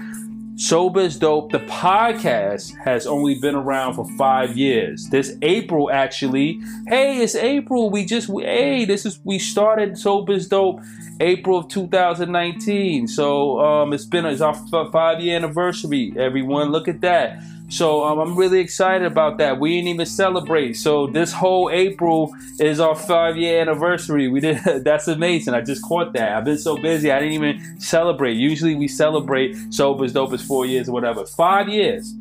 Sober 0.56 1.00
is 1.00 1.18
Dope, 1.18 1.50
the 1.50 1.60
podcast 1.60 2.76
has 2.84 3.06
only 3.06 3.34
been 3.36 3.54
around 3.54 3.94
for 3.94 4.06
five 4.16 4.56
years. 4.56 5.08
This 5.08 5.36
April, 5.40 5.90
actually, 5.90 6.60
hey, 6.86 7.22
it's 7.22 7.34
April. 7.34 7.90
We 7.90 8.04
just, 8.04 8.28
we, 8.28 8.44
hey, 8.44 8.84
this 8.84 9.06
is, 9.06 9.18
we 9.24 9.38
started 9.38 9.98
Sober 9.98 10.34
is 10.34 10.46
Dope 10.46 10.80
April 11.20 11.58
of 11.58 11.68
2019. 11.68 13.08
So 13.08 13.60
um, 13.60 13.92
it's 13.92 14.04
been, 14.04 14.26
it's 14.26 14.42
our 14.42 14.54
five 14.92 15.20
year 15.20 15.36
anniversary, 15.36 16.12
everyone. 16.18 16.70
Look 16.70 16.86
at 16.86 17.00
that. 17.00 17.42
So 17.72 18.04
um, 18.04 18.18
I'm 18.18 18.36
really 18.36 18.60
excited 18.60 19.06
about 19.10 19.38
that. 19.38 19.58
We 19.58 19.76
didn't 19.76 19.88
even 19.88 20.04
celebrate. 20.04 20.74
So 20.74 21.06
this 21.06 21.32
whole 21.32 21.70
April 21.70 22.30
is 22.60 22.80
our 22.80 22.94
five 22.94 23.38
year 23.38 23.62
anniversary. 23.62 24.28
We 24.28 24.40
did. 24.40 24.58
That's 24.84 25.08
amazing. 25.08 25.54
I 25.54 25.62
just 25.62 25.82
caught 25.82 26.12
that. 26.12 26.36
I've 26.36 26.44
been 26.44 26.58
so 26.58 26.76
busy. 26.76 27.10
I 27.10 27.18
didn't 27.18 27.32
even 27.32 27.80
celebrate. 27.80 28.34
Usually 28.34 28.74
we 28.74 28.88
celebrate 28.88 29.56
sober's 29.70 30.12
dope 30.12 30.34
as 30.34 30.42
four 30.46 30.66
years 30.66 30.90
or 30.90 30.92
whatever. 30.92 31.24
Five 31.24 31.70
years. 31.70 32.12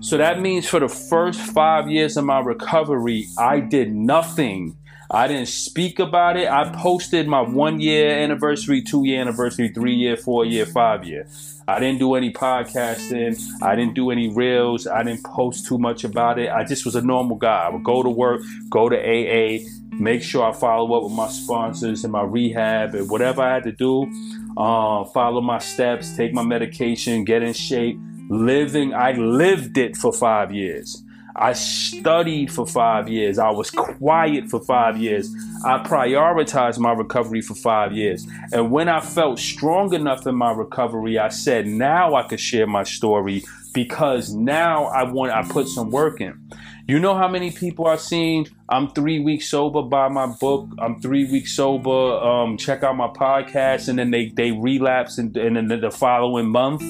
So 0.00 0.16
that 0.16 0.40
means 0.40 0.68
for 0.68 0.80
the 0.80 0.88
first 0.88 1.40
five 1.40 1.88
years 1.88 2.16
of 2.16 2.24
my 2.24 2.40
recovery, 2.40 3.28
I 3.38 3.60
did 3.60 3.94
nothing. 3.94 4.76
I 5.12 5.28
didn't 5.28 5.46
speak 5.46 6.00
about 6.00 6.36
it. 6.36 6.48
I 6.48 6.72
posted 6.74 7.28
my 7.28 7.42
one 7.42 7.80
year 7.80 8.10
anniversary, 8.10 8.82
two 8.82 9.06
year 9.06 9.20
anniversary, 9.20 9.68
three 9.68 9.94
year, 9.94 10.16
four 10.16 10.44
year, 10.44 10.66
five 10.66 11.04
year. 11.04 11.28
I 11.68 11.78
didn't 11.78 11.98
do 11.98 12.14
any 12.14 12.32
podcasting. 12.32 13.38
I 13.62 13.76
didn't 13.76 13.92
do 13.92 14.10
any 14.10 14.30
reels. 14.30 14.86
I 14.86 15.02
didn't 15.02 15.22
post 15.22 15.66
too 15.66 15.76
much 15.76 16.02
about 16.02 16.38
it. 16.38 16.48
I 16.50 16.64
just 16.64 16.86
was 16.86 16.96
a 16.96 17.02
normal 17.02 17.36
guy. 17.36 17.66
I 17.66 17.68
would 17.68 17.84
go 17.84 18.02
to 18.02 18.08
work, 18.08 18.40
go 18.70 18.88
to 18.88 18.96
AA, 18.96 19.68
make 19.92 20.22
sure 20.22 20.42
I 20.42 20.52
follow 20.52 20.96
up 20.96 21.02
with 21.02 21.12
my 21.12 21.28
sponsors 21.28 22.04
and 22.04 22.12
my 22.12 22.22
rehab 22.22 22.94
and 22.94 23.10
whatever 23.10 23.42
I 23.42 23.52
had 23.52 23.64
to 23.64 23.72
do. 23.72 24.10
Uh, 24.56 25.04
follow 25.04 25.42
my 25.42 25.58
steps, 25.58 26.16
take 26.16 26.32
my 26.32 26.42
medication, 26.42 27.24
get 27.24 27.42
in 27.42 27.52
shape. 27.52 27.98
Living, 28.30 28.94
I 28.94 29.12
lived 29.12 29.76
it 29.76 29.94
for 29.94 30.10
five 30.10 30.50
years. 30.54 31.04
I 31.38 31.52
studied 31.52 32.52
for 32.52 32.66
five 32.66 33.08
years. 33.08 33.38
I 33.38 33.50
was 33.50 33.70
quiet 33.70 34.50
for 34.50 34.60
five 34.60 34.96
years. 34.98 35.32
I 35.64 35.78
prioritized 35.78 36.78
my 36.78 36.92
recovery 36.92 37.40
for 37.40 37.54
five 37.54 37.92
years. 37.92 38.26
And 38.52 38.70
when 38.70 38.88
I 38.88 39.00
felt 39.00 39.38
strong 39.38 39.94
enough 39.94 40.26
in 40.26 40.34
my 40.34 40.52
recovery, 40.52 41.18
I 41.18 41.28
said, 41.28 41.66
now 41.66 42.14
I 42.14 42.24
could 42.24 42.40
share 42.40 42.66
my 42.66 42.82
story 42.82 43.44
because 43.72 44.34
now 44.34 44.86
I 44.86 45.04
want 45.04 45.32
I 45.32 45.42
put 45.42 45.68
some 45.68 45.90
work 45.90 46.20
in. 46.20 46.50
You 46.88 46.98
know 46.98 47.14
how 47.14 47.28
many 47.28 47.50
people 47.50 47.86
I've 47.86 48.00
seen? 48.00 48.46
I'm 48.68 48.90
three 48.92 49.20
weeks 49.20 49.48
sober 49.48 49.82
by 49.82 50.08
my 50.08 50.26
book. 50.26 50.70
I'm 50.78 51.00
three 51.00 51.30
weeks 51.30 51.52
sober. 51.52 51.90
Um, 51.90 52.56
check 52.56 52.82
out 52.82 52.96
my 52.96 53.08
podcast, 53.08 53.88
and 53.88 53.98
then 53.98 54.10
they 54.10 54.30
they 54.30 54.52
relapse, 54.52 55.18
and, 55.18 55.36
and 55.36 55.70
then 55.70 55.80
the 55.80 55.90
following 55.90 56.46
month 56.46 56.82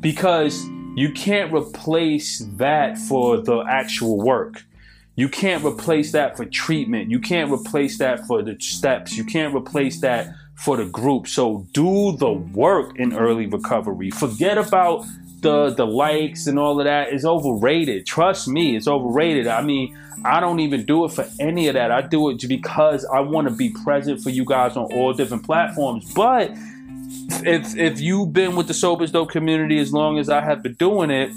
because 0.00 0.64
you 0.94 1.12
can't 1.12 1.52
replace 1.52 2.38
that 2.56 2.98
for 2.98 3.38
the 3.38 3.60
actual 3.68 4.18
work. 4.18 4.64
You 5.16 5.28
can't 5.28 5.64
replace 5.64 6.12
that 6.12 6.36
for 6.36 6.44
treatment. 6.44 7.10
You 7.10 7.20
can't 7.20 7.52
replace 7.52 7.98
that 7.98 8.26
for 8.26 8.42
the 8.42 8.56
steps. 8.58 9.16
You 9.16 9.24
can't 9.24 9.54
replace 9.54 10.00
that 10.00 10.34
for 10.54 10.76
the 10.76 10.86
group. 10.86 11.28
So 11.28 11.66
do 11.72 12.16
the 12.16 12.32
work 12.32 12.98
in 12.98 13.12
early 13.12 13.46
recovery. 13.46 14.10
Forget 14.10 14.58
about 14.58 15.04
the 15.40 15.70
the 15.70 15.86
likes 15.86 16.46
and 16.46 16.58
all 16.58 16.80
of 16.80 16.84
that 16.86 17.12
is 17.12 17.24
overrated. 17.24 18.06
Trust 18.06 18.48
me, 18.48 18.76
it's 18.76 18.88
overrated. 18.88 19.46
I 19.46 19.62
mean, 19.62 19.96
I 20.24 20.40
don't 20.40 20.60
even 20.60 20.84
do 20.84 21.04
it 21.04 21.12
for 21.12 21.26
any 21.38 21.68
of 21.68 21.74
that. 21.74 21.92
I 21.92 22.00
do 22.00 22.30
it 22.30 22.42
because 22.48 23.04
I 23.04 23.20
want 23.20 23.48
to 23.48 23.54
be 23.54 23.70
present 23.70 24.22
for 24.22 24.30
you 24.30 24.44
guys 24.44 24.76
on 24.76 24.92
all 24.94 25.12
different 25.12 25.44
platforms. 25.44 26.12
But 26.14 26.50
if 27.44 27.76
if 27.76 28.00
you've 28.00 28.32
been 28.32 28.56
with 28.56 28.68
the 28.68 28.74
Sober 28.74 29.06
Dope 29.06 29.30
community 29.30 29.78
as 29.78 29.92
long 29.92 30.18
as 30.18 30.28
I 30.28 30.40
have 30.40 30.62
been 30.62 30.74
doing 30.74 31.10
it, 31.10 31.30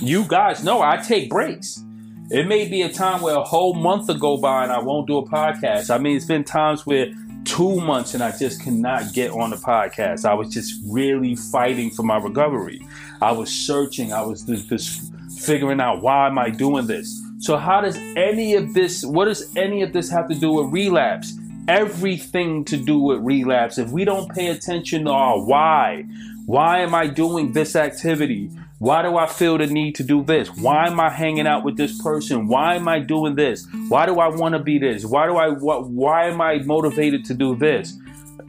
you 0.00 0.24
guys 0.24 0.64
know 0.64 0.82
I 0.82 0.96
take 0.96 1.30
breaks. 1.30 1.82
It 2.30 2.46
may 2.46 2.68
be 2.68 2.82
a 2.82 2.88
time 2.88 3.20
where 3.20 3.36
a 3.36 3.42
whole 3.42 3.74
month 3.74 4.08
will 4.08 4.16
go 4.16 4.36
by 4.38 4.62
and 4.62 4.72
I 4.72 4.80
won't 4.80 5.06
do 5.06 5.18
a 5.18 5.28
podcast. 5.28 5.94
I 5.94 5.98
mean, 5.98 6.16
it's 6.16 6.24
been 6.24 6.44
times 6.44 6.86
where 6.86 7.12
two 7.44 7.80
months 7.80 8.14
and 8.14 8.22
I 8.22 8.36
just 8.36 8.62
cannot 8.62 9.12
get 9.12 9.30
on 9.32 9.50
the 9.50 9.56
podcast. 9.56 10.24
I 10.24 10.32
was 10.34 10.48
just 10.48 10.80
really 10.86 11.36
fighting 11.36 11.90
for 11.90 12.02
my 12.04 12.16
recovery. 12.16 12.80
I 13.20 13.32
was 13.32 13.50
searching. 13.50 14.12
I 14.12 14.22
was 14.22 14.42
just, 14.42 14.68
just 14.68 15.12
figuring 15.40 15.80
out 15.80 16.00
why 16.00 16.28
am 16.28 16.38
I 16.38 16.50
doing 16.50 16.86
this. 16.86 17.20
So 17.38 17.56
how 17.56 17.80
does 17.80 17.96
any 18.16 18.54
of 18.54 18.72
this? 18.72 19.04
What 19.04 19.26
does 19.26 19.54
any 19.56 19.82
of 19.82 19.92
this 19.92 20.08
have 20.10 20.28
to 20.28 20.34
do 20.34 20.52
with 20.52 20.72
relapse? 20.72 21.34
Everything 21.68 22.64
to 22.64 22.76
do 22.76 22.98
with 22.98 23.20
relapse. 23.20 23.78
If 23.78 23.90
we 23.90 24.04
don't 24.04 24.28
pay 24.34 24.48
attention 24.48 25.04
to 25.04 25.10
our 25.10 25.44
why, 25.44 26.04
why 26.44 26.80
am 26.80 26.94
I 26.94 27.06
doing 27.06 27.52
this 27.52 27.76
activity? 27.76 28.50
Why 28.78 29.02
do 29.02 29.16
I 29.16 29.28
feel 29.28 29.58
the 29.58 29.68
need 29.68 29.94
to 29.96 30.02
do 30.02 30.24
this? 30.24 30.48
Why 30.48 30.88
am 30.88 30.98
I 30.98 31.08
hanging 31.08 31.46
out 31.46 31.64
with 31.64 31.76
this 31.76 32.02
person? 32.02 32.48
Why 32.48 32.74
am 32.74 32.88
I 32.88 32.98
doing 32.98 33.36
this? 33.36 33.64
Why 33.88 34.06
do 34.06 34.18
I 34.18 34.26
want 34.26 34.54
to 34.54 34.58
be 34.58 34.78
this? 34.78 35.04
Why 35.04 35.26
do 35.26 35.36
I 35.36 35.50
what 35.50 35.88
why 35.88 36.26
am 36.26 36.40
I 36.40 36.58
motivated 36.58 37.24
to 37.26 37.34
do 37.34 37.54
this? 37.54 37.96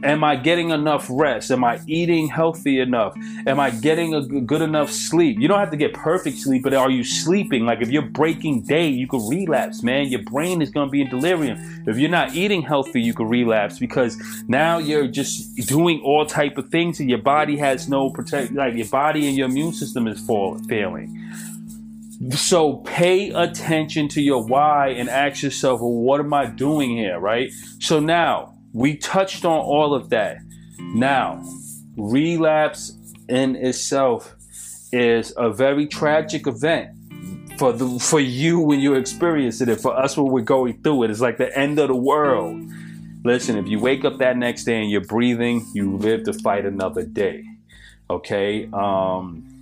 Am 0.02 0.24
I 0.24 0.36
getting 0.36 0.70
enough 0.70 1.06
rest? 1.10 1.50
Am 1.50 1.64
I 1.64 1.80
eating 1.86 2.28
healthy 2.28 2.80
enough? 2.80 3.16
Am 3.46 3.60
I 3.60 3.70
getting 3.70 4.14
a 4.14 4.22
good 4.22 4.62
enough 4.62 4.90
sleep? 4.90 5.38
You 5.38 5.48
don't 5.48 5.58
have 5.58 5.70
to 5.70 5.76
get 5.76 5.94
perfect 5.94 6.38
sleep, 6.38 6.62
but 6.62 6.74
are 6.74 6.90
you 6.90 7.04
sleeping? 7.04 7.64
Like 7.64 7.80
if 7.80 7.90
you're 7.90 8.02
breaking 8.02 8.62
day, 8.62 8.88
you 8.88 9.06
could 9.06 9.22
relapse, 9.28 9.82
man. 9.82 10.08
Your 10.08 10.22
brain 10.22 10.60
is 10.62 10.70
going 10.70 10.88
to 10.88 10.90
be 10.90 11.00
in 11.00 11.08
delirium. 11.08 11.84
If 11.86 11.98
you're 11.98 12.10
not 12.10 12.34
eating 12.34 12.62
healthy, 12.62 13.00
you 13.00 13.14
could 13.14 13.28
relapse 13.28 13.78
because 13.78 14.18
now 14.48 14.78
you're 14.78 15.06
just 15.06 15.56
doing 15.68 16.00
all 16.04 16.26
type 16.26 16.58
of 16.58 16.68
things 16.68 17.00
and 17.00 17.08
your 17.08 17.22
body 17.22 17.56
has 17.58 17.88
no 17.88 18.10
protect. 18.10 18.52
Like 18.52 18.74
your 18.74 18.88
body 18.88 19.28
and 19.28 19.36
your 19.36 19.48
immune 19.48 19.72
system 19.72 20.06
is 20.08 20.20
fall, 20.26 20.58
failing. 20.68 21.20
So 22.30 22.76
pay 22.76 23.30
attention 23.30 24.08
to 24.08 24.22
your 24.22 24.42
why 24.42 24.88
and 24.88 25.08
ask 25.08 25.42
yourself, 25.42 25.80
well, 25.80 25.90
what 25.90 26.20
am 26.20 26.32
I 26.32 26.46
doing 26.46 26.96
here, 26.96 27.18
right? 27.18 27.50
So 27.80 28.00
now 28.00 28.53
we 28.74 28.96
touched 28.96 29.44
on 29.46 29.58
all 29.58 29.94
of 29.94 30.10
that. 30.10 30.38
Now, 30.78 31.42
relapse 31.96 32.98
in 33.28 33.56
itself 33.56 34.34
is 34.92 35.32
a 35.36 35.50
very 35.50 35.86
tragic 35.86 36.46
event 36.46 36.90
for 37.56 37.72
the 37.72 37.98
for 38.00 38.20
you 38.20 38.58
when 38.58 38.80
you're 38.80 38.98
experiencing 38.98 39.68
it. 39.68 39.80
For 39.80 39.96
us 39.96 40.16
when 40.16 40.26
we're 40.26 40.42
going 40.42 40.82
through 40.82 41.04
it, 41.04 41.10
it's 41.10 41.20
like 41.20 41.38
the 41.38 41.56
end 41.56 41.78
of 41.78 41.88
the 41.88 41.96
world. 41.96 42.60
Listen, 43.24 43.56
if 43.56 43.68
you 43.68 43.78
wake 43.78 44.04
up 44.04 44.18
that 44.18 44.36
next 44.36 44.64
day 44.64 44.82
and 44.82 44.90
you're 44.90 45.00
breathing, 45.00 45.66
you 45.72 45.96
live 45.96 46.24
to 46.24 46.32
fight 46.32 46.66
another 46.66 47.04
day. 47.04 47.44
Okay. 48.10 48.68
Um, 48.72 49.53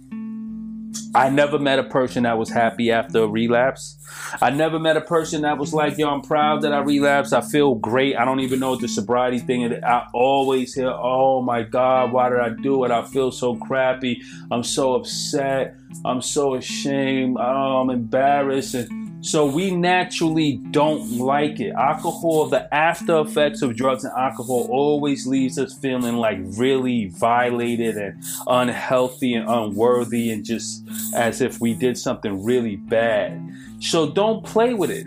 I 1.15 1.29
never 1.31 1.59
met 1.59 1.79
a 1.79 1.85
person 1.85 2.23
that 2.23 2.39
was 2.39 2.51
happy 2.51 2.91
after 2.91 3.25
a 3.25 3.27
relapse. 3.27 3.97
I 4.41 4.51
never 4.51 4.79
met 4.79 4.97
a 4.97 5.01
person 5.01 5.43
that 5.43 5.59
was 5.59 5.75
like, 5.75 5.99
yo, 5.99 6.09
I'm 6.09 6.23
proud 6.23 6.63
that 6.63 6.73
I 6.73 6.81
relapsed. 6.81 7.33
I 7.33 7.41
feel 7.41 7.75
great. 7.75 8.17
I 8.17 8.25
don't 8.25 8.41
even 8.41 8.61
know 8.61 8.71
what 8.71 8.81
the 8.81 8.89
sobriety 8.89 9.39
thing 9.39 9.63
is. 9.63 9.83
I 9.83 10.07
always 10.13 10.75
hear, 10.75 10.91
oh 10.91 11.43
my 11.43 11.63
God, 11.63 12.13
why 12.13 12.29
did 12.31 12.41
I 12.41 12.51
do 12.51 12.85
it? 12.85 12.91
I 12.91 13.05
feel 13.05 13.31
so 13.31 13.57
crappy. 13.57 14.23
I'm 14.51 14.63
so 14.63 14.95
upset. 14.95 15.77
I'm 16.05 16.23
so 16.23 16.55
ashamed. 16.55 17.37
Oh, 17.39 17.81
I'm 17.81 17.91
embarrassed. 17.91 18.75
And 18.75 19.02
so 19.23 19.47
we 19.47 19.71
naturally 19.71 20.57
don't 20.73 21.19
like 21.19 21.61
it. 21.61 21.73
Alcohol, 21.73 22.47
the 22.47 22.73
after 22.75 23.21
effects 23.21 23.63
of 23.63 23.77
drugs 23.77 24.05
and 24.05 24.13
alcohol 24.19 24.67
always 24.71 25.27
leaves 25.27 25.59
us 25.59 25.73
feeling 25.73 26.17
like 26.17 26.39
really 26.57 27.07
violated 27.07 27.97
and 27.97 28.23
unhealthy 28.49 29.35
and 29.35 29.49
unworthy 29.49 30.31
and 30.31 30.45
just 30.45 30.85
as 31.15 31.41
if 31.41 31.61
we 31.61 31.73
did 31.73 31.97
something 31.97 32.45
really 32.45 32.77
bad. 32.77 33.41
So 33.81 34.11
don't 34.11 34.45
play 34.45 34.75
with 34.75 34.91
it. 34.91 35.07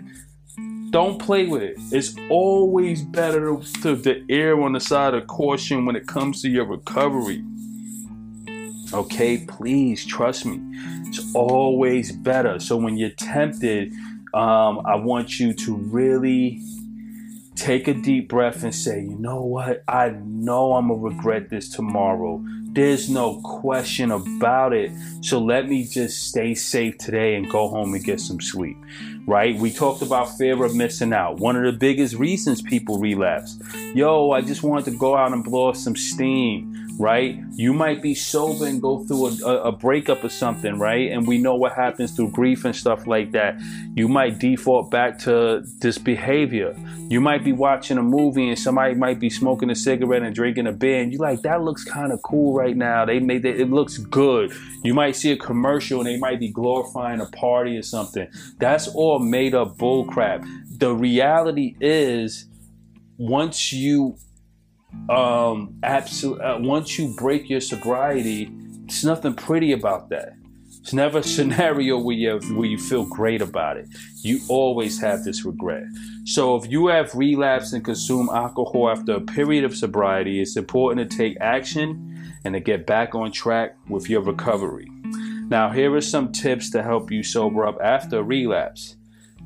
Don't 0.90 1.18
play 1.20 1.46
with 1.46 1.62
it. 1.62 1.76
It's 1.92 2.16
always 2.30 3.02
better 3.02 3.54
to, 3.82 4.24
err 4.30 4.60
on 4.62 4.72
the 4.72 4.80
side 4.80 5.12
of 5.12 5.26
caution 5.26 5.84
when 5.84 5.94
it 5.94 6.06
comes 6.06 6.40
to 6.42 6.48
your 6.48 6.64
recovery. 6.64 7.44
Okay, 8.92 9.44
please 9.46 10.06
trust 10.06 10.46
me. 10.46 10.60
It's 11.08 11.34
always 11.34 12.12
better. 12.12 12.60
So 12.60 12.76
when 12.76 12.96
you're 12.96 13.10
tempted, 13.10 13.92
um, 14.32 14.80
I 14.84 14.94
want 14.96 15.40
you 15.40 15.52
to 15.54 15.76
really 15.76 16.62
take 17.56 17.88
a 17.88 17.94
deep 17.94 18.28
breath 18.28 18.62
and 18.62 18.74
say, 18.74 19.00
you 19.00 19.18
know 19.18 19.42
what? 19.42 19.82
I 19.88 20.10
know 20.10 20.74
I'm 20.74 20.88
going 20.88 21.00
to 21.00 21.16
regret 21.16 21.50
this 21.50 21.68
tomorrow. 21.68 22.44
There's 22.72 23.08
no 23.08 23.40
question 23.40 24.10
about 24.10 24.74
it. 24.74 24.92
So 25.22 25.40
let 25.40 25.66
me 25.66 25.84
just 25.84 26.28
stay 26.28 26.54
safe 26.54 26.98
today 26.98 27.34
and 27.34 27.48
go 27.50 27.68
home 27.68 27.94
and 27.94 28.04
get 28.04 28.20
some 28.20 28.40
sleep, 28.40 28.76
right? 29.26 29.56
We 29.56 29.72
talked 29.72 30.02
about 30.02 30.36
fear 30.36 30.62
of 30.62 30.76
missing 30.76 31.14
out. 31.14 31.38
One 31.38 31.56
of 31.56 31.64
the 31.64 31.72
biggest 31.72 32.14
reasons 32.14 32.60
people 32.60 32.98
relapse. 32.98 33.58
Yo, 33.94 34.30
I 34.32 34.42
just 34.42 34.62
wanted 34.62 34.84
to 34.92 34.98
go 34.98 35.16
out 35.16 35.32
and 35.32 35.42
blow 35.42 35.68
off 35.68 35.78
some 35.78 35.96
steam 35.96 36.75
right? 36.98 37.38
You 37.54 37.72
might 37.72 38.02
be 38.02 38.14
sober 38.14 38.66
and 38.66 38.80
go 38.80 39.04
through 39.04 39.44
a, 39.44 39.64
a, 39.64 39.72
breakup 39.72 40.24
or 40.24 40.28
something, 40.28 40.78
right? 40.78 41.10
And 41.10 41.26
we 41.26 41.38
know 41.38 41.54
what 41.54 41.72
happens 41.72 42.12
through 42.12 42.30
grief 42.30 42.64
and 42.64 42.74
stuff 42.74 43.06
like 43.06 43.32
that. 43.32 43.60
You 43.94 44.08
might 44.08 44.38
default 44.38 44.90
back 44.90 45.18
to 45.20 45.62
this 45.80 45.98
behavior. 45.98 46.74
You 47.08 47.20
might 47.20 47.44
be 47.44 47.52
watching 47.52 47.98
a 47.98 48.02
movie 48.02 48.48
and 48.48 48.58
somebody 48.58 48.94
might 48.94 49.20
be 49.20 49.30
smoking 49.30 49.70
a 49.70 49.74
cigarette 49.74 50.22
and 50.22 50.34
drinking 50.34 50.66
a 50.66 50.72
beer, 50.72 51.02
and 51.02 51.12
you're 51.12 51.20
like 51.20 51.42
that 51.42 51.62
looks 51.62 51.84
kind 51.84 52.12
of 52.12 52.22
cool 52.22 52.54
right 52.54 52.76
now. 52.76 53.04
They 53.04 53.20
made 53.20 53.44
it, 53.44 53.60
it 53.60 53.70
looks 53.70 53.98
good. 53.98 54.52
You 54.82 54.94
might 54.94 55.16
see 55.16 55.32
a 55.32 55.36
commercial 55.36 56.00
and 56.00 56.08
they 56.08 56.18
might 56.18 56.40
be 56.40 56.50
glorifying 56.50 57.20
a 57.20 57.26
party 57.26 57.76
or 57.76 57.82
something. 57.82 58.28
That's 58.58 58.88
all 58.88 59.18
made 59.18 59.54
up 59.54 59.76
bullcrap. 59.76 60.46
The 60.78 60.94
reality 60.94 61.76
is, 61.80 62.46
once 63.18 63.72
you 63.72 64.16
um, 65.08 65.78
absolutely. 65.82 66.44
Uh, 66.44 66.58
once 66.58 66.98
you 66.98 67.14
break 67.16 67.48
your 67.48 67.60
sobriety, 67.60 68.50
it's 68.84 69.04
nothing 69.04 69.34
pretty 69.34 69.72
about 69.72 70.08
that. 70.10 70.34
It's 70.80 70.92
never 70.92 71.18
a 71.18 71.22
scenario 71.22 71.98
where 72.02 72.16
you 72.16 72.38
where 72.54 72.66
you 72.66 72.78
feel 72.78 73.04
great 73.04 73.42
about 73.42 73.76
it. 73.76 73.88
You 74.22 74.40
always 74.48 75.00
have 75.00 75.24
this 75.24 75.44
regret. 75.44 75.84
So 76.24 76.56
if 76.56 76.70
you 76.70 76.86
have 76.88 77.14
relapsed 77.14 77.72
and 77.72 77.84
consumed 77.84 78.30
alcohol 78.30 78.90
after 78.90 79.14
a 79.14 79.20
period 79.20 79.64
of 79.64 79.76
sobriety, 79.76 80.40
it's 80.40 80.56
important 80.56 81.10
to 81.10 81.16
take 81.16 81.36
action 81.40 82.32
and 82.44 82.54
to 82.54 82.60
get 82.60 82.86
back 82.86 83.14
on 83.14 83.32
track 83.32 83.76
with 83.88 84.08
your 84.08 84.20
recovery. 84.20 84.88
Now, 85.48 85.70
here 85.70 85.94
are 85.94 86.00
some 86.00 86.32
tips 86.32 86.70
to 86.70 86.82
help 86.82 87.10
you 87.10 87.22
sober 87.22 87.66
up 87.66 87.78
after 87.80 88.18
a 88.18 88.22
relapse. 88.22 88.96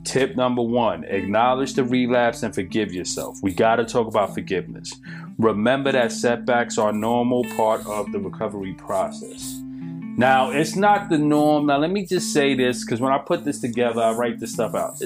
Tip 0.04 0.34
number 0.34 0.62
one 0.62 1.04
acknowledge 1.04 1.74
the 1.74 1.84
relapse 1.84 2.42
and 2.42 2.54
forgive 2.54 2.92
yourself. 2.92 3.38
We 3.42 3.52
got 3.52 3.76
to 3.76 3.84
talk 3.84 4.06
about 4.06 4.32
forgiveness. 4.32 4.94
Remember 5.40 5.90
that 5.90 6.12
setbacks 6.12 6.76
are 6.76 6.90
a 6.90 6.92
normal 6.92 7.44
part 7.56 7.86
of 7.86 8.12
the 8.12 8.18
recovery 8.18 8.74
process. 8.74 9.59
Now, 10.16 10.50
it's 10.50 10.76
not 10.76 11.08
the 11.08 11.16
norm. 11.16 11.66
Now, 11.66 11.78
let 11.78 11.90
me 11.90 12.04
just 12.04 12.32
say 12.32 12.54
this 12.54 12.84
because 12.84 13.00
when 13.00 13.12
I 13.12 13.18
put 13.18 13.44
this 13.44 13.60
together, 13.60 14.02
I 14.02 14.12
write 14.12 14.38
this 14.38 14.52
stuff 14.52 14.74
out. 14.74 14.96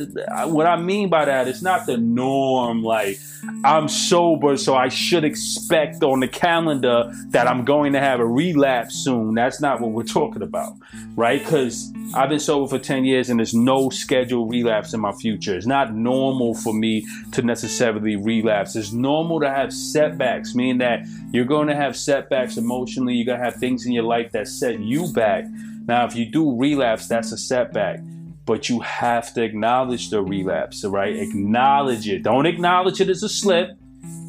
What 0.50 0.66
I 0.66 0.76
mean 0.76 1.08
by 1.08 1.24
that, 1.26 1.46
it's 1.46 1.62
not 1.62 1.86
the 1.86 1.96
norm. 1.96 2.82
Like, 2.82 3.18
I'm 3.64 3.88
sober, 3.88 4.56
so 4.56 4.74
I 4.74 4.88
should 4.88 5.24
expect 5.24 6.02
on 6.02 6.20
the 6.20 6.28
calendar 6.28 7.12
that 7.28 7.46
I'm 7.46 7.64
going 7.64 7.92
to 7.92 8.00
have 8.00 8.18
a 8.18 8.26
relapse 8.26 8.96
soon. 8.96 9.34
That's 9.34 9.60
not 9.60 9.80
what 9.80 9.92
we're 9.92 10.02
talking 10.02 10.42
about, 10.42 10.72
right? 11.14 11.38
Because 11.38 11.92
I've 12.14 12.30
been 12.30 12.40
sober 12.40 12.66
for 12.68 12.78
10 12.78 13.04
years 13.04 13.30
and 13.30 13.38
there's 13.38 13.54
no 13.54 13.90
scheduled 13.90 14.50
relapse 14.50 14.94
in 14.94 15.00
my 15.00 15.12
future. 15.12 15.56
It's 15.56 15.66
not 15.66 15.94
normal 15.94 16.54
for 16.54 16.72
me 16.72 17.06
to 17.32 17.42
necessarily 17.42 18.16
relapse. 18.16 18.76
It's 18.76 18.92
normal 18.92 19.40
to 19.40 19.50
have 19.50 19.72
setbacks, 19.72 20.54
meaning 20.54 20.78
that 20.78 21.06
you're 21.30 21.44
going 21.44 21.68
to 21.68 21.76
have 21.76 21.96
setbacks 21.96 22.56
emotionally. 22.56 23.14
You're 23.14 23.26
going 23.26 23.38
to 23.38 23.44
have 23.44 23.56
things 23.56 23.86
in 23.86 23.92
your 23.92 24.04
life 24.04 24.32
that 24.32 24.48
set 24.48 24.80
you 24.80 24.93
back. 25.12 25.44
Now, 25.86 26.06
if 26.06 26.14
you 26.16 26.26
do 26.26 26.58
relapse, 26.58 27.08
that's 27.08 27.32
a 27.32 27.38
setback. 27.38 28.00
But 28.46 28.68
you 28.68 28.80
have 28.80 29.32
to 29.34 29.42
acknowledge 29.42 30.10
the 30.10 30.22
relapse, 30.22 30.84
right? 30.84 31.16
Acknowledge 31.16 32.08
it. 32.08 32.22
Don't 32.22 32.46
acknowledge 32.46 33.00
it 33.00 33.08
as 33.08 33.22
a 33.22 33.28
slip. 33.28 33.70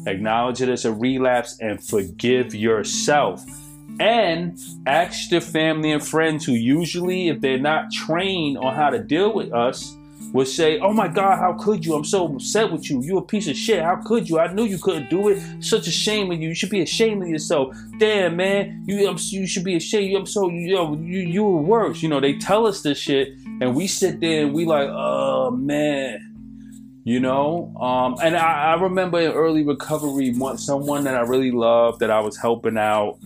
Acknowledge 0.06 0.62
it 0.62 0.68
as 0.68 0.84
a 0.84 0.92
relapse 0.92 1.58
and 1.60 1.82
forgive 1.82 2.54
yourself 2.54 3.44
and 3.98 4.58
ask 4.86 5.30
your 5.30 5.40
family 5.40 5.90
and 5.90 6.06
friends 6.06 6.44
who 6.44 6.52
usually 6.52 7.28
if 7.28 7.40
they're 7.40 7.58
not 7.58 7.90
trained 7.90 8.58
on 8.58 8.74
how 8.74 8.90
to 8.90 8.98
deal 8.98 9.32
with 9.32 9.52
us 9.52 9.96
would 10.32 10.48
say, 10.48 10.78
"Oh 10.78 10.92
my 10.92 11.08
God, 11.08 11.38
how 11.38 11.52
could 11.54 11.84
you? 11.84 11.94
I'm 11.94 12.04
so 12.04 12.26
upset 12.26 12.70
with 12.70 12.90
you. 12.90 13.02
You 13.02 13.18
a 13.18 13.22
piece 13.22 13.48
of 13.48 13.56
shit. 13.56 13.82
How 13.82 13.96
could 13.96 14.28
you? 14.28 14.38
I 14.38 14.52
knew 14.52 14.64
you 14.64 14.78
couldn't 14.78 15.10
do 15.10 15.28
it. 15.28 15.42
Such 15.60 15.86
a 15.86 15.90
shame 15.90 16.30
of 16.30 16.40
you. 16.40 16.48
You 16.48 16.54
should 16.54 16.70
be 16.70 16.82
ashamed 16.82 17.22
of 17.22 17.28
yourself. 17.28 17.76
Damn, 17.98 18.36
man, 18.36 18.84
you 18.86 19.08
I'm, 19.08 19.16
you 19.20 19.46
should 19.46 19.64
be 19.64 19.76
ashamed. 19.76 20.16
I'm 20.16 20.26
so 20.26 20.48
you 20.50 20.74
know, 20.74 20.94
you 20.94 21.20
you 21.20 21.44
were 21.44 21.62
worse. 21.62 22.02
You 22.02 22.08
know, 22.08 22.20
they 22.20 22.34
tell 22.34 22.66
us 22.66 22.82
this 22.82 22.98
shit, 22.98 23.28
and 23.60 23.74
we 23.74 23.86
sit 23.86 24.20
there 24.20 24.44
and 24.44 24.54
we 24.54 24.64
like, 24.64 24.88
oh 24.90 25.50
man." 25.50 26.32
You 27.04 27.20
know, 27.20 27.72
um, 27.80 28.16
and 28.20 28.36
I, 28.36 28.72
I 28.72 28.82
remember 28.82 29.20
in 29.20 29.30
early 29.30 29.62
recovery, 29.62 30.32
one, 30.32 30.58
someone 30.58 31.04
that 31.04 31.14
I 31.14 31.20
really 31.20 31.52
loved 31.52 32.00
that 32.00 32.10
I 32.10 32.18
was 32.18 32.36
helping 32.36 32.76
out 32.76 33.18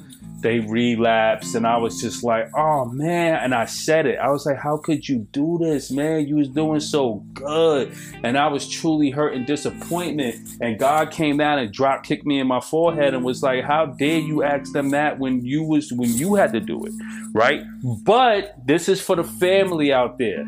they 0.42 0.60
relapsed 0.60 1.54
and 1.54 1.66
I 1.66 1.76
was 1.76 2.00
just 2.00 2.24
like, 2.24 2.50
oh 2.56 2.86
man. 2.86 3.36
And 3.42 3.54
I 3.54 3.66
said 3.66 4.06
it. 4.06 4.18
I 4.18 4.30
was 4.30 4.46
like, 4.46 4.56
how 4.56 4.76
could 4.76 5.08
you 5.08 5.26
do 5.32 5.58
this, 5.58 5.90
man? 5.90 6.26
You 6.26 6.36
was 6.36 6.48
doing 6.48 6.80
so 6.80 7.24
good. 7.34 7.94
And 8.22 8.38
I 8.38 8.48
was 8.48 8.68
truly 8.68 9.10
hurt 9.10 9.34
and 9.34 9.46
disappointment. 9.46 10.56
And 10.60 10.78
God 10.78 11.10
came 11.10 11.36
down 11.36 11.58
and 11.58 11.72
drop 11.72 12.04
kicked 12.04 12.26
me 12.26 12.38
in 12.38 12.46
my 12.46 12.60
forehead 12.60 13.14
and 13.14 13.24
was 13.24 13.42
like, 13.42 13.64
how 13.64 13.86
dare 13.86 14.18
you 14.18 14.42
ask 14.42 14.72
them 14.72 14.90
that 14.90 15.18
when 15.18 15.44
you 15.44 15.62
was 15.62 15.92
when 15.92 16.12
you 16.14 16.34
had 16.34 16.52
to 16.52 16.60
do 16.60 16.84
it? 16.84 16.92
Right? 17.32 17.62
But 18.04 18.54
this 18.66 18.88
is 18.88 19.00
for 19.00 19.16
the 19.16 19.24
family 19.24 19.92
out 19.92 20.18
there. 20.18 20.44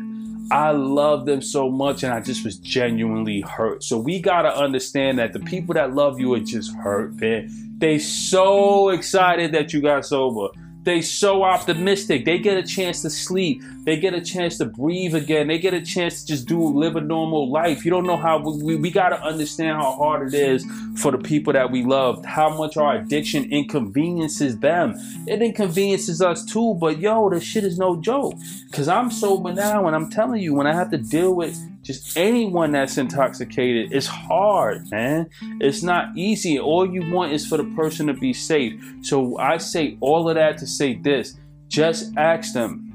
I 0.51 0.71
love 0.71 1.25
them 1.25 1.41
so 1.41 1.69
much 1.69 2.03
and 2.03 2.13
I 2.13 2.19
just 2.19 2.43
was 2.43 2.57
genuinely 2.57 3.41
hurt. 3.41 3.83
So 3.83 3.97
we 3.97 4.19
gotta 4.19 4.55
understand 4.55 5.19
that 5.19 5.33
the 5.33 5.39
people 5.39 5.73
that 5.75 5.93
love 5.93 6.19
you 6.19 6.33
are 6.33 6.39
just 6.39 6.73
hurt, 6.75 7.15
man. 7.15 7.49
They 7.77 7.99
so 7.99 8.89
excited 8.89 9.51
that 9.53 9.73
you 9.73 9.81
got 9.81 10.05
sober. 10.05 10.49
They 10.83 11.01
so 11.01 11.43
optimistic. 11.43 12.25
They 12.25 12.37
get 12.39 12.57
a 12.57 12.63
chance 12.63 13.01
to 13.03 13.09
sleep. 13.09 13.61
They 13.85 13.97
get 13.97 14.13
a 14.13 14.19
chance 14.19 14.57
to 14.57 14.65
breathe 14.65 15.15
again. 15.15 15.47
They 15.47 15.57
get 15.57 15.73
a 15.73 15.81
chance 15.81 16.21
to 16.21 16.27
just 16.27 16.45
do 16.45 16.61
live 16.61 16.97
a 16.97 17.01
normal 17.01 17.49
life. 17.49 17.85
You 17.85 17.91
don't 17.91 18.05
know 18.05 18.17
how 18.17 18.39
we, 18.39 18.75
we 18.75 18.91
got 18.91 19.09
to 19.09 19.21
understand 19.21 19.77
how 19.77 19.93
hard 19.93 20.27
it 20.27 20.37
is 20.37 20.65
for 20.97 21.11
the 21.11 21.17
people 21.17 21.53
that 21.53 21.71
we 21.71 21.83
love. 21.83 22.25
How 22.25 22.49
much 22.49 22.75
our 22.75 22.97
addiction 22.97 23.49
inconveniences 23.51 24.59
them. 24.59 24.95
It 25.25 25.41
inconveniences 25.41 26.21
us 26.21 26.43
too. 26.43 26.73
But 26.73 26.99
yo, 26.99 27.29
this 27.29 27.43
shit 27.43 27.63
is 27.63 27.79
no 27.79 27.95
joke. 27.95 28.35
Cause 28.73 28.87
I'm 28.89 29.09
sober 29.09 29.53
now, 29.53 29.87
and 29.87 29.95
I'm 29.95 30.09
telling 30.09 30.41
you, 30.41 30.53
when 30.53 30.67
I 30.67 30.73
have 30.73 30.91
to 30.91 30.97
deal 30.97 31.33
with 31.33 31.57
just 31.83 32.17
anyone 32.17 32.71
that's 32.71 32.97
intoxicated 32.97 33.91
it's 33.91 34.07
hard 34.07 34.89
man. 34.89 35.29
It's 35.59 35.83
not 35.83 36.17
easy. 36.17 36.57
All 36.57 36.89
you 36.89 37.11
want 37.11 37.33
is 37.33 37.45
for 37.45 37.57
the 37.57 37.65
person 37.75 38.07
to 38.07 38.13
be 38.13 38.33
safe. 38.33 38.81
So 39.01 39.37
i 39.37 39.57
say 39.57 39.97
all 39.99 40.29
of 40.29 40.35
that 40.35 40.57
to 40.59 40.67
say 40.67 40.95
this. 40.95 41.37
Just 41.67 42.15
ask 42.17 42.53
them 42.53 42.89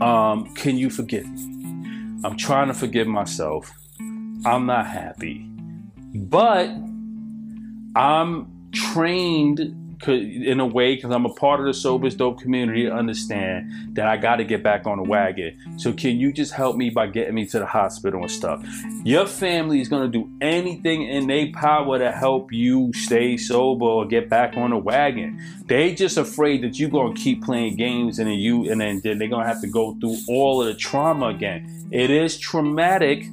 um, 0.00 0.52
can 0.54 0.76
you 0.76 0.90
forgive 0.90 1.26
me? 1.28 2.20
I'm 2.24 2.36
trying 2.36 2.68
to 2.68 2.74
forgive 2.74 3.06
myself. 3.06 3.70
I'm 4.44 4.66
not 4.66 4.86
happy. 4.86 5.48
But 6.14 6.70
i'm 7.96 8.70
trained 8.72 9.74
in 10.06 10.60
a 10.60 10.66
way 10.66 10.94
because 10.94 11.10
I'm 11.10 11.26
a 11.26 11.32
part 11.34 11.60
of 11.60 11.66
the 11.66 11.74
Sober's 11.74 12.14
Dope 12.14 12.40
community 12.40 12.84
to 12.84 12.92
understand 12.92 13.94
that 13.94 14.06
I 14.06 14.16
got 14.16 14.36
to 14.36 14.44
get 14.44 14.62
back 14.62 14.86
on 14.86 14.98
the 14.98 15.02
wagon. 15.02 15.78
So 15.78 15.92
can 15.92 16.18
you 16.18 16.32
just 16.32 16.52
help 16.52 16.76
me 16.76 16.90
by 16.90 17.08
getting 17.08 17.34
me 17.34 17.46
to 17.46 17.58
the 17.58 17.66
hospital 17.66 18.20
and 18.20 18.30
stuff? 18.30 18.64
Your 19.04 19.26
family 19.26 19.80
is 19.80 19.88
going 19.88 20.10
to 20.10 20.18
do 20.18 20.30
anything 20.40 21.02
in 21.02 21.26
their 21.26 21.50
power 21.52 21.98
to 21.98 22.12
help 22.12 22.52
you 22.52 22.92
stay 22.94 23.36
sober 23.36 23.84
or 23.84 24.06
get 24.06 24.28
back 24.28 24.56
on 24.56 24.70
the 24.70 24.76
wagon. 24.76 25.42
They 25.66 25.94
just 25.94 26.16
afraid 26.16 26.62
that 26.62 26.78
you're 26.78 26.90
going 26.90 27.14
to 27.14 27.20
keep 27.20 27.42
playing 27.42 27.76
games 27.76 28.18
and 28.18 28.28
then 28.28 28.38
you 28.38 28.70
and 28.70 28.80
then, 28.80 29.00
then 29.02 29.18
they're 29.18 29.28
going 29.28 29.44
to 29.44 29.48
have 29.48 29.60
to 29.62 29.68
go 29.68 29.94
through 30.00 30.16
all 30.28 30.60
of 30.60 30.68
the 30.68 30.74
trauma 30.74 31.28
again. 31.28 31.88
It 31.90 32.10
is 32.10 32.38
traumatic 32.38 33.26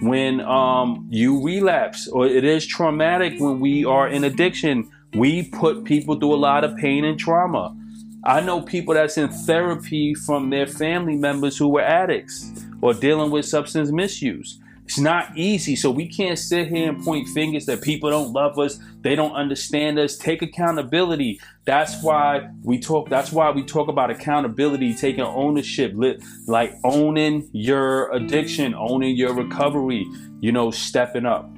when 0.00 0.40
um, 0.40 1.06
you 1.10 1.42
relapse 1.42 2.08
or 2.08 2.26
it 2.26 2.44
is 2.44 2.66
traumatic 2.66 3.40
when 3.40 3.60
we 3.60 3.84
are 3.84 4.08
in 4.08 4.24
addiction 4.24 4.90
we 5.14 5.44
put 5.44 5.84
people 5.84 6.18
through 6.18 6.34
a 6.34 6.36
lot 6.36 6.64
of 6.64 6.76
pain 6.76 7.04
and 7.04 7.18
trauma. 7.18 7.76
I 8.24 8.40
know 8.40 8.60
people 8.60 8.94
that's 8.94 9.18
in 9.18 9.28
therapy 9.28 10.14
from 10.14 10.50
their 10.50 10.66
family 10.66 11.16
members 11.16 11.58
who 11.58 11.68
were 11.68 11.82
addicts 11.82 12.50
or 12.80 12.94
dealing 12.94 13.30
with 13.30 13.44
substance 13.44 13.90
misuse. 13.90 14.58
It's 14.84 14.98
not 14.98 15.36
easy. 15.36 15.76
So 15.76 15.90
we 15.90 16.06
can't 16.06 16.38
sit 16.38 16.68
here 16.68 16.90
and 16.90 17.02
point 17.02 17.28
fingers 17.28 17.64
that 17.66 17.80
people 17.80 18.10
don't 18.10 18.32
love 18.32 18.58
us, 18.58 18.78
they 19.00 19.14
don't 19.14 19.32
understand 19.32 19.98
us. 19.98 20.16
Take 20.16 20.42
accountability. 20.42 21.40
That's 21.64 22.02
why 22.02 22.50
we 22.62 22.78
talk 22.78 23.08
that's 23.08 23.32
why 23.32 23.50
we 23.50 23.62
talk 23.62 23.88
about 23.88 24.10
accountability, 24.10 24.94
taking 24.94 25.24
ownership, 25.24 25.94
like 26.46 26.74
owning 26.84 27.48
your 27.52 28.10
addiction, 28.12 28.74
owning 28.74 29.16
your 29.16 29.32
recovery, 29.32 30.06
you 30.40 30.52
know, 30.52 30.70
stepping 30.70 31.24
up. 31.24 31.50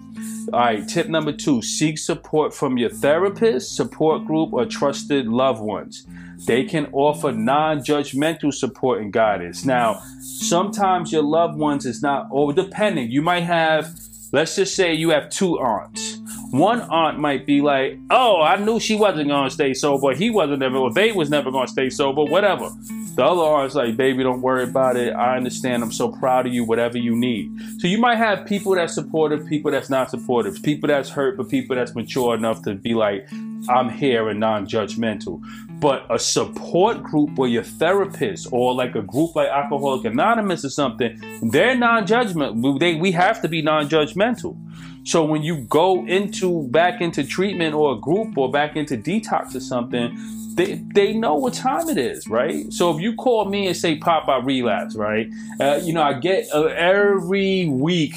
All 0.52 0.60
right, 0.60 0.88
tip 0.88 1.08
number 1.08 1.32
two 1.32 1.60
seek 1.62 1.98
support 1.98 2.54
from 2.54 2.78
your 2.78 2.90
therapist, 2.90 3.74
support 3.74 4.24
group, 4.24 4.52
or 4.52 4.64
trusted 4.64 5.26
loved 5.26 5.60
ones. 5.60 6.06
They 6.46 6.64
can 6.64 6.86
offer 6.92 7.32
non 7.32 7.80
judgmental 7.80 8.52
support 8.54 9.02
and 9.02 9.12
guidance. 9.12 9.64
Now, 9.64 10.00
sometimes 10.20 11.10
your 11.12 11.22
loved 11.22 11.58
ones 11.58 11.84
is 11.86 12.02
not, 12.02 12.28
or 12.30 12.52
depending, 12.52 13.10
you 13.10 13.22
might 13.22 13.42
have, 13.42 13.92
let's 14.32 14.54
just 14.54 14.74
say 14.76 14.94
you 14.94 15.10
have 15.10 15.30
two 15.30 15.58
aunts. 15.58 16.18
One 16.50 16.82
aunt 16.82 17.18
might 17.18 17.44
be 17.44 17.60
like, 17.60 17.98
"Oh, 18.10 18.40
I 18.40 18.56
knew 18.56 18.78
she 18.78 18.94
wasn't 18.94 19.28
gonna 19.28 19.50
stay 19.50 19.74
sober. 19.74 20.14
He 20.14 20.30
wasn't 20.30 20.62
ever, 20.62 20.76
or 20.76 20.92
they 20.92 21.10
was 21.10 21.28
never 21.28 21.50
gonna 21.50 21.66
stay 21.66 21.90
sober. 21.90 22.22
Whatever." 22.24 22.70
The 23.16 23.24
other 23.24 23.40
aunt's 23.40 23.74
like, 23.74 23.96
"Baby, 23.96 24.22
don't 24.22 24.42
worry 24.42 24.64
about 24.64 24.96
it. 24.96 25.14
I 25.14 25.36
understand. 25.36 25.82
I'm 25.82 25.90
so 25.90 26.08
proud 26.10 26.46
of 26.46 26.52
you. 26.52 26.64
Whatever 26.64 26.98
you 26.98 27.16
need." 27.16 27.50
So 27.78 27.88
you 27.88 27.98
might 27.98 28.16
have 28.16 28.44
people 28.44 28.74
that's 28.74 28.94
supportive, 28.94 29.46
people 29.46 29.70
that's 29.70 29.88
not 29.88 30.10
supportive, 30.10 30.62
people 30.62 30.86
that's 30.88 31.08
hurt, 31.08 31.38
but 31.38 31.48
people 31.48 31.76
that's 31.76 31.94
mature 31.94 32.34
enough 32.34 32.62
to 32.64 32.74
be 32.74 32.92
like, 32.92 33.26
"I'm 33.70 33.88
here 33.88 34.28
and 34.28 34.38
non-judgmental." 34.38 35.40
But 35.80 36.06
a 36.10 36.18
support 36.18 37.02
group 37.02 37.38
or 37.38 37.48
your 37.48 37.62
therapist 37.62 38.48
or 38.50 38.74
like 38.74 38.94
a 38.94 39.02
group 39.02 39.34
like 39.34 39.48
Alcoholic 39.48 40.04
Anonymous 40.04 40.64
or 40.64 40.70
something, 40.70 41.20
they're 41.42 41.76
non-judgmental. 41.76 42.78
They 42.78 42.94
we 42.94 43.12
have 43.12 43.40
to 43.42 43.48
be 43.48 43.62
non-judgmental. 43.62 44.56
So 45.04 45.24
when 45.24 45.42
you 45.42 45.58
go 45.58 46.04
into 46.06 46.68
back 46.68 47.00
into 47.00 47.24
treatment 47.24 47.74
or 47.74 47.92
a 47.92 47.98
group 47.98 48.36
or 48.36 48.50
back 48.50 48.76
into 48.76 48.96
detox 48.96 49.54
or 49.54 49.60
something, 49.60 50.16
they, 50.57 50.82
they 50.94 51.12
know 51.12 51.34
what 51.34 51.52
time 51.52 51.88
it 51.90 51.98
is, 51.98 52.26
right? 52.28 52.72
So 52.72 52.94
if 52.94 53.00
you 53.00 53.14
call 53.14 53.44
me 53.44 53.66
and 53.66 53.76
say, 53.76 53.96
Pop, 53.96 54.26
I 54.28 54.38
relapse, 54.38 54.96
right? 54.96 55.28
Uh, 55.61 55.80
you 55.82 55.92
know, 55.92 56.02
I 56.02 56.14
get 56.14 56.48
uh, 56.52 56.64
every 56.64 57.66
week, 57.68 58.14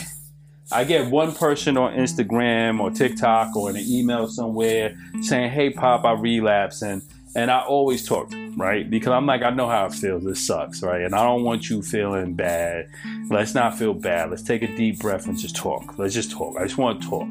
I 0.72 0.86
get 0.86 1.12
one 1.12 1.34
person 1.34 1.76
on 1.76 1.94
Instagram 1.96 2.80
or 2.80 2.92
TikTok 2.92 3.56
or 3.56 3.70
in 3.70 3.76
an 3.76 3.84
email 3.86 4.28
somewhere 4.28 4.98
saying, 5.22 5.52
Hey, 5.52 5.70
Pop, 5.70 6.06
I 6.06 6.14
relapse. 6.14 6.82
And 6.82 7.02
and 7.36 7.52
I 7.52 7.60
always 7.60 8.08
talk, 8.08 8.32
right? 8.60 8.90
Because 8.90 9.12
I'm 9.14 9.26
like, 9.26 9.42
I 9.42 9.50
know 9.50 9.68
how 9.68 9.86
it 9.86 9.94
feels. 9.94 10.24
This 10.24 10.46
sucks, 10.46 10.84
right? 10.84 11.02
And 11.02 11.16
I 11.16 11.24
don't 11.24 11.44
want 11.44 11.70
you 11.70 11.82
feeling 11.82 12.36
bad. 12.36 12.90
Let's 13.30 13.56
not 13.56 13.78
feel 13.78 13.94
bad. 13.94 14.30
Let's 14.30 14.44
take 14.44 14.62
a 14.62 14.76
deep 14.76 15.00
breath 15.00 15.28
and 15.28 15.38
just 15.38 15.56
talk. 15.56 15.98
Let's 15.98 16.14
just 16.14 16.32
talk. 16.32 16.58
I 16.58 16.64
just 16.64 16.78
want 16.78 17.02
to 17.02 17.10
talk. 17.10 17.28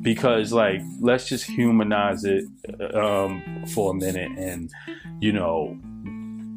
Because, 0.00 0.52
like, 0.52 0.80
let's 1.00 1.28
just 1.28 1.44
humanize 1.44 2.24
it 2.24 2.44
um, 2.94 3.64
for 3.72 3.92
a 3.92 3.94
minute 3.94 4.32
and, 4.36 4.68
you 5.20 5.32
know, 5.32 5.78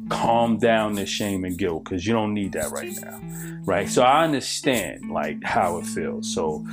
calm 0.08 0.58
down 0.58 0.94
the 0.94 1.06
shame 1.06 1.44
and 1.44 1.56
guilt 1.58 1.84
because 1.84 2.06
you 2.06 2.12
don't 2.12 2.34
need 2.34 2.52
that 2.52 2.70
right 2.70 2.92
now. 3.02 3.20
Right. 3.64 3.88
So 3.88 4.02
I 4.02 4.24
understand, 4.24 5.10
like, 5.10 5.42
how 5.44 5.78
it 5.78 5.86
feels. 5.86 6.32
So 6.34 6.66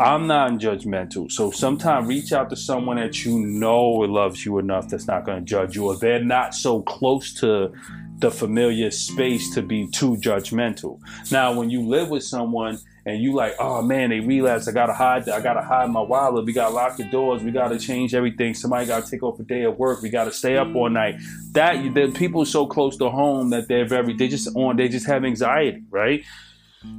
I'm 0.00 0.26
non-judgmental. 0.26 1.30
So 1.30 1.50
sometimes 1.50 2.08
reach 2.08 2.32
out 2.32 2.48
to 2.48 2.56
someone 2.56 2.96
that 2.96 3.22
you 3.26 3.38
know 3.38 3.84
loves 3.86 4.46
you 4.46 4.58
enough 4.58 4.88
that's 4.88 5.06
not 5.06 5.26
going 5.26 5.40
to 5.40 5.44
judge 5.44 5.76
you, 5.76 5.84
or 5.84 5.96
they're 5.96 6.24
not 6.24 6.54
so 6.54 6.80
close 6.80 7.34
to 7.40 7.70
the 8.18 8.30
familiar 8.30 8.90
space 8.90 9.54
to 9.54 9.62
be 9.62 9.86
too 9.88 10.16
judgmental. 10.16 11.00
Now, 11.30 11.52
when 11.52 11.68
you 11.68 11.82
live 11.86 12.08
with 12.08 12.22
someone 12.22 12.78
and 13.04 13.22
you 13.22 13.34
like, 13.34 13.54
oh 13.58 13.82
man, 13.82 14.08
they 14.08 14.20
relapse. 14.20 14.68
I 14.68 14.72
gotta 14.72 14.94
hide. 14.94 15.28
I 15.28 15.40
gotta 15.40 15.62
hide 15.62 15.90
my 15.90 16.00
wallet. 16.00 16.46
We 16.46 16.54
gotta 16.54 16.74
lock 16.74 16.96
the 16.96 17.04
doors. 17.04 17.42
We 17.42 17.50
gotta 17.50 17.78
change 17.78 18.14
everything. 18.14 18.54
Somebody 18.54 18.86
gotta 18.86 19.10
take 19.10 19.22
off 19.22 19.38
a 19.38 19.42
day 19.42 19.64
of 19.64 19.78
work. 19.78 20.00
We 20.00 20.08
gotta 20.08 20.32
stay 20.32 20.56
up 20.56 20.74
all 20.74 20.88
night. 20.88 21.16
That 21.52 21.94
the 21.94 22.10
people 22.10 22.46
so 22.46 22.66
close 22.66 22.96
to 22.98 23.10
home 23.10 23.50
that 23.50 23.68
they're 23.68 23.86
very. 23.86 24.14
They 24.14 24.28
just 24.28 24.54
on. 24.56 24.76
They 24.76 24.88
just 24.88 25.06
have 25.06 25.24
anxiety, 25.24 25.82
right? 25.90 26.24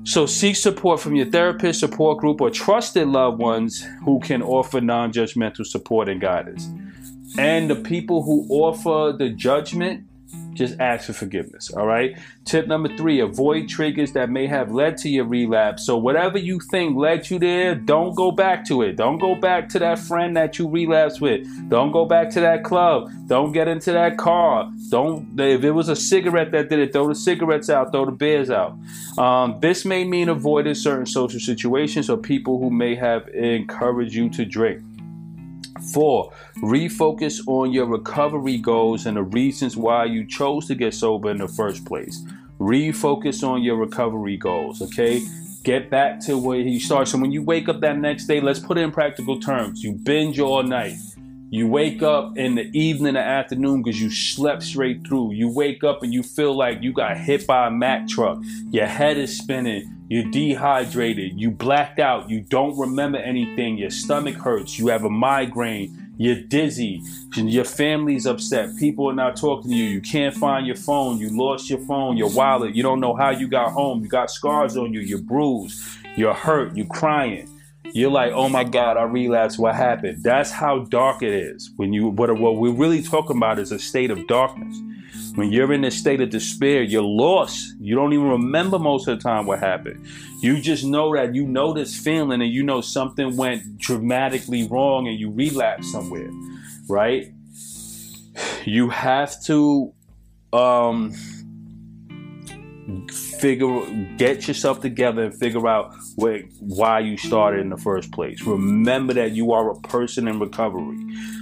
So 0.03 0.25
seek 0.25 0.55
support 0.55 0.99
from 0.99 1.15
your 1.15 1.25
therapist, 1.25 1.79
support 1.79 2.19
group, 2.19 2.41
or 2.41 2.49
trusted 2.49 3.07
loved 3.07 3.39
ones 3.39 3.86
who 4.03 4.19
can 4.19 4.41
offer 4.43 4.79
non 4.82 5.11
judgmental 5.11 5.65
support 5.65 6.09
and 6.09 6.21
guidance. 6.21 6.69
And 7.38 7.69
the 7.69 7.75
people 7.75 8.23
who 8.23 8.45
offer 8.49 9.15
the 9.17 9.29
judgment, 9.29 10.05
just 10.53 10.79
ask 10.79 11.05
for 11.05 11.13
forgiveness. 11.13 11.71
All 11.71 11.85
right. 11.85 12.17
Tip 12.45 12.67
number 12.67 12.95
three 12.97 13.19
avoid 13.19 13.69
triggers 13.69 14.11
that 14.13 14.29
may 14.29 14.47
have 14.47 14.71
led 14.71 14.97
to 14.97 15.09
your 15.09 15.25
relapse. 15.25 15.85
So, 15.85 15.97
whatever 15.97 16.37
you 16.37 16.59
think 16.71 16.97
led 16.97 17.29
you 17.29 17.39
there, 17.39 17.75
don't 17.75 18.15
go 18.15 18.31
back 18.31 18.65
to 18.67 18.81
it. 18.81 18.95
Don't 18.95 19.19
go 19.19 19.35
back 19.35 19.69
to 19.69 19.79
that 19.79 19.99
friend 19.99 20.35
that 20.35 20.59
you 20.59 20.67
relapsed 20.67 21.21
with. 21.21 21.47
Don't 21.69 21.91
go 21.91 22.05
back 22.05 22.29
to 22.31 22.41
that 22.41 22.63
club. 22.63 23.09
Don't 23.27 23.51
get 23.51 23.67
into 23.67 23.91
that 23.93 24.17
car. 24.17 24.71
Don't, 24.89 25.39
if 25.39 25.63
it 25.63 25.71
was 25.71 25.87
a 25.89 25.95
cigarette 25.95 26.51
that 26.51 26.69
did 26.69 26.79
it, 26.79 26.91
throw 26.91 27.07
the 27.07 27.15
cigarettes 27.15 27.69
out, 27.69 27.91
throw 27.91 28.05
the 28.05 28.11
beers 28.11 28.49
out. 28.49 28.77
Um, 29.17 29.59
this 29.61 29.85
may 29.85 30.03
mean 30.03 30.29
avoiding 30.29 30.75
certain 30.75 31.05
social 31.05 31.39
situations 31.39 32.09
or 32.09 32.17
people 32.17 32.59
who 32.59 32.69
may 32.69 32.95
have 32.95 33.27
encouraged 33.29 34.13
you 34.13 34.29
to 34.31 34.45
drink. 34.45 34.83
Four, 35.93 36.32
refocus 36.57 37.41
on 37.47 37.71
your 37.71 37.86
recovery 37.86 38.57
goals 38.57 39.05
and 39.05 39.17
the 39.17 39.23
reasons 39.23 39.75
why 39.75 40.05
you 40.05 40.25
chose 40.25 40.67
to 40.67 40.75
get 40.75 40.93
sober 40.93 41.32
in 41.32 41.38
the 41.38 41.47
first 41.47 41.86
place. 41.86 42.23
Refocus 42.59 43.47
on 43.47 43.63
your 43.63 43.75
recovery 43.75 44.38
goals, 44.38 44.82
okay? 44.82 45.21
Get 45.63 45.89
back 45.89 46.19
to 46.21 46.38
where 46.38 46.59
you 46.59 46.79
start. 46.79 47.07
So 47.07 47.17
when 47.17 47.32
you 47.32 47.43
wake 47.43 47.69
up 47.69 47.82
that 47.82 47.97
next 47.97 48.27
day, 48.27 48.39
let's 48.41 48.59
put 48.59 48.77
it 48.77 48.82
in 48.82 48.91
practical 48.91 49.39
terms. 49.39 49.84
You 49.84 49.93
binge 49.93 50.39
all 50.39 50.63
night. 50.63 50.95
You 51.53 51.67
wake 51.67 52.01
up 52.01 52.37
in 52.37 52.55
the 52.55 52.71
evening 52.71 53.17
or 53.17 53.19
afternoon 53.19 53.83
because 53.83 54.01
you 54.01 54.09
slept 54.09 54.63
straight 54.63 55.05
through. 55.05 55.33
You 55.33 55.49
wake 55.49 55.83
up 55.83 56.01
and 56.01 56.13
you 56.13 56.23
feel 56.23 56.55
like 56.55 56.81
you 56.81 56.93
got 56.93 57.17
hit 57.17 57.45
by 57.45 57.67
a 57.67 57.69
Mack 57.69 58.07
truck. 58.07 58.37
Your 58.69 58.85
head 58.85 59.17
is 59.17 59.37
spinning. 59.37 59.93
You're 60.07 60.31
dehydrated. 60.31 61.37
You 61.37 61.51
blacked 61.51 61.99
out. 61.99 62.29
You 62.29 62.39
don't 62.39 62.79
remember 62.79 63.17
anything. 63.17 63.77
Your 63.77 63.89
stomach 63.89 64.35
hurts. 64.35 64.79
You 64.79 64.87
have 64.87 65.03
a 65.03 65.09
migraine. 65.09 66.13
You're 66.17 66.39
dizzy. 66.41 67.03
Your 67.35 67.65
family's 67.65 68.25
upset. 68.25 68.77
People 68.77 69.09
are 69.09 69.13
not 69.13 69.35
talking 69.35 69.71
to 69.71 69.75
you. 69.75 69.89
You 69.89 69.99
can't 69.99 70.33
find 70.33 70.65
your 70.65 70.77
phone. 70.77 71.17
You 71.17 71.37
lost 71.37 71.69
your 71.69 71.79
phone, 71.79 72.15
your 72.15 72.29
wallet. 72.29 72.75
You 72.75 72.83
don't 72.83 73.01
know 73.01 73.13
how 73.13 73.31
you 73.31 73.49
got 73.49 73.73
home. 73.73 74.01
You 74.01 74.07
got 74.07 74.31
scars 74.31 74.77
on 74.77 74.93
you. 74.93 75.01
You're 75.01 75.19
bruised. 75.19 75.83
You're 76.15 76.33
hurt. 76.33 76.77
You're 76.77 76.85
crying. 76.85 77.49
You're 77.93 78.11
like, 78.11 78.31
oh 78.33 78.49
my 78.49 78.63
God, 78.63 78.97
I 78.97 79.03
relapsed. 79.03 79.59
What 79.59 79.75
happened? 79.75 80.23
That's 80.23 80.51
how 80.51 80.85
dark 80.85 81.21
it 81.21 81.33
is. 81.33 81.71
When 81.75 81.93
you 81.93 82.07
what, 82.07 82.37
what 82.37 82.57
we're 82.57 82.73
really 82.73 83.01
talking 83.01 83.37
about 83.37 83.59
is 83.59 83.71
a 83.71 83.79
state 83.79 84.11
of 84.11 84.27
darkness. 84.27 84.77
When 85.35 85.51
you're 85.51 85.71
in 85.71 85.85
a 85.85 85.91
state 85.91 86.19
of 86.19 86.29
despair, 86.29 86.83
you're 86.83 87.03
lost. 87.03 87.75
You 87.79 87.95
don't 87.95 88.11
even 88.11 88.27
remember 88.27 88.77
most 88.79 89.07
of 89.07 89.17
the 89.17 89.23
time 89.23 89.45
what 89.45 89.59
happened. 89.59 90.05
You 90.41 90.59
just 90.59 90.83
know 90.83 91.15
that 91.15 91.33
you 91.35 91.45
know 91.45 91.73
this 91.73 91.97
feeling 91.97 92.41
and 92.41 92.51
you 92.51 92.63
know 92.63 92.81
something 92.81 93.37
went 93.37 93.77
dramatically 93.77 94.67
wrong 94.67 95.07
and 95.07 95.17
you 95.17 95.31
relapse 95.31 95.91
somewhere, 95.91 96.29
right? 96.89 97.31
You 98.65 98.89
have 98.89 99.41
to 99.45 99.93
um 100.51 101.13
figure 103.41 103.83
get 104.17 104.47
yourself 104.47 104.79
together 104.81 105.23
and 105.23 105.33
figure 105.33 105.67
out 105.67 105.95
where, 106.15 106.43
why 106.59 106.99
you 106.99 107.17
started 107.17 107.59
in 107.59 107.69
the 107.69 107.77
first 107.77 108.11
place. 108.11 108.43
Remember 108.43 109.13
that 109.13 109.31
you 109.31 109.51
are 109.51 109.71
a 109.71 109.79
person 109.81 110.27
in 110.27 110.39
recovery. 110.39 110.97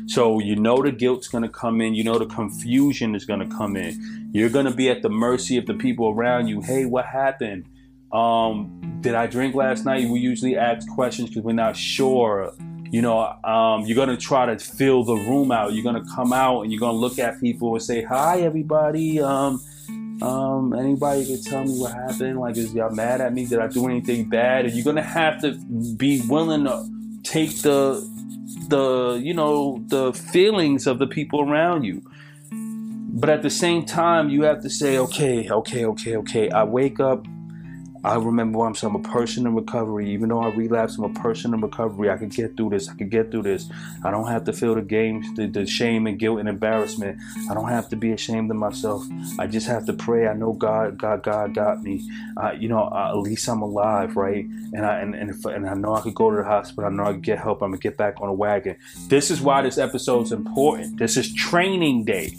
So 0.08 0.40
you 0.40 0.56
know 0.56 0.82
the 0.82 0.94
guilt's 0.94 1.28
going 1.28 1.44
to 1.44 1.50
come 1.50 1.82
in 1.82 1.94
you 1.94 2.04
know 2.06 2.18
the 2.18 2.26
confusion 2.26 3.16
is 3.16 3.26
going 3.26 3.42
to 3.42 3.56
come 3.56 3.76
in. 3.76 4.32
You're 4.34 4.50
going 4.50 4.66
to 4.66 4.74
be 4.74 4.90
at 4.90 5.02
the 5.02 5.10
mercy 5.10 5.58
of 5.58 5.66
the 5.66 5.74
people 5.74 6.10
around 6.10 6.48
you. 6.48 6.62
Hey 6.62 6.86
what 6.86 7.06
happened? 7.06 7.66
Um, 8.14 9.00
did 9.02 9.14
i 9.14 9.28
drink 9.28 9.54
last 9.54 9.86
night? 9.86 10.10
We 10.10 10.20
usually 10.20 10.58
ask 10.58 10.88
questions 10.90 11.30
because 11.30 11.44
we're 11.44 11.54
not 11.54 11.76
sure. 11.76 12.54
You 12.92 13.02
know 13.02 13.20
um, 13.44 13.86
you're 13.86 13.96
going 13.96 14.10
to 14.10 14.18
try 14.18 14.46
to 14.46 14.58
fill 14.58 15.04
the 15.04 15.16
room 15.16 15.52
out. 15.52 15.74
You're 15.74 15.84
going 15.84 16.02
to 16.02 16.10
come 16.16 16.32
out 16.32 16.62
and 16.62 16.72
you're 16.72 16.80
going 16.80 16.96
to 16.96 17.00
look 17.00 17.20
at 17.20 17.40
people 17.42 17.74
and 17.74 17.84
say 17.84 18.04
hi 18.04 18.40
everybody. 18.40 19.22
Um, 19.22 19.62
um, 20.22 20.74
anybody 20.74 21.26
can 21.26 21.42
tell 21.42 21.64
me 21.64 21.80
what 21.80 21.94
happened? 21.94 22.40
Like, 22.40 22.58
is 22.58 22.74
y'all 22.74 22.92
mad 22.92 23.22
at 23.22 23.34
me? 23.34 23.46
Did 23.46 23.60
I 23.60 23.68
do 23.68 23.86
anything 23.88 24.28
bad? 24.28 24.66
And 24.66 24.74
you're 24.74 24.84
gonna 24.84 25.02
have 25.02 25.42
to 25.42 25.54
be 25.96 26.22
willing 26.28 26.66
to 26.66 26.86
take 27.24 27.62
the 27.62 28.06
the 28.68 29.20
you 29.24 29.34
know 29.34 29.82
the 29.88 30.14
feelings 30.14 30.88
of 30.88 31.00
the 31.00 31.08
people 31.08 31.42
around 31.42 31.84
you. 31.84 32.02
But 32.52 33.30
at 33.30 33.42
the 33.42 33.50
same 33.50 33.86
time, 33.86 34.30
you 34.30 34.44
have 34.44 34.62
to 34.62 34.70
say, 34.70 34.98
okay, 34.98 35.50
okay, 35.50 35.86
okay, 35.86 36.16
okay. 36.18 36.50
I 36.52 36.64
wake 36.64 37.00
up 37.00 37.26
I 38.04 38.16
remember 38.16 38.66
I'm, 38.66 38.76
I'm 38.82 38.96
a 38.96 39.00
person 39.00 39.46
in 39.46 39.56
recovery. 39.56 40.10
Even 40.12 40.30
though 40.30 40.42
I 40.42 40.50
relapse, 40.50 40.98
I'm 40.98 41.04
a 41.04 41.10
person 41.20 41.54
in 41.54 41.62
recovery. 41.62 42.10
I 42.10 42.18
can 42.18 42.30
get 42.30 42.56
through 42.56 42.70
this. 42.70 42.88
I 42.88 42.96
can 42.96 43.10
get 43.10 43.32
through 43.32 43.44
this. 43.44 43.70
I 44.04 44.12
don't 44.12 44.28
have 44.28 44.46
to 44.46 44.54
feel 44.54 44.76
the 44.76 44.82
game, 44.82 45.24
the, 45.36 45.48
the 45.48 45.66
shame 45.66 46.08
and 46.08 46.18
guilt 46.18 46.40
and 46.40 46.48
embarrassment. 46.48 47.20
I 47.50 47.54
don't 47.54 47.68
have 47.68 47.90
to 47.90 47.96
be 47.96 48.12
ashamed 48.12 48.50
of 48.52 48.58
myself. 48.58 49.04
I 49.38 49.48
just 49.48 49.68
have 49.68 49.86
to 49.88 49.94
pray. 49.94 50.28
I 50.28 50.34
know 50.34 50.54
God, 50.54 50.98
God, 50.98 51.24
God 51.24 51.54
got 51.54 51.84
me. 51.84 52.10
Uh, 52.38 52.52
you 52.52 52.70
know, 52.70 52.84
uh, 52.84 53.10
at 53.10 53.18
least 53.18 53.48
I'm 53.50 53.62
alive, 53.62 54.16
right? 54.16 54.46
And 54.46 54.86
I 54.86 55.00
and 55.00 55.16
and, 55.16 55.30
if, 55.30 55.44
and 55.46 55.68
I 55.68 55.74
know 55.74 55.96
I 55.96 56.02
could 56.02 56.16
go 56.16 56.30
to 56.30 56.38
the 56.38 56.44
hospital. 56.44 56.86
I 56.86 56.90
know 56.90 57.04
I 57.04 57.12
could 57.14 57.22
get 57.22 57.40
help. 57.40 57.62
I'm 57.62 57.72
gonna 57.72 57.80
get 57.80 57.98
back 57.98 58.22
on 58.22 58.30
a 58.30 58.34
wagon. 58.34 58.78
This 59.08 59.30
is 59.30 59.42
why 59.42 59.62
this 59.62 59.78
episode 59.78 60.24
is 60.24 60.32
important. 60.32 60.98
This 60.98 61.18
is 61.18 61.34
training 61.34 62.06
day, 62.06 62.36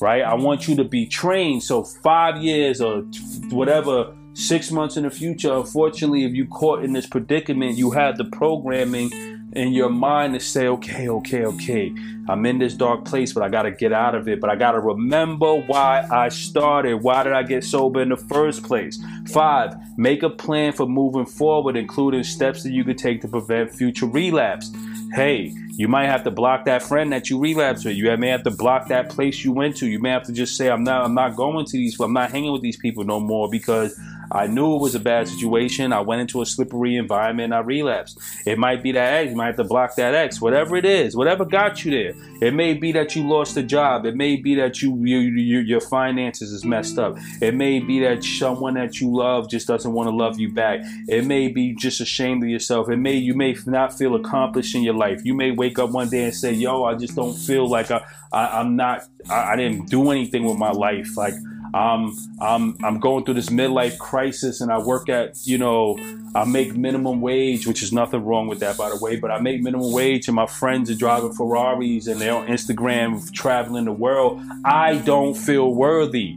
right? 0.00 0.22
I 0.22 0.34
want 0.34 0.68
you 0.68 0.76
to 0.76 0.84
be 0.84 1.06
trained. 1.06 1.62
So 1.62 1.84
five 1.84 2.38
years 2.38 2.80
or 2.80 3.02
whatever 3.50 4.14
six 4.34 4.70
months 4.70 4.96
in 4.96 5.04
the 5.04 5.10
future, 5.10 5.52
unfortunately, 5.52 6.24
if 6.24 6.32
you 6.32 6.46
caught 6.46 6.84
in 6.84 6.92
this 6.92 7.06
predicament, 7.06 7.76
you 7.76 7.90
had 7.90 8.16
the 8.16 8.24
programming 8.24 9.10
in 9.54 9.72
your 9.72 9.90
mind 9.90 10.32
to 10.34 10.40
say, 10.40 10.66
okay, 10.66 11.08
okay, 11.08 11.44
okay, 11.44 11.94
I'm 12.28 12.46
in 12.46 12.58
this 12.58 12.74
dark 12.74 13.04
place, 13.04 13.32
but 13.32 13.42
I 13.42 13.48
got 13.48 13.62
to 13.62 13.70
get 13.70 13.92
out 13.92 14.14
of 14.14 14.28
it. 14.28 14.40
But 14.40 14.48
I 14.48 14.56
got 14.56 14.72
to 14.72 14.80
remember 14.80 15.60
why 15.62 16.06
I 16.10 16.30
started. 16.30 17.02
Why 17.02 17.22
did 17.22 17.34
I 17.34 17.42
get 17.42 17.64
sober 17.64 18.00
in 18.00 18.08
the 18.08 18.16
first 18.16 18.62
place? 18.62 18.98
Five, 19.28 19.74
make 19.98 20.22
a 20.22 20.30
plan 20.30 20.72
for 20.72 20.86
moving 20.86 21.26
forward, 21.26 21.76
including 21.76 22.24
steps 22.24 22.62
that 22.62 22.72
you 22.72 22.84
could 22.84 22.98
take 22.98 23.20
to 23.22 23.28
prevent 23.28 23.74
future 23.74 24.06
relapse. 24.06 24.70
Hey, 25.12 25.52
you 25.72 25.88
might 25.88 26.06
have 26.06 26.24
to 26.24 26.30
block 26.30 26.64
that 26.64 26.82
friend 26.82 27.12
that 27.12 27.28
you 27.28 27.38
relapsed 27.38 27.84
with. 27.84 27.96
You 27.96 28.16
may 28.16 28.28
have 28.28 28.44
to 28.44 28.50
block 28.50 28.88
that 28.88 29.10
place 29.10 29.44
you 29.44 29.52
went 29.52 29.76
to. 29.78 29.86
You 29.86 29.98
may 29.98 30.10
have 30.10 30.22
to 30.24 30.32
just 30.32 30.56
say, 30.56 30.70
I'm 30.70 30.84
not, 30.84 31.04
I'm 31.04 31.14
not 31.14 31.36
going 31.36 31.66
to 31.66 31.72
these, 31.72 32.00
I'm 32.00 32.14
not 32.14 32.30
hanging 32.30 32.52
with 32.52 32.62
these 32.62 32.78
people 32.78 33.04
no 33.04 33.20
more 33.20 33.50
because 33.50 33.98
I 34.30 34.46
knew 34.46 34.74
it 34.76 34.80
was 34.80 34.94
a 34.94 35.00
bad 35.00 35.28
situation. 35.28 35.92
I 35.92 36.00
went 36.00 36.20
into 36.20 36.42
a 36.42 36.46
slippery 36.46 36.96
environment. 36.96 37.52
I 37.52 37.60
relapsed. 37.60 38.18
It 38.46 38.58
might 38.58 38.82
be 38.82 38.92
that 38.92 39.14
ex. 39.14 39.30
You 39.30 39.36
might 39.36 39.46
have 39.46 39.56
to 39.56 39.64
block 39.64 39.96
that 39.96 40.14
ex. 40.14 40.40
Whatever 40.40 40.76
it 40.76 40.84
is, 40.84 41.16
whatever 41.16 41.44
got 41.44 41.84
you 41.84 41.90
there. 41.90 42.14
It 42.40 42.54
may 42.54 42.74
be 42.74 42.92
that 42.92 43.14
you 43.14 43.26
lost 43.28 43.56
a 43.56 43.62
job. 43.62 44.06
It 44.06 44.16
may 44.16 44.36
be 44.36 44.54
that 44.56 44.82
you, 44.82 44.96
you, 45.04 45.18
you 45.18 45.58
your 45.60 45.80
finances 45.80 46.52
is 46.52 46.64
messed 46.64 46.98
up. 46.98 47.16
It 47.40 47.54
may 47.54 47.78
be 47.78 48.00
that 48.00 48.24
someone 48.24 48.74
that 48.74 49.00
you 49.00 49.14
love 49.14 49.48
just 49.48 49.66
doesn't 49.66 49.92
want 49.92 50.08
to 50.08 50.14
love 50.14 50.38
you 50.38 50.52
back. 50.52 50.80
It 51.08 51.24
may 51.24 51.48
be 51.48 51.74
just 51.74 52.00
ashamed 52.00 52.42
of 52.42 52.48
yourself. 52.48 52.90
It 52.90 52.96
may 52.96 53.14
you 53.14 53.34
may 53.34 53.56
not 53.66 53.96
feel 53.96 54.14
accomplished 54.14 54.74
in 54.74 54.82
your 54.82 54.94
life. 54.94 55.20
You 55.24 55.34
may 55.34 55.50
wake 55.50 55.78
up 55.78 55.90
one 55.90 56.08
day 56.08 56.24
and 56.24 56.34
say, 56.34 56.52
"Yo, 56.52 56.84
I 56.84 56.94
just 56.94 57.14
don't 57.14 57.34
feel 57.34 57.68
like 57.68 57.90
I, 57.90 58.04
I 58.32 58.60
am 58.60 58.76
not. 58.76 59.02
I, 59.30 59.52
I 59.52 59.56
didn't 59.56 59.88
do 59.88 60.10
anything 60.10 60.44
with 60.44 60.56
my 60.56 60.70
life. 60.70 61.16
Like 61.16 61.34
I'm 61.74 62.14
I'm 62.40 62.76
I'm 62.84 63.00
going 63.00 63.24
through 63.24 63.34
this 63.34 63.48
midlife 63.48 63.98
crisis, 63.98 64.60
and 64.60 64.70
I 64.70 64.78
work 64.78 65.08
at 65.08 65.36
you 65.44 65.58
know 65.58 65.98
I 66.34 66.44
make 66.44 66.74
minimum 66.76 67.20
wage, 67.20 67.66
which 67.66 67.82
is 67.82 67.92
nothing 67.92 68.24
wrong 68.24 68.46
with 68.46 68.60
that 68.60 68.76
by 68.76 68.90
the 68.90 68.96
way. 68.96 69.16
But 69.16 69.30
I 69.30 69.40
make 69.40 69.62
minimum 69.62 69.92
wage, 69.92 70.28
and 70.28 70.34
my 70.34 70.46
friends 70.46 70.90
are 70.90 70.94
driving 70.94 71.32
Ferraris, 71.32 72.06
and 72.06 72.20
they're 72.20 72.34
on 72.34 72.46
Instagram 72.46 73.32
traveling 73.32 73.86
the 73.86 73.92
world. 73.92 74.42
I 74.64 74.96
don't 74.98 75.34
feel 75.34 75.72
worthy. 75.72 76.36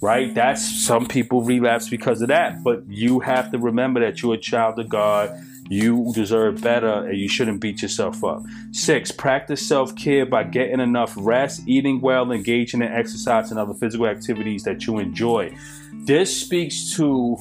Right? 0.00 0.34
That's 0.34 0.84
some 0.84 1.06
people 1.06 1.40
relapse 1.40 1.88
because 1.88 2.20
of 2.20 2.28
that. 2.28 2.62
But 2.62 2.82
you 2.88 3.20
have 3.20 3.50
to 3.52 3.58
remember 3.58 4.00
that 4.00 4.20
you're 4.20 4.34
a 4.34 4.38
child 4.38 4.78
of 4.78 4.90
God 4.90 5.30
you 5.68 6.12
deserve 6.14 6.60
better 6.60 7.06
and 7.06 7.18
you 7.18 7.28
shouldn't 7.28 7.60
beat 7.60 7.80
yourself 7.80 8.22
up. 8.22 8.42
Six, 8.72 9.10
practice 9.10 9.66
self 9.66 9.96
care 9.96 10.26
by 10.26 10.44
getting 10.44 10.80
enough 10.80 11.14
rest, 11.16 11.62
eating 11.66 12.00
well, 12.00 12.30
engaging 12.32 12.82
in 12.82 12.92
exercise 12.92 13.50
and 13.50 13.58
other 13.58 13.74
physical 13.74 14.06
activities 14.06 14.64
that 14.64 14.86
you 14.86 14.98
enjoy. 14.98 15.56
This 15.92 16.38
speaks 16.38 16.94
to 16.96 17.38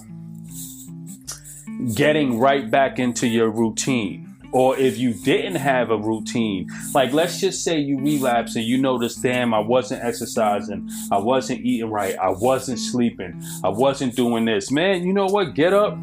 getting 1.96 2.40
right 2.40 2.70
back 2.70 3.00
into 3.00 3.28
your 3.28 3.50
routine. 3.50 4.30
Or 4.54 4.78
if 4.78 5.00
you 5.00 5.16
didn't 5.16 5.56
have 5.56 5.90
a 5.90 5.98
routine, 5.98 6.70
like 6.94 7.12
let's 7.12 7.40
just 7.40 7.64
say 7.64 7.80
you 7.80 8.00
relapse 8.00 8.56
and 8.56 8.64
you 8.64 8.78
notice, 8.78 9.16
damn, 9.16 9.52
I 9.52 9.60
wasn't 9.60 10.04
exercising, 10.04 10.88
I 11.12 11.18
wasn't 11.18 11.62
eating 11.62 11.90
right, 11.90 12.16
I 12.20 12.30
wasn't 12.30 12.78
sleeping, 12.78 13.44
I 13.64 13.70
wasn't 13.70 14.16
doing 14.16 14.46
this. 14.46 14.70
Man, 14.70 15.04
you 15.08 15.12
know 15.12 15.26
what? 15.26 15.56
Get 15.56 15.74
up, 15.74 15.98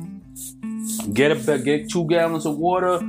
Get 1.13 1.33
a 1.33 1.59
get 1.59 1.91
two 1.91 2.07
gallons 2.07 2.47
of 2.47 2.57
water. 2.59 3.01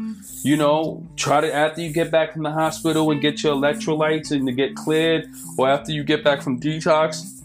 You 0.44 0.58
know, 0.58 1.06
try 1.18 1.42
to 1.42 1.54
after 1.54 1.82
you 1.82 1.94
get 1.94 2.10
back 2.10 2.34
from 2.34 2.44
the 2.44 2.52
hospital 2.52 3.12
and 3.12 3.22
get 3.22 3.44
your 3.44 3.54
electrolytes 3.56 4.32
and 4.32 4.48
to 4.48 4.54
get 4.54 4.76
cleared, 4.76 5.28
or 5.58 5.70
after 5.70 5.92
you 5.92 6.04
get 6.04 6.24
back 6.24 6.42
from 6.42 6.60
detox, 6.60 7.42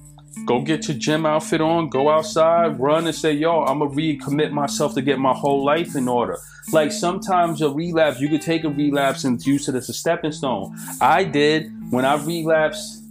go 0.47 0.63
get 0.63 0.89
your 0.89 0.97
gym 0.97 1.27
outfit 1.27 1.61
on, 1.61 1.89
go 1.89 2.09
outside, 2.09 2.79
run 2.81 3.07
and 3.07 3.15
say, 3.15 3.33
yo, 3.33 3.65
I'm 3.65 3.81
gonna 3.81 3.91
recommit 3.91 4.51
myself 4.51 4.95
to 4.95 5.03
get 5.03 5.19
my 5.19 5.35
whole 5.35 5.65
life 5.65 5.95
in 5.95 6.09
order. 6.09 6.39
Like 6.73 6.91
sometimes 6.91 7.61
a 7.63 7.69
relapse, 7.69 8.21
you 8.21 8.29
could 8.29 8.43
take 8.43 8.65
a 8.65 8.69
relapse 8.69 9.25
and 9.25 9.45
use 9.45 9.69
it 9.69 9.75
as 9.75 9.89
a 9.89 9.93
stepping 9.93 10.33
stone. 10.33 10.77
I 11.01 11.25
did 11.25 11.71
when 11.91 12.05
I 12.05 12.17
relapsed 12.17 13.03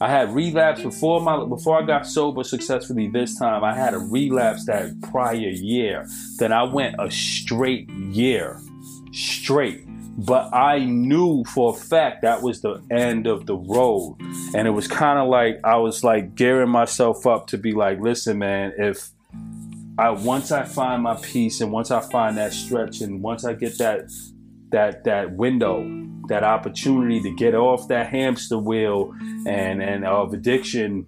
I 0.00 0.10
had 0.10 0.34
relapse 0.34 0.82
before 0.82 1.22
my 1.22 1.44
before 1.46 1.82
I 1.82 1.86
got 1.86 2.06
sober 2.06 2.44
successfully 2.44 3.08
this 3.08 3.38
time. 3.38 3.64
I 3.64 3.74
had 3.74 3.94
a 3.94 3.98
relapse 3.98 4.66
that 4.66 5.00
prior 5.10 5.34
year. 5.34 6.06
Then 6.38 6.52
I 6.52 6.64
went 6.64 6.96
a 6.98 7.10
straight 7.10 7.88
year. 7.88 8.60
Straight. 9.12 9.84
But 10.18 10.54
I 10.54 10.78
knew 10.78 11.44
for 11.44 11.74
a 11.74 11.76
fact 11.76 12.22
that 12.22 12.42
was 12.42 12.62
the 12.62 12.82
end 12.90 13.26
of 13.26 13.46
the 13.46 13.56
road. 13.56 14.16
And 14.54 14.66
it 14.66 14.70
was 14.70 14.88
kind 14.88 15.18
of 15.18 15.28
like 15.28 15.60
I 15.64 15.76
was 15.76 16.04
like 16.04 16.34
gearing 16.34 16.70
myself 16.70 17.26
up 17.26 17.46
to 17.48 17.58
be 17.58 17.72
like, 17.72 18.00
listen, 18.00 18.38
man, 18.38 18.72
if 18.78 19.10
I 19.98 20.10
once 20.10 20.52
I 20.52 20.64
find 20.64 21.02
my 21.02 21.16
peace 21.16 21.62
and 21.62 21.72
once 21.72 21.90
I 21.90 22.00
find 22.00 22.36
that 22.36 22.52
stretch 22.52 23.00
and 23.00 23.22
once 23.22 23.46
I 23.46 23.54
get 23.54 23.78
that 23.78 24.10
that 24.70 25.04
that 25.04 25.32
window, 25.32 25.82
that 26.28 26.44
opportunity 26.44 27.20
to 27.20 27.30
get 27.34 27.54
off 27.54 27.88
that 27.88 28.08
hamster 28.10 28.58
wheel 28.58 29.14
and 29.46 29.82
and 29.82 30.04
of 30.04 30.32
addiction 30.32 31.06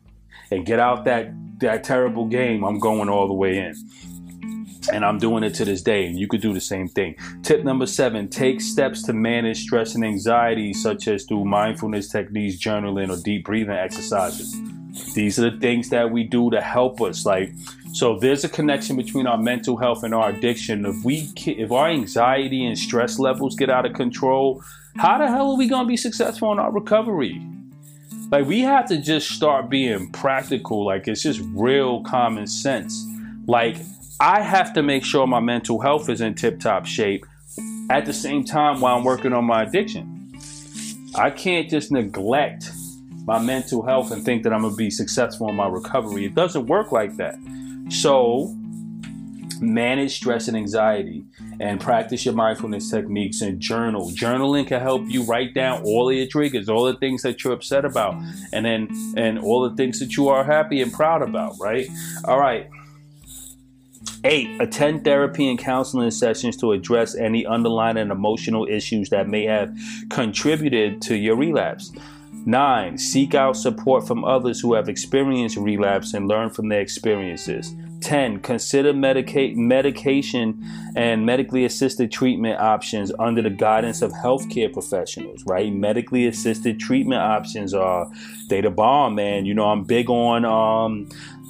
and 0.51 0.64
get 0.64 0.79
out 0.79 1.05
that 1.05 1.33
that 1.61 1.85
terrible 1.85 2.27
game, 2.27 2.64
I'm 2.64 2.79
going 2.79 3.09
all 3.09 3.27
the 3.27 3.35
way 3.35 3.59
in. 3.59 3.75
And 4.91 5.05
I'm 5.05 5.19
doing 5.19 5.43
it 5.43 5.55
to 5.55 5.64
this 5.66 5.83
day, 5.83 6.07
and 6.07 6.19
you 6.19 6.27
could 6.29 6.41
do 6.41 6.55
the 6.55 6.61
same 6.61 6.89
thing. 6.89 7.16
Tip 7.43 7.62
number 7.62 7.85
seven 7.85 8.29
take 8.29 8.61
steps 8.61 9.03
to 9.03 9.12
manage 9.12 9.62
stress 9.62 9.95
and 9.95 10.05
anxiety, 10.05 10.73
such 10.73 11.09
as 11.09 11.25
through 11.25 11.45
mindfulness 11.45 12.09
techniques, 12.09 12.57
journaling, 12.57 13.11
or 13.11 13.23
deep 13.23 13.45
breathing 13.45 13.75
exercises. 13.75 14.57
These 15.14 15.39
are 15.39 15.51
the 15.51 15.59
things 15.59 15.91
that 15.91 16.11
we 16.11 16.25
do 16.25 16.51
to 16.51 16.61
help 16.61 17.03
us. 17.03 17.27
Like, 17.27 17.53
so 17.93 18.19
there's 18.19 18.45
a 18.45 18.49
connection 18.49 18.97
between 18.97 19.27
our 19.27 19.37
mental 19.37 19.77
health 19.77 20.05
and 20.05 20.14
our 20.14 20.31
addiction. 20.31 20.87
If 20.87 21.05
we, 21.05 21.31
if 21.37 21.71
our 21.71 21.89
anxiety 21.89 22.64
and 22.64 22.79
stress 22.79 23.19
levels 23.19 23.57
get 23.57 23.69
out 23.69 23.85
of 23.85 23.93
control, 23.93 24.62
how 24.99 25.16
the 25.16 25.28
hell 25.28 25.53
are 25.53 25.57
we 25.57 25.68
gonna 25.68 25.86
be 25.86 25.96
successful 25.96 26.51
in 26.51 26.59
our 26.59 26.72
recovery? 26.72 27.40
Like, 28.32 28.46
we 28.46 28.61
have 28.61 28.86
to 28.88 28.99
just 28.99 29.30
start 29.30 29.70
being 29.70 30.11
practical. 30.11 30.84
Like, 30.84 31.07
it's 31.07 31.22
just 31.22 31.40
real 31.55 32.03
common 32.03 32.49
sense. 32.49 33.07
Like, 33.46 33.76
I 34.20 34.42
have 34.42 34.74
to 34.74 34.82
make 34.82 35.05
sure 35.05 35.24
my 35.26 35.38
mental 35.38 35.80
health 35.80 36.09
is 36.11 36.20
in 36.20 36.34
tip 36.34 36.59
top 36.59 36.84
shape 36.84 37.24
at 37.88 38.07
the 38.07 38.12
same 38.12 38.44
time 38.44 38.80
while 38.80 38.96
I'm 38.96 39.05
working 39.05 39.32
on 39.32 39.44
my 39.44 39.62
addiction. 39.62 40.32
I 41.14 41.30
can't 41.30 41.70
just 41.70 41.92
neglect 41.92 42.70
my 43.24 43.38
mental 43.38 43.82
health 43.82 44.11
and 44.11 44.24
think 44.24 44.42
that 44.42 44.53
I'm 44.53 44.62
gonna 44.62 44.74
be 44.74 44.90
successful 44.90 45.49
in 45.49 45.55
my 45.55 45.68
recovery. 45.68 46.24
It 46.24 46.34
doesn't 46.34 46.66
work 46.66 46.90
like 46.90 47.16
that. 47.18 47.36
So, 47.88 48.53
manage 49.61 50.17
stress 50.17 50.49
and 50.49 50.57
anxiety 50.57 51.25
and 51.61 51.81
practice 51.81 52.25
your 52.25 52.35
mindfulness 52.35 52.91
techniques 52.91 53.41
and 53.41 53.61
journal. 53.61 54.11
Journaling 54.11 54.67
can 54.67 54.81
help 54.81 55.03
you 55.07 55.25
write 55.25 55.55
down 55.55 55.83
all 55.85 56.09
of 56.09 56.17
your 56.17 56.27
triggers, 56.27 56.69
all 56.69 56.85
the 56.85 56.95
things 56.95 57.23
that 57.23 57.43
you're 57.43 57.53
upset 57.53 57.85
about, 57.85 58.15
and 58.53 58.65
then 58.65 58.89
and 59.17 59.39
all 59.39 59.69
the 59.69 59.77
things 59.77 60.01
that 60.01 60.17
you 60.17 60.29
are 60.29 60.45
happy 60.45 60.83
and 60.83 60.93
proud 60.93 61.23
about, 61.23 61.55
right? 61.61 61.89
All 62.25 62.39
right. 62.39 62.69
Eight, 64.25 64.61
attend 64.61 65.05
therapy 65.05 65.49
and 65.49 65.59
counseling 65.59 66.11
sessions 66.11 66.57
to 66.57 66.73
address 66.73 67.15
any 67.15 67.47
underlying 67.47 67.97
and 67.97 68.11
emotional 68.11 68.67
issues 68.69 69.11
that 69.11 69.29
may 69.29 69.45
have 69.45 69.77
contributed 70.11 71.01
to 71.03 71.17
your 71.17 71.37
relapse. 71.37 71.93
Nine, 72.45 72.99
seek 72.99 73.35
out 73.35 73.57
support 73.57 74.07
from 74.07 74.25
others 74.25 74.61
who 74.61 74.75
have 74.75 74.89
experienced 74.89 75.57
relapse 75.57 76.15
and 76.15 76.27
learn 76.27 76.51
from 76.51 76.69
their 76.69 76.81
experiences. 76.81 77.75
10. 78.01 78.40
Consider 78.40 78.92
medica- 78.92 79.55
medication 79.55 80.62
and 80.96 81.24
medically 81.26 81.64
assisted 81.64 82.11
treatment 82.11 82.61
options 82.61 83.12
under 83.18 83.42
the 83.42 83.51
guidance 83.51 84.03
of 84.03 84.12
healthcare 84.12 84.72
professionals, 84.72 85.44
right? 85.46 85.72
Medically 85.72 86.26
assisted 86.26 86.78
treatment 86.78 87.20
options 87.20 87.74
are 87.74 88.11
the 88.49 88.70
bomb, 88.70 89.14
man. 89.14 89.44
You 89.46 89.55
know, 89.55 89.66
I'm 89.66 89.84
big 89.84 90.09
on 90.11 90.44
um, 90.44 91.09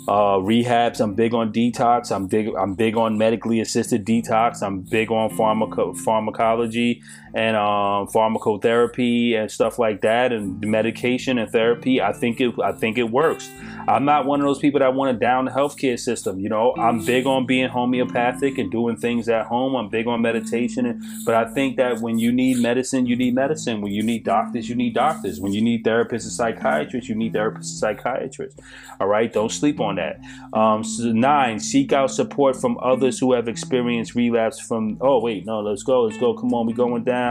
uh, 0.08 0.38
rehabs. 0.38 1.00
I'm 1.00 1.14
big 1.14 1.34
on 1.34 1.52
detox. 1.52 2.10
I'm 2.10 2.26
big. 2.26 2.48
I'm 2.58 2.74
big 2.74 2.96
on 2.96 3.18
medically 3.18 3.60
assisted 3.60 4.06
detox. 4.06 4.62
I'm 4.62 4.80
big 4.80 5.10
on 5.10 5.30
pharmaco- 5.30 5.96
pharmacology 5.96 7.02
and 7.38 7.56
um, 7.56 8.08
pharmacotherapy 8.08 9.36
and 9.36 9.48
stuff 9.48 9.78
like 9.78 10.00
that, 10.00 10.32
and 10.32 10.60
medication 10.60 11.38
and 11.38 11.48
therapy. 11.48 12.02
I 12.02 12.12
think 12.12 12.40
it. 12.40 12.52
I 12.62 12.72
think 12.72 12.98
it 12.98 13.10
works. 13.10 13.48
I'm 13.86 14.04
not 14.04 14.26
one 14.26 14.40
of 14.40 14.46
those 14.46 14.58
people 14.58 14.80
that 14.80 14.92
want 14.92 15.14
to 15.14 15.18
down 15.24 15.44
the 15.44 15.52
healthcare 15.52 15.98
system. 15.98 16.40
You 16.40 16.48
know, 16.48 16.74
I'm 16.76 17.04
big 17.04 17.26
on 17.26 17.46
being 17.46 17.68
homeopathic 17.68 18.58
and 18.58 18.72
doing 18.72 18.96
things 18.96 19.28
at 19.28 19.46
home. 19.46 19.76
I'm 19.76 19.88
big 19.88 20.08
on 20.08 20.20
meditation, 20.20 20.84
and, 20.84 21.02
but 21.24 21.36
I 21.36 21.44
think 21.44 21.76
that 21.76 22.00
when 22.00 22.18
you 22.18 22.32
need 22.32 22.58
medicine, 22.58 23.06
you 23.06 23.14
need 23.14 23.36
medicine. 23.36 23.82
When 23.82 23.92
you 23.92 24.02
need 24.02 24.24
doctors, 24.24 24.68
you 24.68 24.74
need 24.74 24.94
doctors. 24.94 25.40
When 25.40 25.52
you 25.52 25.62
need 25.62 25.84
therapists 25.84 26.24
and 26.24 26.32
psychiatrists, 26.32 27.08
you 27.08 27.14
need 27.14 27.34
therapists 27.34 27.54
and 27.54 27.64
psychiatrists. 27.66 28.60
All 29.00 29.06
right, 29.06 29.32
don't 29.32 29.52
sleep 29.52 29.78
on 29.78 29.94
that. 29.94 30.20
Um, 30.52 30.82
so 30.82 31.12
nine, 31.12 31.60
seek 31.60 31.92
out 31.92 32.10
support 32.10 32.56
from 32.56 32.78
others 32.82 33.20
who 33.20 33.32
have 33.32 33.46
experienced 33.46 34.16
relapse. 34.16 34.58
From 34.58 34.98
oh 35.00 35.20
wait, 35.20 35.46
no, 35.46 35.60
let's 35.60 35.84
go, 35.84 36.02
let's 36.02 36.18
go. 36.18 36.34
Come 36.34 36.52
on, 36.52 36.66
we 36.66 36.72
going 36.72 37.04
down. 37.04 37.27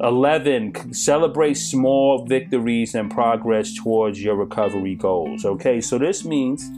Eleven, 0.00 0.92
celebrate 0.92 1.54
small 1.54 2.24
victories 2.24 2.94
and 2.94 3.10
progress 3.10 3.74
towards 3.74 4.22
your 4.22 4.36
recovery 4.36 4.94
goals. 4.94 5.44
Okay, 5.44 5.80
so 5.80 5.98
this 5.98 6.24
means 6.24 6.70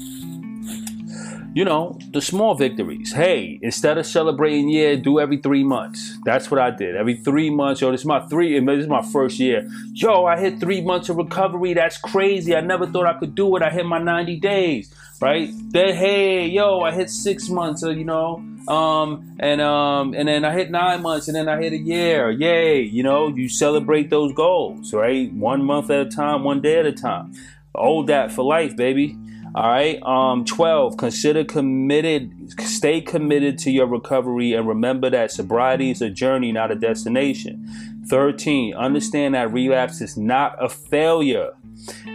you 1.54 1.64
know, 1.64 1.98
the 2.12 2.20
small 2.20 2.54
victories. 2.54 3.12
Hey, 3.12 3.58
instead 3.62 3.98
of 3.98 4.06
celebrating 4.06 4.70
yeah, 4.70 4.94
do 4.94 5.20
every 5.20 5.36
three 5.36 5.64
months. 5.64 6.18
That's 6.24 6.50
what 6.50 6.60
I 6.60 6.70
did. 6.70 6.96
Every 6.96 7.16
three 7.16 7.50
months, 7.50 7.80
yo, 7.80 7.90
this 7.90 8.00
is 8.00 8.06
my 8.06 8.20
three, 8.28 8.58
this 8.58 8.82
is 8.82 8.88
my 8.88 9.02
first 9.02 9.38
year. 9.38 9.68
Yo, 9.92 10.24
I 10.24 10.38
hit 10.38 10.60
three 10.60 10.80
months 10.80 11.08
of 11.10 11.16
recovery. 11.16 11.74
That's 11.74 11.98
crazy. 11.98 12.56
I 12.56 12.60
never 12.62 12.86
thought 12.86 13.06
I 13.06 13.18
could 13.18 13.34
do 13.34 13.54
it. 13.56 13.62
I 13.62 13.70
hit 13.70 13.84
my 13.84 13.98
90 13.98 14.40
days, 14.40 14.94
right? 15.20 15.50
Then 15.70 15.94
hey, 15.94 16.46
yo, 16.46 16.80
I 16.80 16.92
hit 16.92 17.10
six 17.10 17.50
months, 17.50 17.84
uh, 17.84 17.90
you 17.90 18.04
know, 18.04 18.42
um, 18.68 19.36
and 19.40 19.60
um, 19.60 20.14
and 20.14 20.28
then 20.28 20.44
I 20.44 20.52
hit 20.52 20.70
nine 20.70 21.02
months, 21.02 21.28
and 21.28 21.36
then 21.36 21.48
I 21.48 21.60
hit 21.60 21.72
a 21.72 21.78
year. 21.78 22.30
Yay, 22.30 22.82
you 22.82 23.02
know, 23.02 23.28
you 23.28 23.48
celebrate 23.48 24.10
those 24.10 24.32
goals, 24.32 24.92
right? 24.92 25.32
One 25.32 25.64
month 25.64 25.90
at 25.90 26.06
a 26.06 26.10
time, 26.10 26.44
one 26.44 26.60
day 26.60 26.78
at 26.78 26.86
a 26.86 26.92
time. 26.92 27.32
Hold 27.74 28.06
that 28.08 28.32
for 28.32 28.44
life, 28.44 28.76
baby. 28.76 29.16
All 29.54 29.68
right. 29.68 30.02
Um, 30.02 30.46
12, 30.46 30.96
consider 30.96 31.44
committed, 31.44 32.58
stay 32.58 33.02
committed 33.02 33.58
to 33.58 33.70
your 33.70 33.86
recovery 33.86 34.54
and 34.54 34.66
remember 34.66 35.10
that 35.10 35.30
sobriety 35.30 35.90
is 35.90 36.00
a 36.00 36.08
journey, 36.08 36.52
not 36.52 36.70
a 36.70 36.74
destination. 36.74 37.68
13, 38.08 38.74
understand 38.74 39.34
that 39.34 39.52
relapse 39.52 40.00
is 40.00 40.16
not 40.16 40.56
a 40.62 40.70
failure 40.70 41.50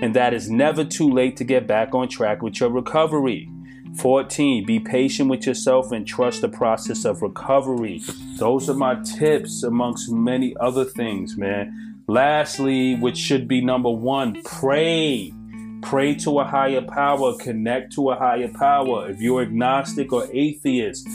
and 0.01 0.15
that 0.15 0.33
it's 0.33 0.47
never 0.47 0.83
too 0.83 1.09
late 1.09 1.37
to 1.37 1.43
get 1.43 1.67
back 1.67 1.93
on 1.93 2.07
track 2.07 2.41
with 2.41 2.59
your 2.59 2.71
recovery. 2.71 3.49
14, 3.95 4.65
be 4.65 4.79
patient 4.79 5.29
with 5.29 5.47
yourself 5.47 5.91
and 5.91 6.05
trust 6.05 6.41
the 6.41 6.49
process 6.49 7.05
of 7.05 7.21
recovery. 7.21 8.01
Those 8.37 8.69
are 8.69 8.75
my 8.75 8.95
tips 9.03 9.63
amongst 9.63 10.11
many 10.11 10.55
other 10.59 10.85
things, 10.85 11.37
man. 11.37 12.03
Lastly, 12.07 12.95
which 12.95 13.17
should 13.17 13.47
be 13.47 13.61
number 13.61 13.89
one, 13.89 14.41
pray. 14.43 15.33
Pray 15.81 16.15
to 16.15 16.39
a 16.39 16.43
higher 16.43 16.81
power, 16.81 17.35
connect 17.37 17.93
to 17.93 18.09
a 18.09 18.15
higher 18.15 18.47
power. 18.47 19.09
If 19.09 19.19
you're 19.21 19.41
agnostic 19.41 20.11
or 20.11 20.27
atheist, 20.31 21.07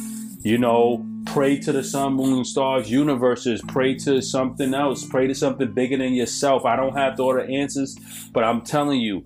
you 0.43 0.59
know, 0.59 1.05
pray 1.27 1.59
to 1.59 1.73
the 1.73 1.83
sun, 1.83 2.15
moon, 2.15 2.45
stars, 2.45 2.91
universes, 2.91 3.63
pray 3.69 3.95
to 3.97 4.21
something 4.21 4.75
else, 4.75 5.05
pray 5.05 5.27
to 5.27 5.35
something 5.35 5.73
bigger 5.73 5.97
than 5.97 6.15
yourself. 6.15 6.65
I 6.65 6.77
don't 6.77 6.97
have 6.97 7.19
all 7.19 7.35
the 7.35 7.43
answers, 7.43 7.97
but 8.33 8.45
I'm 8.45 8.63
telling 8.63 9.01
you, 9.01 9.25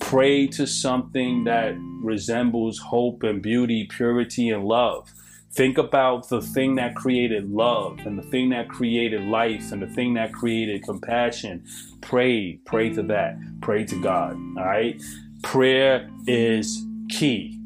pray 0.00 0.46
to 0.46 0.66
something 0.66 1.44
that 1.44 1.74
resembles 2.02 2.78
hope 2.78 3.22
and 3.22 3.42
beauty, 3.42 3.88
purity 3.90 4.50
and 4.50 4.64
love. 4.64 5.12
Think 5.52 5.78
about 5.78 6.28
the 6.28 6.42
thing 6.42 6.74
that 6.76 6.94
created 6.94 7.50
love 7.50 7.98
and 8.00 8.18
the 8.18 8.22
thing 8.22 8.50
that 8.50 8.68
created 8.68 9.22
life 9.22 9.72
and 9.72 9.80
the 9.80 9.86
thing 9.86 10.14
that 10.14 10.32
created 10.32 10.82
compassion. 10.82 11.64
Pray, 12.02 12.60
pray 12.66 12.90
to 12.90 13.02
that. 13.04 13.38
Pray 13.62 13.84
to 13.84 14.00
God. 14.02 14.34
All 14.58 14.64
right. 14.64 15.02
Prayer 15.42 16.10
is 16.26 16.84
key. 17.08 17.58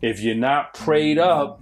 If 0.00 0.20
you're 0.20 0.36
not 0.36 0.74
prayed 0.74 1.18
up, 1.18 1.60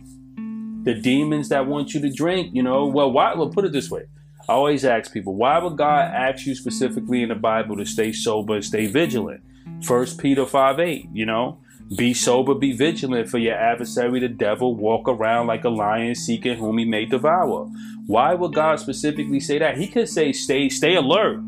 the 0.85 0.95
demons 0.95 1.49
that 1.49 1.67
want 1.67 1.95
you 1.95 2.01
to 2.01 2.11
drink, 2.11 2.55
you 2.55 2.63
know, 2.63 2.87
well, 2.87 3.11
why? 3.11 3.35
Well, 3.35 3.49
put 3.49 3.65
it 3.65 3.73
this 3.73 3.91
way. 3.91 4.07
I 4.49 4.53
always 4.53 4.85
ask 4.85 5.13
people, 5.13 5.35
why 5.37 5.59
would 5.59 5.79
God 5.79 6.13
ask 6.13 6.45
you 6.45 6.55
specifically 6.55 7.23
in 7.23 7.29
the 7.29 7.37
Bible 7.37 7.77
to 7.77 7.87
stay 7.87 8.13
sober 8.13 8.57
and 8.57 8.65
stay 8.65 8.87
vigilant? 8.87 9.43
First 9.85 10.19
Peter 10.19 10.47
5 10.47 10.79
8, 10.79 11.09
you 11.13 11.27
know, 11.27 11.59
be 11.97 12.15
sober, 12.15 12.55
be 12.55 12.73
vigilant, 12.73 13.29
for 13.29 13.39
your 13.39 13.55
adversary, 13.55 14.21
the 14.21 14.29
devil, 14.29 14.75
walk 14.75 15.09
around 15.09 15.47
like 15.47 15.65
a 15.65 15.69
lion 15.69 16.15
seeking 16.15 16.57
whom 16.57 16.79
he 16.79 16.85
may 16.85 17.05
devour. 17.05 17.69
Why 18.07 18.35
would 18.35 18.55
God 18.55 18.79
specifically 18.81 19.41
say 19.41 19.59
that? 19.59 19.77
He 19.77 19.89
could 19.89 20.09
say, 20.09 20.33
stay, 20.33 20.69
stay 20.69 20.95
alert. 20.95 21.39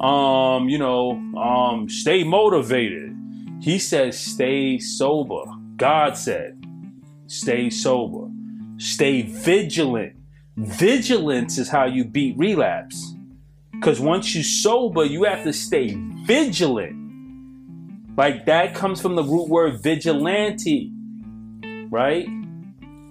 Um, 0.00 0.68
you 0.68 0.78
know, 0.78 1.12
um, 1.36 1.88
stay 1.88 2.24
motivated. 2.24 3.14
He 3.60 3.78
says, 3.78 4.18
stay 4.18 4.78
sober. 4.78 5.44
God 5.76 6.16
said, 6.16 6.62
stay 7.26 7.68
sober. 7.68 8.28
Stay 8.78 9.22
vigilant. 9.22 10.16
Vigilance 10.56 11.58
is 11.58 11.68
how 11.68 11.84
you 11.84 12.04
beat 12.04 12.36
relapse. 12.38 13.14
Because 13.72 14.00
once 14.00 14.34
you 14.34 14.42
sober, 14.42 15.04
you 15.04 15.24
have 15.24 15.42
to 15.44 15.52
stay 15.52 15.96
vigilant 16.24 17.05
Like 18.16 18.46
that 18.46 18.74
comes 18.74 19.00
from 19.00 19.14
the 19.14 19.22
root 19.22 19.48
word 19.48 19.82
vigilante, 19.82 20.90
right? 21.90 22.26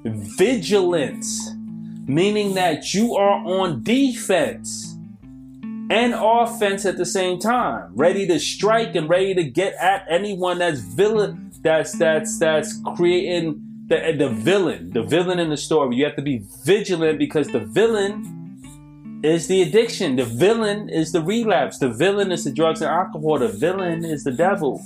Vigilance, 0.03 1.51
meaning 2.07 2.55
that 2.55 2.93
you 2.93 3.15
are 3.15 3.43
on 3.45 3.83
defense 3.83 4.95
and 5.89 6.15
offense 6.15 6.85
at 6.85 6.97
the 6.97 7.05
same 7.05 7.37
time, 7.37 7.91
ready 7.93 8.25
to 8.25 8.39
strike 8.39 8.95
and 8.95 9.07
ready 9.07 9.35
to 9.35 9.43
get 9.43 9.75
at 9.75 10.05
anyone 10.09 10.57
that's 10.57 10.79
villain, 10.79 11.51
that's 11.61 11.91
that's 11.93 12.39
that's 12.39 12.79
creating 12.95 13.61
the 13.87 14.15
the 14.17 14.29
villain, 14.29 14.91
the 14.91 15.03
villain 15.03 15.37
in 15.37 15.49
the 15.51 15.57
story. 15.57 15.95
You 15.95 16.05
have 16.05 16.15
to 16.15 16.23
be 16.23 16.41
vigilant 16.63 17.19
because 17.19 17.47
the 17.49 17.59
villain 17.59 18.44
is 19.23 19.47
the 19.47 19.61
addiction. 19.61 20.15
The 20.15 20.25
villain 20.25 20.89
is 20.89 21.11
the 21.11 21.21
relapse. 21.21 21.79
The 21.79 21.89
villain 21.89 22.31
is 22.31 22.43
the 22.43 22.51
drugs 22.51 22.81
and 22.81 22.89
alcohol. 22.89 23.39
The 23.39 23.47
villain 23.47 24.05
is 24.05 24.23
the 24.23 24.31
devil. 24.31 24.81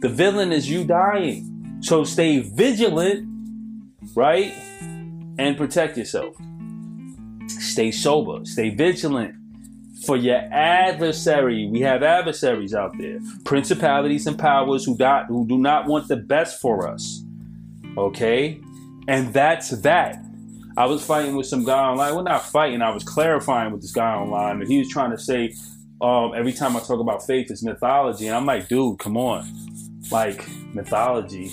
The 0.00 0.08
villain 0.08 0.52
is 0.52 0.68
you 0.70 0.84
dying. 0.84 1.78
So 1.80 2.04
stay 2.04 2.40
vigilant, 2.40 3.26
right? 4.14 4.52
And 5.38 5.56
protect 5.56 5.96
yourself. 5.96 6.36
Stay 7.48 7.90
sober. 7.90 8.44
Stay 8.44 8.70
vigilant 8.70 9.34
for 10.04 10.16
your 10.16 10.38
adversary. 10.52 11.68
We 11.70 11.80
have 11.80 12.02
adversaries 12.02 12.74
out 12.74 12.96
there, 12.98 13.18
principalities 13.44 14.26
and 14.26 14.38
powers 14.38 14.84
who, 14.84 14.94
who 14.94 15.46
do 15.46 15.58
not 15.58 15.86
want 15.86 16.08
the 16.08 16.16
best 16.16 16.60
for 16.60 16.88
us. 16.88 17.22
Okay? 17.96 18.60
And 19.08 19.32
that's 19.32 19.70
that. 19.70 20.25
I 20.78 20.84
was 20.84 21.04
fighting 21.04 21.36
with 21.36 21.46
some 21.46 21.64
guy 21.64 21.88
online. 21.88 22.14
Well, 22.14 22.24
not 22.24 22.44
fighting, 22.44 22.82
I 22.82 22.90
was 22.90 23.02
clarifying 23.02 23.72
with 23.72 23.80
this 23.80 23.92
guy 23.92 24.14
online. 24.14 24.60
And 24.60 24.70
he 24.70 24.78
was 24.78 24.88
trying 24.90 25.10
to 25.10 25.18
say, 25.18 25.54
um, 26.02 26.32
every 26.34 26.52
time 26.52 26.76
I 26.76 26.80
talk 26.80 27.00
about 27.00 27.26
faith, 27.26 27.50
it's 27.50 27.62
mythology. 27.62 28.26
And 28.26 28.36
I'm 28.36 28.44
like, 28.44 28.68
dude, 28.68 28.98
come 28.98 29.16
on. 29.16 29.50
Like, 30.10 30.46
mythology. 30.74 31.50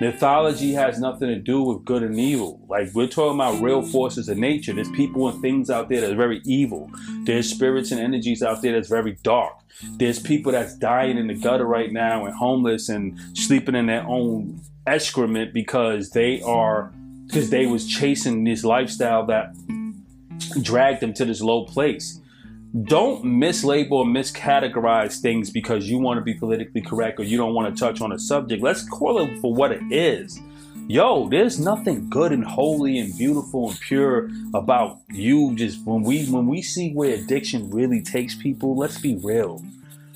Mythology 0.00 0.72
has 0.74 1.00
nothing 1.00 1.28
to 1.28 1.38
do 1.38 1.62
with 1.62 1.84
good 1.84 2.02
and 2.02 2.20
evil. 2.20 2.60
Like, 2.68 2.90
we're 2.94 3.08
talking 3.08 3.36
about 3.36 3.60
real 3.62 3.82
forces 3.82 4.28
of 4.28 4.36
nature. 4.36 4.74
There's 4.74 4.90
people 4.90 5.28
and 5.28 5.40
things 5.40 5.70
out 5.70 5.88
there 5.88 6.02
that's 6.02 6.12
very 6.12 6.42
evil. 6.44 6.90
There's 7.24 7.48
spirits 7.48 7.90
and 7.90 8.00
energies 8.00 8.42
out 8.42 8.60
there 8.60 8.74
that's 8.74 8.88
very 8.88 9.16
dark. 9.22 9.54
There's 9.96 10.20
people 10.20 10.52
that's 10.52 10.76
dying 10.76 11.16
in 11.16 11.26
the 11.26 11.34
gutter 11.34 11.64
right 11.64 11.90
now 11.90 12.26
and 12.26 12.34
homeless 12.34 12.90
and 12.90 13.18
sleeping 13.36 13.74
in 13.74 13.86
their 13.86 14.06
own 14.06 14.60
excrement 14.86 15.52
because 15.54 16.10
they 16.10 16.42
are 16.42 16.92
because 17.28 17.50
they 17.50 17.66
was 17.66 17.86
chasing 17.86 18.42
this 18.42 18.64
lifestyle 18.64 19.24
that 19.26 19.54
dragged 20.62 21.00
them 21.00 21.12
to 21.14 21.24
this 21.24 21.40
low 21.40 21.64
place. 21.64 22.20
Don't 22.82 23.24
mislabel 23.24 23.92
or 23.92 24.04
miscategorize 24.04 25.20
things 25.20 25.50
because 25.50 25.88
you 25.88 25.98
want 25.98 26.18
to 26.18 26.24
be 26.24 26.34
politically 26.34 26.82
correct 26.82 27.20
or 27.20 27.22
you 27.22 27.36
don't 27.36 27.54
want 27.54 27.72
to 27.72 27.78
touch 27.78 28.00
on 28.00 28.10
a 28.12 28.18
subject. 28.18 28.62
Let's 28.62 28.86
call 28.88 29.20
it 29.20 29.40
for 29.40 29.54
what 29.54 29.70
it 29.72 29.82
is. 29.92 30.40
Yo, 30.88 31.28
there's 31.28 31.60
nothing 31.60 32.08
good 32.08 32.32
and 32.32 32.44
holy 32.44 32.98
and 32.98 33.16
beautiful 33.16 33.70
and 33.70 33.80
pure 33.80 34.30
about 34.54 34.98
you. 35.10 35.54
Just 35.54 35.84
when 35.84 36.02
we 36.02 36.26
when 36.26 36.46
we 36.46 36.62
see 36.62 36.92
where 36.92 37.14
addiction 37.14 37.70
really 37.70 38.02
takes 38.02 38.34
people, 38.34 38.74
let's 38.74 38.98
be 38.98 39.16
real 39.22 39.62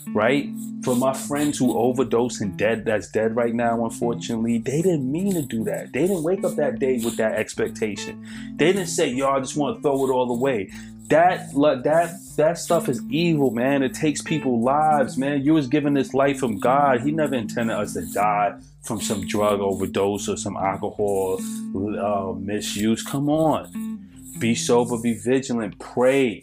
right? 0.08 0.48
For 0.82 0.96
my 0.96 1.12
friends 1.12 1.58
who 1.58 1.76
overdose 1.76 2.40
and 2.40 2.56
dead, 2.56 2.84
that's 2.84 3.08
dead 3.08 3.36
right 3.36 3.54
now, 3.54 3.84
unfortunately, 3.84 4.58
they 4.58 4.82
didn't 4.82 5.10
mean 5.10 5.34
to 5.34 5.42
do 5.42 5.62
that. 5.64 5.92
They 5.92 6.08
didn't 6.08 6.24
wake 6.24 6.42
up 6.42 6.56
that 6.56 6.80
day 6.80 7.00
with 7.04 7.16
that 7.18 7.34
expectation. 7.34 8.26
They 8.56 8.72
didn't 8.72 8.88
say, 8.88 9.08
"Yo, 9.08 9.28
I 9.28 9.38
just 9.38 9.56
want 9.56 9.76
to 9.76 9.82
throw 9.82 10.04
it 10.04 10.10
all 10.10 10.30
away." 10.30 10.70
That 11.08 11.52
that 11.84 12.18
that 12.36 12.58
stuff 12.58 12.88
is 12.88 13.00
evil, 13.10 13.52
man. 13.52 13.82
It 13.84 13.94
takes 13.94 14.22
people 14.22 14.60
lives, 14.60 15.16
man. 15.16 15.42
You 15.42 15.54
was 15.54 15.68
given 15.68 15.94
this 15.94 16.14
life 16.14 16.38
from 16.38 16.58
God. 16.58 17.02
He 17.02 17.12
never 17.12 17.36
intended 17.36 17.76
us 17.76 17.92
to 17.92 18.04
die 18.06 18.58
from 18.82 19.00
some 19.00 19.26
drug 19.26 19.60
overdose 19.60 20.28
or 20.28 20.36
some 20.36 20.56
alcohol 20.56 21.38
uh, 21.76 22.32
misuse. 22.32 23.04
Come 23.04 23.28
on, 23.28 24.08
be 24.40 24.56
sober, 24.56 24.98
be 25.00 25.14
vigilant, 25.14 25.78
pray 25.78 26.42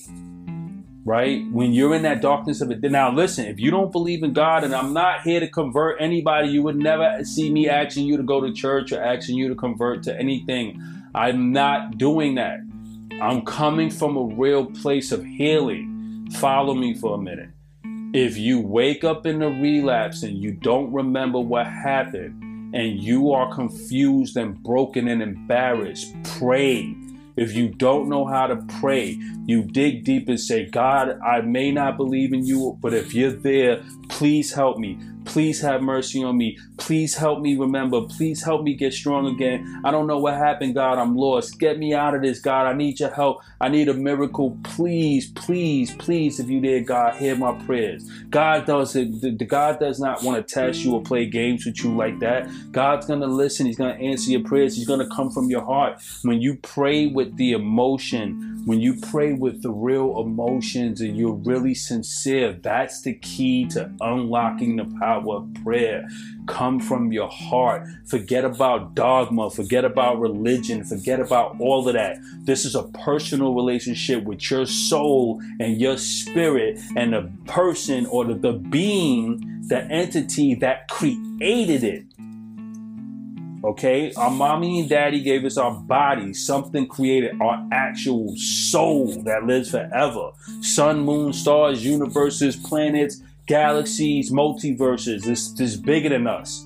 right? 1.06 1.44
When 1.52 1.72
you're 1.74 1.96
in 1.96 2.04
that 2.04 2.22
darkness 2.22 2.62
of 2.62 2.72
it. 2.72 2.82
Now, 2.82 3.12
listen, 3.12 3.46
if 3.46 3.60
you 3.60 3.72
don't 3.72 3.92
believe 3.92 4.24
in 4.24 4.34
God, 4.34 4.64
and 4.64 4.76
I'm 4.76 4.94
not 4.94 5.22
here 5.22 5.40
to 5.40 5.48
convert 5.48 6.02
anybody, 6.02 6.50
you 6.50 6.62
would 6.64 6.76
never 6.76 7.24
see 7.24 7.52
me 7.52 7.70
asking 7.70 8.06
you 8.06 8.18
to 8.18 8.24
go 8.24 8.42
to 8.42 8.54
church 8.54 8.92
or 8.92 9.02
asking 9.02 9.38
you 9.38 9.48
to 9.50 9.56
convert 9.56 10.04
to 10.04 10.18
anything. 10.18 10.82
I'm 11.16 11.52
not 11.52 11.98
doing 11.98 12.36
that. 12.36 12.60
I'm 13.22 13.42
coming 13.42 13.90
from 13.90 14.18
a 14.18 14.24
real 14.36 14.66
place 14.66 15.12
of 15.12 15.26
healing. 15.26 16.30
Follow 16.34 16.74
me 16.74 16.94
for 16.94 17.16
a 17.16 17.18
minute. 17.18 17.50
If 18.14 18.38
you 18.38 18.60
wake 18.60 19.04
up 19.04 19.26
in 19.26 19.42
a 19.42 19.50
relapse 19.50 20.24
and 20.24 20.38
you 20.38 20.52
don't 20.52 20.92
remember 20.92 21.40
what 21.40 21.68
happened, 21.68 22.46
and 22.74 23.02
you 23.02 23.32
are 23.32 23.54
confused 23.54 24.38
and 24.38 24.62
broken 24.62 25.08
and 25.08 25.24
embarrassed, 25.24 26.16
pray 26.24 26.96
if 27.40 27.56
you 27.56 27.70
don't 27.70 28.10
know 28.10 28.26
how 28.26 28.48
to 28.48 28.58
pray, 28.80 29.18
you 29.46 29.64
dig 29.64 30.04
deep 30.04 30.28
and 30.28 30.40
say, 30.40 30.66
God, 30.66 31.18
I 31.26 31.40
may 31.42 31.72
not 31.72 31.96
believe 31.96 32.34
in 32.34 32.46
you, 32.46 32.78
but 32.82 32.94
if 32.94 33.14
you're 33.14 33.32
there, 33.32 33.82
please 34.10 34.54
help 34.54 34.78
me. 34.78 35.00
Please 35.30 35.62
have 35.62 35.84
mercy 35.84 36.24
on 36.24 36.38
me. 36.38 36.58
Please 36.78 37.16
help 37.16 37.40
me 37.40 37.56
remember. 37.56 38.02
Please 38.02 38.44
help 38.44 38.64
me 38.64 38.74
get 38.74 38.94
strong 38.94 39.28
again. 39.28 39.80
I 39.86 39.92
don't 39.92 40.08
know 40.08 40.18
what 40.18 40.34
happened, 40.34 40.74
God. 40.74 40.98
I'm 40.98 41.16
lost. 41.16 41.60
Get 41.60 41.78
me 41.78 41.94
out 41.94 42.16
of 42.16 42.24
this, 42.24 42.40
God. 42.40 42.66
I 42.66 42.74
need 42.74 43.00
your 43.00 43.12
help. 43.12 43.44
I 43.62 43.70
need 43.70 43.90
a 43.90 43.94
miracle. 43.94 44.58
Please, 44.64 45.30
please, 45.30 45.94
please, 45.94 46.40
if 46.40 46.50
you 46.50 46.60
did, 46.60 46.88
God, 46.88 47.16
hear 47.16 47.36
my 47.36 47.54
prayers. 47.66 48.10
God 48.32 48.66
does 48.66 48.96
it. 48.96 49.48
God 49.48 49.80
does 49.80 50.00
not 50.00 50.24
want 50.24 50.48
to 50.48 50.54
test 50.54 50.84
you 50.84 50.94
or 50.96 51.02
play 51.04 51.28
games 51.28 51.64
with 51.64 51.84
you 51.84 51.96
like 51.96 52.18
that. 52.22 52.50
God's 52.72 53.06
going 53.06 53.22
to 53.22 53.28
listen. 53.28 53.68
He's 53.68 53.78
going 53.78 53.96
to 53.96 54.04
answer 54.04 54.32
your 54.32 54.42
prayers. 54.42 54.76
He's 54.76 54.88
going 54.88 55.08
to 55.08 55.16
come 55.16 55.30
from 55.30 55.48
your 55.48 55.64
heart. 55.64 56.02
When 56.24 56.42
you 56.42 56.56
pray 56.56 57.06
with 57.06 57.38
the 57.38 57.52
emotion, 57.52 58.59
when 58.70 58.80
you 58.80 58.94
pray 58.94 59.34
with 59.34 59.64
the 59.64 59.72
real 59.72 60.22
emotions 60.22 61.02
and 61.02 61.18
you're 61.18 61.34
really 61.34 61.74
sincere, 61.74 62.54
that's 62.54 63.02
the 63.02 63.16
key 63.16 63.66
to 63.66 63.92
unlocking 64.00 64.76
the 64.76 64.86
power 65.00 65.38
of 65.38 65.52
prayer. 65.64 66.08
Come 66.46 66.80
from 66.80 67.12
your 67.12 67.30
heart. 67.30 67.88
Forget 68.06 68.46
about 68.46 68.94
dogma. 68.94 69.50
Forget 69.50 69.86
about 69.86 70.20
religion. 70.20 70.84
Forget 70.84 71.20
about 71.20 71.60
all 71.60 71.88
of 71.88 71.96
that. 71.96 72.18
This 72.42 72.64
is 72.64 72.76
a 72.76 72.84
personal 72.90 73.56
relationship 73.56 74.24
with 74.24 74.52
your 74.52 74.68
soul 74.68 75.42
and 75.60 75.82
your 75.82 75.98
spirit 75.98 76.78
and 76.96 77.14
the 77.14 77.28
person 77.48 78.06
or 78.06 78.24
the, 78.24 78.36
the 78.36 78.54
being, 78.54 79.66
the 79.68 79.82
entity 79.86 80.54
that 80.54 80.88
created 80.90 81.84
it. 81.84 82.04
Okay, 83.62 84.14
our 84.14 84.32
mommy 84.32 84.80
and 84.80 84.90
daddy 84.90 85.22
gave 85.22 85.44
us 85.44 85.58
our 85.58 85.74
body, 85.74 86.34
something 86.34 86.88
created 86.88 87.42
our 87.42 87.68
actual 87.74 88.34
soul 88.38 89.22
that 89.24 89.46
lives 89.46 89.72
forever. 89.72 90.32
Sun, 90.62 91.02
moon, 91.02 91.34
stars, 91.34 91.86
universes, 91.86 92.56
planets, 92.56 93.22
galaxies, 93.48 94.32
multiverses. 94.32 95.24
This, 95.24 95.60
is 95.60 95.76
bigger 95.76 96.08
than 96.08 96.26
us. 96.26 96.66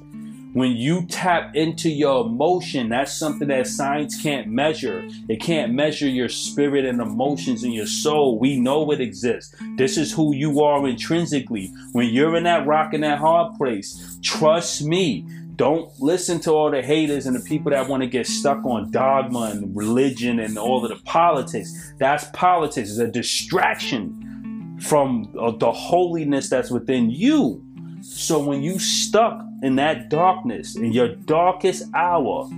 When 0.53 0.73
you 0.73 1.07
tap 1.07 1.55
into 1.55 1.89
your 1.89 2.27
emotion, 2.27 2.89
that's 2.89 3.11
something 3.11 3.47
that 3.47 3.65
science 3.65 4.21
can't 4.21 4.47
measure. 4.49 5.03
It 5.27 5.41
can't 5.41 5.73
measure 5.73 6.07
your 6.07 6.29
spirit 6.29 6.85
and 6.85 7.01
emotions 7.01 7.63
and 7.63 7.73
your 7.73 7.87
soul. 7.87 8.37
We 8.37 8.59
know 8.59 8.91
it 8.91 9.01
exists. 9.01 9.55
This 9.77 9.97
is 9.97 10.13
who 10.13 10.35
you 10.35 10.61
are 10.61 10.87
intrinsically. 10.87 11.73
When 11.93 12.09
you're 12.09 12.35
in 12.35 12.43
that 12.43 12.67
rock 12.67 12.93
and 12.93 13.03
that 13.03 13.17
hard 13.17 13.57
place, 13.57 14.19
trust 14.21 14.83
me, 14.83 15.25
don't 15.63 15.97
listen 16.01 16.41
to 16.41 16.51
all 16.51 16.69
the 16.69 16.81
haters 16.81 17.25
and 17.25 17.33
the 17.33 17.39
people 17.39 17.71
that 17.71 17.87
want 17.87 18.03
to 18.03 18.07
get 18.07 18.27
stuck 18.27 18.65
on 18.65 18.91
dogma 18.91 19.51
and 19.53 19.73
religion 19.73 20.39
and 20.39 20.57
all 20.57 20.83
of 20.83 20.89
the 20.89 21.01
politics. 21.05 21.93
That's 21.99 22.25
politics. 22.33 22.89
It's 22.89 22.99
a 22.99 23.07
distraction 23.07 24.77
from 24.81 25.33
uh, 25.39 25.51
the 25.51 25.71
holiness 25.71 26.49
that's 26.49 26.69
within 26.69 27.09
you. 27.09 27.63
So 28.01 28.43
when 28.43 28.61
you 28.61 28.77
stuck 28.77 29.41
in 29.61 29.77
that 29.77 30.09
darkness, 30.09 30.75
in 30.75 30.91
your 30.91 31.15
darkest 31.15 31.83
hour, 31.95 32.49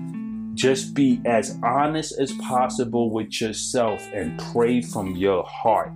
just 0.56 0.96
be 0.96 1.22
as 1.26 1.60
honest 1.62 2.20
as 2.20 2.32
possible 2.34 3.12
with 3.12 3.40
yourself 3.40 4.04
and 4.16 4.40
pray 4.52 4.82
from 4.82 5.16
your 5.16 5.44
heart. 5.44 5.92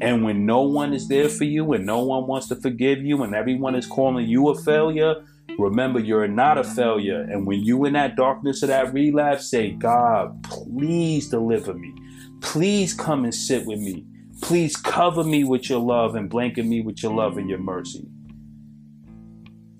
And 0.00 0.22
when 0.22 0.46
no 0.46 0.62
one 0.62 0.94
is 0.94 1.08
there 1.08 1.28
for 1.28 1.42
you 1.42 1.72
and 1.72 1.84
no 1.84 2.04
one 2.04 2.28
wants 2.28 2.46
to 2.48 2.54
forgive 2.54 3.02
you 3.02 3.24
and 3.24 3.34
everyone 3.34 3.74
is 3.74 3.86
calling 3.86 4.28
you 4.28 4.50
a 4.50 4.54
failure, 4.54 5.24
Remember, 5.58 6.00
you're 6.00 6.26
not 6.28 6.58
a 6.58 6.64
failure. 6.64 7.20
And 7.20 7.46
when 7.46 7.62
you 7.62 7.84
in 7.84 7.92
that 7.94 8.16
darkness 8.16 8.62
of 8.62 8.68
that 8.68 8.92
relapse, 8.92 9.50
say, 9.50 9.72
God, 9.72 10.42
please 10.44 11.28
deliver 11.28 11.74
me. 11.74 11.94
Please 12.40 12.92
come 12.92 13.24
and 13.24 13.34
sit 13.34 13.66
with 13.66 13.78
me. 13.78 14.04
Please 14.42 14.76
cover 14.76 15.24
me 15.24 15.44
with 15.44 15.70
your 15.70 15.80
love 15.80 16.16
and 16.16 16.28
blanket 16.28 16.66
me 16.66 16.80
with 16.80 17.02
your 17.02 17.12
love 17.12 17.38
and 17.38 17.48
your 17.48 17.58
mercy. 17.58 18.06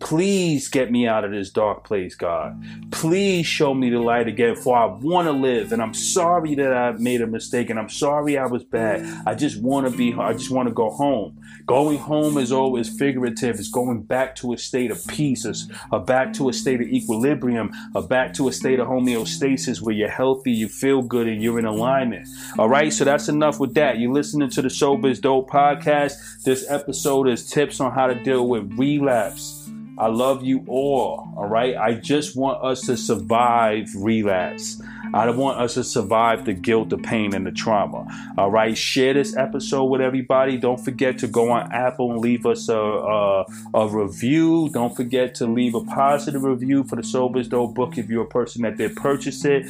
Please 0.04 0.68
get 0.68 0.92
me 0.92 1.08
out 1.08 1.24
of 1.24 1.30
this 1.30 1.48
dark 1.48 1.82
place, 1.82 2.14
God. 2.14 2.62
Please 2.90 3.46
show 3.46 3.72
me 3.72 3.88
the 3.88 3.98
light 3.98 4.28
again, 4.28 4.54
for 4.54 4.76
I 4.76 4.84
want 4.84 5.28
to 5.28 5.32
live. 5.32 5.72
And 5.72 5.80
I'm 5.80 5.94
sorry 5.94 6.54
that 6.56 6.74
I 6.74 6.92
made 6.92 7.22
a 7.22 7.26
mistake, 7.26 7.70
and 7.70 7.78
I'm 7.78 7.88
sorry 7.88 8.36
I 8.36 8.44
was 8.44 8.64
bad. 8.64 9.22
I 9.26 9.34
just 9.34 9.62
want 9.62 9.90
to 9.90 9.96
be. 9.96 10.12
I 10.12 10.34
just 10.34 10.50
want 10.50 10.68
to 10.68 10.74
go 10.74 10.90
home. 10.90 11.40
Going 11.64 11.96
home 11.96 12.36
is 12.36 12.52
always 12.52 12.94
figurative. 12.94 13.58
It's 13.58 13.70
going 13.70 14.02
back 14.02 14.36
to 14.36 14.52
a 14.52 14.58
state 14.58 14.90
of 14.90 15.02
peace, 15.06 15.46
it's 15.46 15.68
a 15.90 15.98
back 15.98 16.34
to 16.34 16.50
a 16.50 16.52
state 16.52 16.82
of 16.82 16.88
equilibrium, 16.88 17.72
a 17.94 18.02
back 18.02 18.34
to 18.34 18.48
a 18.48 18.52
state 18.52 18.80
of 18.80 18.86
homeostasis 18.86 19.80
where 19.80 19.94
you're 19.94 20.10
healthy, 20.10 20.52
you 20.52 20.68
feel 20.68 21.00
good, 21.00 21.26
and 21.26 21.42
you're 21.42 21.58
in 21.58 21.64
alignment. 21.64 22.28
All 22.58 22.68
right, 22.68 22.92
so 22.92 23.04
that's 23.04 23.30
enough 23.30 23.58
with 23.58 23.72
that. 23.74 23.98
You're 23.98 24.12
listening 24.12 24.50
to 24.50 24.60
the 24.60 25.00
is 25.08 25.20
Dope 25.20 25.48
podcast. 25.48 26.42
This 26.44 26.70
episode 26.70 27.26
is 27.26 27.48
tips 27.48 27.80
on 27.80 27.92
how 27.92 28.06
to 28.08 28.14
deal 28.14 28.46
with 28.46 28.70
relapse. 28.76 29.63
I 29.96 30.08
love 30.08 30.42
you 30.42 30.64
all. 30.66 31.32
All 31.36 31.46
right. 31.46 31.76
I 31.76 31.94
just 31.94 32.36
want 32.36 32.62
us 32.64 32.82
to 32.82 32.96
survive 32.96 33.88
relapse. 33.94 34.80
I 35.12 35.26
don't 35.26 35.36
want 35.36 35.60
us 35.60 35.74
to 35.74 35.84
survive 35.84 36.44
the 36.44 36.52
guilt, 36.52 36.88
the 36.88 36.98
pain, 36.98 37.34
and 37.34 37.46
the 37.46 37.52
trauma. 37.52 38.06
All 38.36 38.50
right. 38.50 38.76
Share 38.76 39.14
this 39.14 39.36
episode 39.36 39.84
with 39.84 40.00
everybody. 40.00 40.56
Don't 40.56 40.84
forget 40.84 41.18
to 41.18 41.28
go 41.28 41.50
on 41.52 41.70
Apple 41.72 42.10
and 42.10 42.20
leave 42.20 42.44
us 42.44 42.68
a, 42.68 42.76
a, 42.76 43.44
a 43.74 43.88
review. 43.88 44.68
Don't 44.72 44.96
forget 44.96 45.34
to 45.36 45.46
leave 45.46 45.74
a 45.74 45.84
positive 45.84 46.42
review 46.42 46.82
for 46.84 46.96
the 46.96 47.04
Sober 47.04 47.38
is 47.38 47.48
Dope 47.48 47.74
book 47.74 47.96
if 47.96 48.08
you're 48.08 48.24
a 48.24 48.28
person 48.28 48.62
that 48.62 48.76
did 48.76 48.96
purchase 48.96 49.44
it. 49.44 49.66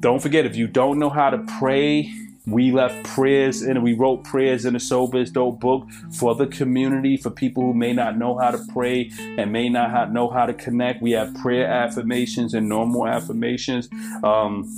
Don't 0.00 0.20
forget, 0.20 0.44
if 0.44 0.56
you 0.56 0.66
don't 0.66 0.98
know 0.98 1.08
how 1.08 1.30
to 1.30 1.38
pray, 1.58 2.12
we 2.46 2.70
left 2.70 3.04
prayers 3.04 3.62
and 3.62 3.82
we 3.82 3.92
wrote 3.92 4.22
prayers 4.22 4.64
in 4.64 4.74
the 4.74 4.80
Sober 4.80 5.18
is 5.18 5.30
Dope 5.30 5.58
book 5.58 5.88
for 6.12 6.34
the 6.34 6.46
community, 6.46 7.16
for 7.16 7.30
people 7.30 7.64
who 7.64 7.74
may 7.74 7.92
not 7.92 8.16
know 8.16 8.38
how 8.38 8.52
to 8.52 8.58
pray 8.72 9.10
and 9.18 9.52
may 9.52 9.68
not 9.68 10.12
know 10.12 10.28
how 10.28 10.46
to 10.46 10.54
connect. 10.54 11.02
We 11.02 11.10
have 11.12 11.34
prayer 11.34 11.66
affirmations 11.66 12.54
and 12.54 12.68
normal 12.68 13.08
affirmations. 13.08 13.88
Um, 14.22 14.70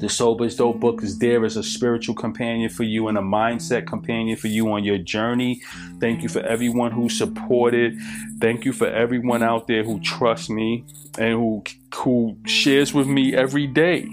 the 0.00 0.08
Sober 0.08 0.44
is 0.44 0.54
Dope 0.54 0.78
book 0.78 1.02
is 1.02 1.18
there 1.18 1.44
as 1.44 1.56
a 1.56 1.62
spiritual 1.64 2.14
companion 2.14 2.70
for 2.70 2.84
you 2.84 3.08
and 3.08 3.18
a 3.18 3.22
mindset 3.22 3.86
companion 3.88 4.36
for 4.36 4.46
you 4.46 4.70
on 4.70 4.84
your 4.84 4.98
journey. 4.98 5.62
Thank 5.98 6.22
you 6.22 6.28
for 6.28 6.40
everyone 6.40 6.92
who 6.92 7.08
supported. 7.08 7.98
Thank 8.40 8.64
you 8.64 8.72
for 8.72 8.86
everyone 8.86 9.42
out 9.42 9.66
there 9.66 9.82
who 9.82 9.98
trusts 10.00 10.48
me 10.48 10.84
and 11.18 11.32
who 11.32 11.64
who 11.96 12.36
shares 12.44 12.94
with 12.94 13.08
me 13.08 13.34
every 13.34 13.66
day. 13.66 14.08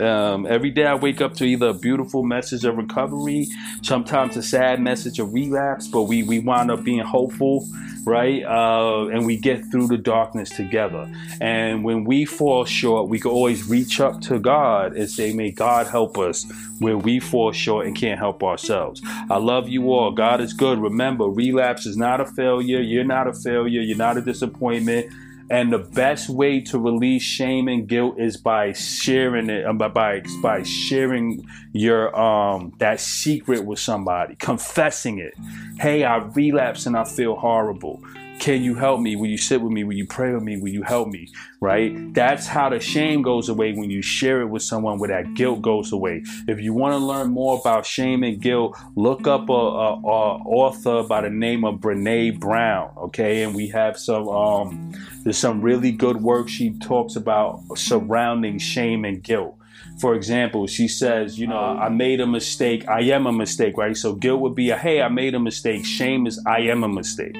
Um, 0.00 0.46
every 0.46 0.70
day 0.70 0.86
I 0.86 0.94
wake 0.94 1.20
up 1.20 1.34
to 1.34 1.44
either 1.44 1.68
a 1.68 1.74
beautiful 1.74 2.22
message 2.22 2.64
of 2.64 2.76
recovery, 2.76 3.48
sometimes 3.82 4.36
a 4.36 4.42
sad 4.42 4.80
message 4.80 5.18
of 5.18 5.32
relapse, 5.32 5.88
but 5.88 6.04
we, 6.04 6.22
we 6.22 6.38
wind 6.38 6.70
up 6.70 6.82
being 6.82 7.00
hopeful, 7.00 7.66
right? 8.04 8.42
Uh, 8.44 9.08
and 9.08 9.26
we 9.26 9.36
get 9.36 9.64
through 9.70 9.88
the 9.88 9.98
darkness 9.98 10.50
together. 10.50 11.10
And 11.40 11.84
when 11.84 12.04
we 12.04 12.24
fall 12.24 12.64
short, 12.64 13.08
we 13.08 13.20
can 13.20 13.30
always 13.30 13.68
reach 13.68 14.00
up 14.00 14.20
to 14.22 14.38
God 14.38 14.96
and 14.96 15.08
say, 15.10 15.32
May 15.32 15.50
God 15.50 15.86
help 15.86 16.16
us 16.18 16.46
where 16.78 16.96
we 16.96 17.20
fall 17.20 17.52
short 17.52 17.86
and 17.86 17.94
can't 17.94 18.18
help 18.18 18.42
ourselves. 18.42 19.02
I 19.28 19.36
love 19.36 19.68
you 19.68 19.92
all. 19.92 20.12
God 20.12 20.40
is 20.40 20.54
good. 20.54 20.78
Remember, 20.78 21.26
relapse 21.26 21.84
is 21.84 21.96
not 21.96 22.20
a 22.20 22.24
failure. 22.24 22.80
You're 22.80 23.04
not 23.04 23.28
a 23.28 23.34
failure. 23.34 23.82
You're 23.82 23.98
not 23.98 24.16
a 24.16 24.22
disappointment. 24.22 25.12
And 25.50 25.72
the 25.72 25.78
best 25.78 26.28
way 26.28 26.60
to 26.60 26.78
release 26.78 27.22
shame 27.22 27.66
and 27.66 27.88
guilt 27.88 28.20
is 28.20 28.36
by 28.36 28.72
sharing 28.72 29.50
it, 29.50 29.66
by 29.76 29.88
by, 29.88 30.22
by 30.40 30.62
sharing 30.62 31.44
your 31.72 32.18
um 32.18 32.72
that 32.78 33.00
secret 33.00 33.64
with 33.64 33.80
somebody, 33.80 34.36
confessing 34.36 35.18
it. 35.18 35.34
Hey, 35.80 36.04
I 36.04 36.18
relapse 36.18 36.86
and 36.86 36.96
I 36.96 37.04
feel 37.04 37.34
horrible. 37.34 38.00
Can 38.38 38.62
you 38.62 38.74
help 38.74 39.00
me? 39.00 39.16
Will 39.16 39.26
you 39.26 39.36
sit 39.36 39.60
with 39.60 39.70
me? 39.70 39.84
Will 39.84 39.96
you 39.96 40.06
pray 40.06 40.32
with 40.32 40.42
me? 40.42 40.58
Will 40.58 40.70
you 40.70 40.82
help 40.82 41.08
me? 41.08 41.28
Right? 41.60 42.14
That's 42.14 42.46
how 42.46 42.70
the 42.70 42.80
shame 42.80 43.20
goes 43.20 43.50
away 43.50 43.74
when 43.74 43.90
you 43.90 44.00
share 44.00 44.40
it 44.40 44.46
with 44.46 44.62
someone 44.62 44.98
where 44.98 45.10
that 45.10 45.34
guilt 45.34 45.60
goes 45.60 45.92
away. 45.92 46.22
If 46.48 46.58
you 46.58 46.72
want 46.72 46.94
to 46.94 46.98
learn 46.98 47.32
more 47.32 47.60
about 47.60 47.84
shame 47.84 48.22
and 48.22 48.40
guilt, 48.40 48.78
look 48.96 49.26
up 49.26 49.50
a, 49.50 49.52
a, 49.52 49.92
a 49.92 50.36
author 50.38 51.02
by 51.02 51.20
the 51.20 51.28
name 51.28 51.66
of 51.66 51.80
Brene 51.80 52.40
Brown. 52.40 52.94
Okay, 52.96 53.42
and 53.42 53.54
we 53.54 53.68
have 53.68 53.98
some 53.98 54.26
um, 54.28 54.94
there's 55.22 55.38
some 55.38 55.60
really 55.60 55.92
good 55.92 56.22
work 56.22 56.48
she 56.48 56.70
talks 56.78 57.16
about 57.16 57.62
surrounding 57.76 58.58
shame 58.58 59.04
and 59.04 59.22
guilt. 59.22 59.56
For 60.00 60.14
example, 60.14 60.66
she 60.66 60.88
says, 60.88 61.38
you 61.38 61.46
know, 61.46 61.58
I 61.58 61.90
made 61.90 62.20
a 62.20 62.26
mistake. 62.26 62.88
I 62.88 63.02
am 63.02 63.26
a 63.26 63.32
mistake, 63.32 63.76
right? 63.76 63.96
So 63.96 64.14
guilt 64.14 64.40
would 64.40 64.54
be 64.54 64.70
a, 64.70 64.76
hey, 64.78 65.02
I 65.02 65.08
made 65.08 65.34
a 65.34 65.40
mistake. 65.40 65.84
Shame 65.84 66.26
is, 66.26 66.42
I 66.46 66.60
am 66.60 66.84
a 66.84 66.88
mistake. 66.88 67.36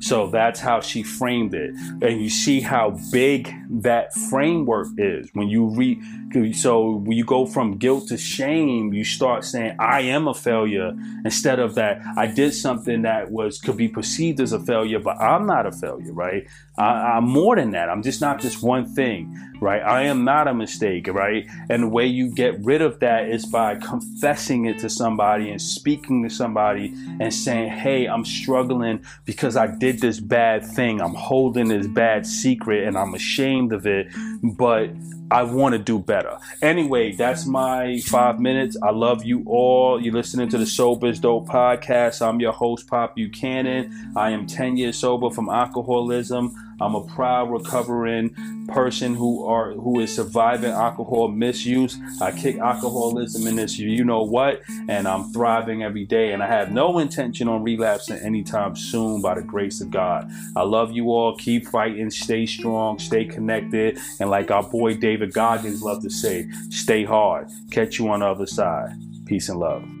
So 0.00 0.28
that's 0.28 0.60
how 0.60 0.80
she 0.80 1.02
framed 1.02 1.54
it. 1.54 1.74
And 1.74 2.22
you 2.22 2.30
see 2.30 2.60
how 2.60 2.96
big 3.10 3.52
that 3.82 4.14
framework 4.14 4.86
is. 4.96 5.28
When 5.32 5.48
you 5.48 5.66
read, 5.66 6.54
so 6.54 6.92
when 6.92 7.16
you 7.16 7.24
go 7.24 7.46
from 7.46 7.78
guilt 7.78 8.08
to 8.08 8.16
shame, 8.16 8.92
you 8.92 9.04
start 9.04 9.44
saying, 9.44 9.76
I 9.80 10.02
am 10.02 10.28
a 10.28 10.34
failure 10.34 10.96
instead 11.24 11.58
of 11.58 11.74
that 11.74 12.00
I 12.16 12.26
did 12.26 12.54
something 12.54 13.02
that 13.02 13.30
was 13.30 13.58
could 13.60 13.76
be 13.76 13.88
perceived 13.88 14.40
as 14.40 14.52
a 14.52 14.60
failure, 14.60 15.00
but 15.00 15.20
I'm 15.20 15.46
not 15.46 15.66
a 15.66 15.72
failure, 15.72 16.12
right? 16.12 16.46
I, 16.78 17.18
am 17.18 17.24
more 17.24 17.56
than 17.56 17.72
that. 17.72 17.88
I'm 17.88 18.02
just 18.02 18.20
not 18.20 18.40
just 18.40 18.62
one 18.62 18.86
thing, 18.94 19.36
right? 19.60 19.82
I 19.82 20.02
am 20.02 20.24
not 20.24 20.46
a 20.46 20.54
mistake, 20.54 21.08
right? 21.08 21.44
And 21.68 21.82
the 21.82 21.88
way 21.88 22.06
you 22.06 22.30
get 22.30 22.58
rid 22.60 22.82
of 22.82 23.00
that 23.00 23.28
is 23.28 23.44
by 23.46 23.74
confessing 23.76 24.66
it 24.66 24.78
to 24.78 24.88
somebody 24.88 25.50
and 25.50 25.60
speaking 25.60 26.22
to 26.22 26.30
somebody 26.30 26.94
and 27.20 27.34
saying, 27.34 27.70
Hey, 27.70 28.06
I'm 28.06 28.24
struggling 28.24 29.04
because 29.24 29.56
I 29.56 29.66
did 29.66 30.00
this 30.00 30.20
bad 30.20 30.64
thing. 30.64 31.00
I'm 31.00 31.14
holding 31.14 31.68
this 31.68 31.88
bad 31.88 32.26
secret 32.26 32.86
and 32.86 32.96
I'm 32.96 33.14
ashamed 33.14 33.72
of 33.72 33.86
it, 33.86 34.08
but 34.42 34.90
I 35.30 35.42
want 35.42 35.74
to 35.74 35.78
do 35.78 35.98
better. 35.98 36.38
Anyway, 36.62 37.12
that's 37.12 37.44
my 37.44 38.00
five 38.06 38.40
minutes. 38.40 38.76
I 38.82 38.90
love 38.90 39.24
you 39.24 39.42
all. 39.46 40.00
You're 40.00 40.14
listening 40.14 40.48
to 40.50 40.58
the 40.58 40.64
Sober 40.64 41.08
is 41.08 41.20
Dope 41.20 41.48
podcast. 41.48 42.26
I'm 42.26 42.40
your 42.40 42.52
host, 42.52 42.86
Pop 42.86 43.14
Buchanan. 43.14 44.12
I 44.16 44.30
am 44.30 44.46
10 44.46 44.78
years 44.78 44.96
sober 44.96 45.30
from 45.30 45.50
alcoholism. 45.50 46.54
I'm 46.80 46.94
a 46.94 47.02
proud 47.02 47.50
recovering 47.50 48.34
person 48.68 49.14
who 49.14 49.44
are 49.46 49.72
who 49.72 50.00
is 50.00 50.14
surviving 50.14 50.70
alcohol 50.70 51.28
misuse. 51.28 51.98
I 52.20 52.32
kick 52.32 52.58
alcoholism 52.58 53.46
in 53.46 53.56
this 53.56 53.78
you 53.78 54.04
know 54.04 54.22
what, 54.22 54.62
and 54.88 55.08
I'm 55.08 55.32
thriving 55.32 55.82
every 55.82 56.04
day. 56.04 56.32
And 56.32 56.42
I 56.42 56.46
have 56.46 56.70
no 56.70 56.98
intention 56.98 57.48
on 57.48 57.62
relapsing 57.62 58.18
anytime 58.18 58.76
soon 58.76 59.22
by 59.22 59.34
the 59.34 59.42
grace 59.42 59.80
of 59.80 59.90
God. 59.90 60.30
I 60.56 60.62
love 60.62 60.92
you 60.92 61.10
all. 61.10 61.36
Keep 61.36 61.68
fighting, 61.68 62.10
stay 62.10 62.46
strong, 62.46 62.98
stay 62.98 63.24
connected, 63.24 63.98
and 64.20 64.30
like 64.30 64.50
our 64.50 64.62
boy 64.62 64.94
David 64.94 65.32
Goggins 65.32 65.82
loved 65.82 66.02
to 66.02 66.10
say, 66.10 66.48
stay 66.70 67.04
hard. 67.04 67.48
Catch 67.70 67.98
you 67.98 68.08
on 68.10 68.20
the 68.20 68.26
other 68.26 68.46
side. 68.46 68.90
Peace 69.26 69.48
and 69.48 69.58
love. 69.58 69.97